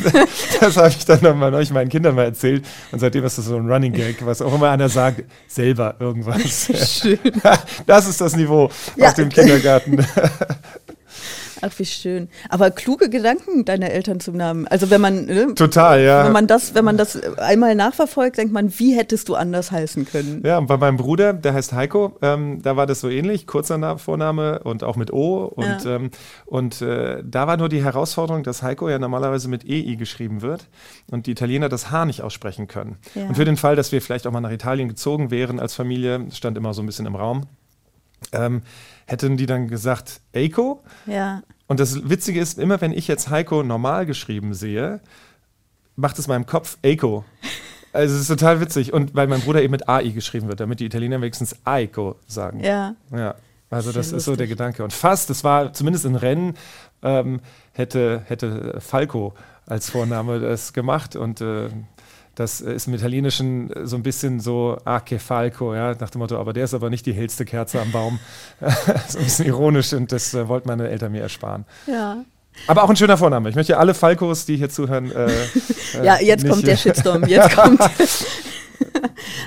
das 0.60 0.76
habe 0.76 0.88
ich 0.88 1.04
dann 1.04 1.22
nochmal 1.22 1.52
neulich 1.52 1.70
meinen 1.70 1.88
Kindern 1.88 2.16
mal 2.16 2.24
erzählt. 2.24 2.66
Und 2.90 2.98
seitdem 2.98 3.24
ist 3.24 3.38
das 3.38 3.44
so 3.44 3.56
ein 3.56 3.70
Running 3.70 3.92
Gag, 3.92 4.26
was 4.26 4.42
auch 4.42 4.52
immer 4.54 4.70
einer 4.70 4.88
sagt, 4.88 5.22
selber 5.46 5.94
irgendwas. 6.00 6.68
Schön. 7.00 7.18
Das 7.86 8.08
ist 8.08 8.20
das 8.20 8.34
Niveau 8.36 8.70
Ja. 8.96 9.08
aus 9.08 9.14
dem 9.14 9.28
Kindergarten. 9.28 10.04
Ach, 11.66 11.78
wie 11.78 11.84
schön. 11.86 12.28
Aber 12.50 12.70
kluge 12.70 13.08
Gedanken 13.08 13.64
deiner 13.64 13.90
Eltern 13.90 14.20
zum 14.20 14.36
Namen. 14.36 14.66
Also 14.68 14.90
wenn 14.90 15.00
man, 15.00 15.24
ne, 15.24 15.54
Total, 15.54 16.02
ja. 16.02 16.24
wenn 16.26 16.32
man 16.32 16.46
das, 16.46 16.74
wenn 16.74 16.84
man 16.84 16.96
das 16.98 17.18
einmal 17.38 17.74
nachverfolgt, 17.74 18.36
denkt 18.36 18.52
man, 18.52 18.78
wie 18.78 18.94
hättest 18.94 19.28
du 19.30 19.34
anders 19.34 19.70
heißen 19.70 20.04
können? 20.06 20.42
Ja, 20.44 20.58
und 20.58 20.66
bei 20.66 20.76
meinem 20.76 20.98
Bruder, 20.98 21.32
der 21.32 21.54
heißt 21.54 21.72
Heiko, 21.72 22.18
ähm, 22.20 22.60
da 22.60 22.76
war 22.76 22.86
das 22.86 23.00
so 23.00 23.08
ähnlich, 23.08 23.46
kurzer 23.46 23.78
Na 23.78 23.96
Vorname 23.96 24.58
und 24.60 24.84
auch 24.84 24.96
mit 24.96 25.12
O. 25.12 25.44
Und, 25.44 25.84
Ja. 25.84 25.96
ähm, 25.96 26.10
und 26.44 26.82
äh, 26.82 27.22
da 27.24 27.46
war 27.46 27.56
nur 27.56 27.68
die 27.70 27.82
Herausforderung, 27.82 28.42
dass 28.42 28.62
Heiko 28.62 28.88
ja 28.90 28.98
normalerweise 28.98 29.48
mit 29.48 29.64
EI 29.66 29.94
geschrieben 29.96 30.42
wird 30.42 30.68
und 31.10 31.26
die 31.26 31.30
Italiener 31.30 31.68
das 31.70 31.90
H 31.90 32.04
nicht 32.04 32.20
aussprechen 32.22 32.68
können. 32.68 32.98
Ja. 33.14 33.26
Und 33.28 33.36
für 33.36 33.44
den 33.46 33.56
Fall, 33.56 33.74
dass 33.76 33.90
wir 33.90 34.02
vielleicht 34.02 34.26
auch 34.26 34.32
mal 34.32 34.40
nach 34.40 34.50
Italien 34.52 34.88
gezogen 34.88 35.30
wären 35.30 35.60
als 35.60 35.74
Familie, 35.74 36.26
stand 36.30 36.58
immer 36.58 36.74
so 36.74 36.82
ein 36.82 36.86
bisschen 36.86 37.06
im 37.06 37.16
Raum, 37.16 37.46
ähm, 38.32 38.62
hätten 39.06 39.36
die 39.36 39.46
dann 39.46 39.68
gesagt 39.68 40.20
Eiko. 40.34 40.82
Ja. 41.06 41.42
Und 41.66 41.80
das 41.80 42.08
Witzige 42.08 42.40
ist, 42.40 42.58
immer 42.58 42.80
wenn 42.80 42.92
ich 42.92 43.08
jetzt 43.08 43.30
Heiko 43.30 43.62
normal 43.62 44.06
geschrieben 44.06 44.54
sehe, 44.54 45.00
macht 45.96 46.18
es 46.18 46.28
meinem 46.28 46.46
Kopf 46.46 46.76
Eiko. 46.84 47.24
Also 47.92 48.14
es 48.16 48.22
ist 48.22 48.28
total 48.28 48.60
witzig. 48.60 48.92
Und 48.92 49.14
weil 49.14 49.28
mein 49.28 49.40
Bruder 49.40 49.62
eben 49.62 49.70
mit 49.70 49.88
AI 49.88 50.08
geschrieben 50.08 50.48
wird, 50.48 50.60
damit 50.60 50.80
die 50.80 50.86
Italiener 50.86 51.20
wenigstens 51.20 51.56
Aiko 51.64 52.16
sagen. 52.26 52.60
Ja. 52.60 52.96
Ja. 53.14 53.36
Also 53.70 53.92
das 53.92 54.12
ist 54.12 54.24
so 54.24 54.36
der 54.36 54.46
Gedanke. 54.46 54.84
Und 54.84 54.92
fast, 54.92 55.30
das 55.30 55.42
war 55.42 55.72
zumindest 55.72 56.04
in 56.04 56.16
Rennen, 56.16 56.54
ähm, 57.02 57.40
hätte, 57.72 58.22
hätte 58.26 58.80
Falco 58.80 59.34
als 59.66 59.90
Vorname 59.90 60.40
das 60.40 60.72
gemacht 60.72 61.16
und 61.16 61.40
äh, 61.40 61.70
das 62.34 62.60
ist 62.60 62.86
im 62.86 62.94
Italienischen 62.94 63.70
so 63.84 63.96
ein 63.96 64.02
bisschen 64.02 64.40
so, 64.40 64.78
ah, 64.84 65.00
che 65.00 65.18
Falco, 65.18 65.74
ja, 65.74 65.94
nach 65.94 66.10
dem 66.10 66.20
Motto, 66.20 66.38
aber 66.38 66.52
der 66.52 66.64
ist 66.64 66.74
aber 66.74 66.90
nicht 66.90 67.06
die 67.06 67.12
hellste 67.12 67.44
Kerze 67.44 67.80
am 67.80 67.92
Baum. 67.92 68.18
so 69.08 69.18
ein 69.18 69.24
bisschen 69.24 69.46
ironisch 69.46 69.92
und 69.92 70.10
das 70.12 70.34
äh, 70.34 70.48
wollten 70.48 70.68
meine 70.68 70.88
Eltern 70.88 71.12
mir 71.12 71.22
ersparen. 71.22 71.64
Ja. 71.86 72.24
Aber 72.66 72.84
auch 72.84 72.90
ein 72.90 72.96
schöner 72.96 73.16
Vorname. 73.16 73.48
Ich 73.48 73.56
möchte 73.56 73.76
alle 73.78 73.94
Falcos, 73.94 74.46
die 74.46 74.56
hier 74.56 74.70
zuhören. 74.70 75.10
Äh, 75.10 75.30
ja, 76.02 76.20
jetzt 76.20 76.48
kommt 76.48 76.66
der 76.66 76.76
Shitstorm. 76.76 77.24
Jetzt 77.24 77.54
kommt. 77.56 77.80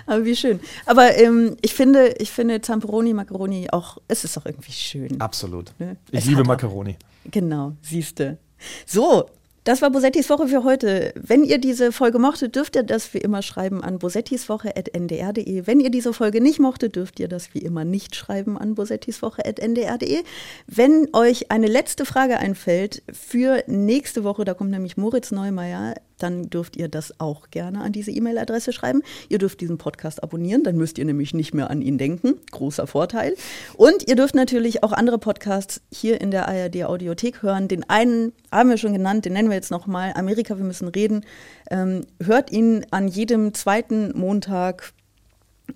Aber 0.06 0.26
wie 0.26 0.36
schön. 0.36 0.60
Aber 0.86 1.16
ähm, 1.18 1.58
ich 1.62 1.74
finde, 1.74 2.16
ich 2.20 2.32
finde 2.32 2.62
Zamperoni, 2.62 3.14
Macaroni 3.14 3.70
auch, 3.72 3.98
es 4.08 4.24
ist 4.24 4.38
auch 4.38 4.46
irgendwie 4.46 4.72
schön. 4.72 5.20
Absolut. 5.20 5.74
Ne? 5.80 5.98
Ich 6.12 6.20
es 6.20 6.26
liebe 6.26 6.44
Macaroni. 6.44 6.98
Genau, 7.30 7.74
siehste. 7.82 8.38
So, 8.86 9.30
das 9.68 9.82
war 9.82 9.90
Bosettis 9.90 10.30
Woche 10.30 10.48
für 10.48 10.64
heute. 10.64 11.14
Wenn 11.22 11.44
ihr 11.44 11.58
diese 11.58 11.92
Folge 11.92 12.20
mochtet, 12.20 12.56
dürft 12.56 12.78
ihr 12.78 12.84
das 12.84 13.14
wie 13.14 13.18
immer 13.18 13.42
schreiben 13.42 13.84
an 13.84 14.00
bosettiswoche.ndr.de. 14.00 15.68
Wenn 15.68 15.82
ihr 15.82 15.90
diese 15.90 16.14
Folge 16.14 16.40
nicht 16.40 16.60
mochtet, 16.60 16.96
dürft 16.96 17.20
ihr 17.20 17.28
das 17.28 17.54
wie 17.54 17.60
immer 17.60 17.84
nicht 17.84 18.16
schreiben 18.16 18.58
an 18.58 18.76
bosettiswoche.ndr.de. 18.76 20.24
Wenn 20.68 21.10
euch 21.12 21.52
eine 21.52 21.68
letzte 21.68 22.06
Frage 22.06 22.38
einfällt 22.38 23.04
für 23.12 23.62
nächste 23.68 24.24
Woche, 24.24 24.46
da 24.46 24.54
kommt 24.54 24.72
nämlich 24.72 24.96
Moritz 24.96 25.32
Neumeier, 25.32 25.96
dann 26.18 26.50
dürft 26.50 26.76
ihr 26.76 26.88
das 26.88 27.20
auch 27.20 27.50
gerne 27.50 27.82
an 27.82 27.92
diese 27.92 28.12
E-Mail-Adresse 28.12 28.74
schreiben. 28.74 29.02
Ihr 29.30 29.38
dürft 29.38 29.62
diesen 29.62 29.78
Podcast 29.78 30.24
abonnieren, 30.24 30.64
dann 30.64 30.78
müsst 30.78 30.98
ihr 30.98 31.06
nämlich 31.06 31.34
nicht 31.34 31.54
mehr 31.54 31.70
an 31.70 31.82
ihn 31.82 31.98
denken. 31.98 32.36
Großer 32.52 32.88
Vorteil. 32.88 33.36
Und 33.76 34.08
ihr 34.08 34.16
dürft 34.16 34.36
natürlich 34.36 34.84
auch 34.84 34.92
andere 34.92 35.18
Podcasts 35.18 35.82
hier 35.92 36.20
in 36.22 36.32
der 36.32 36.48
ARD 36.48 36.84
Audiothek 36.84 37.42
hören. 37.42 37.68
Den 37.68 37.90
einen 37.90 38.34
haben 38.52 38.70
wir 38.70 38.78
schon 38.78 38.94
genannt, 38.94 39.26
den 39.26 39.34
nennen 39.34 39.50
wir 39.50 39.56
jetzt 39.56 39.72
nochmal. 39.72 40.14
Amerika, 40.16 40.58
wir 40.58 40.66
müssen 40.66 40.88
reden. 40.88 41.26
Ähm, 41.70 42.06
hört 42.24 42.52
ihn 42.52 42.86
an 42.92 43.08
jedem 43.08 43.54
zweiten 43.54 44.18
Montag 44.18 44.94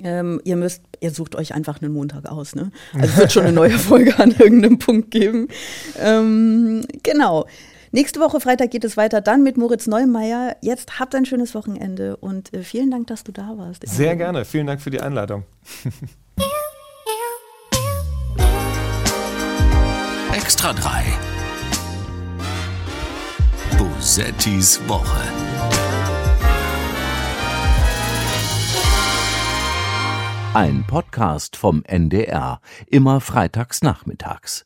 ähm, 0.04 0.40
ihr 0.46 0.56
müsst, 0.56 0.82
ihr 1.00 1.12
sucht 1.12 1.36
euch 1.36 1.54
einfach 1.54 1.82
einen 1.82 1.92
Montag 1.92 2.26
aus, 2.26 2.56
ne? 2.56 2.72
Also 2.94 3.08
es 3.08 3.18
wird 3.18 3.32
schon 3.34 3.44
eine 3.44 3.52
neue 3.54 3.78
Folge 3.78 4.18
an 4.20 4.32
irgendeinem 4.32 4.80
Punkt 4.80 5.12
geben. 5.12 5.50
Ähm, 6.00 6.86
genau. 7.04 7.46
Nächste 7.94 8.22
Woche 8.22 8.40
Freitag 8.40 8.72
geht 8.72 8.86
es 8.86 8.96
weiter 8.96 9.20
dann 9.20 9.44
mit 9.44 9.58
Moritz 9.58 9.86
Neumeier. 9.86 10.56
Jetzt 10.62 10.98
habt 10.98 11.14
ein 11.14 11.26
schönes 11.26 11.54
Wochenende 11.54 12.16
und 12.16 12.54
äh, 12.54 12.64
vielen 12.64 12.90
Dank, 12.90 13.08
dass 13.08 13.26
du 13.26 13.34
da 13.34 13.58
warst. 13.58 13.86
Sehr 13.86 14.16
gerne. 14.16 14.46
Vielen 14.46 14.66
Dank 14.68 14.80
für 14.80 14.92
die 14.92 15.02
Einladung. 15.02 15.44
Extra 20.34 20.72
3. 20.72 21.04
Bosettis 23.78 24.80
Woche. 24.88 25.22
Ein 30.54 30.86
Podcast 30.88 31.58
vom 31.58 31.84
NDR, 31.84 32.62
immer 32.88 33.20
freitags 33.20 33.82
nachmittags. 33.82 34.66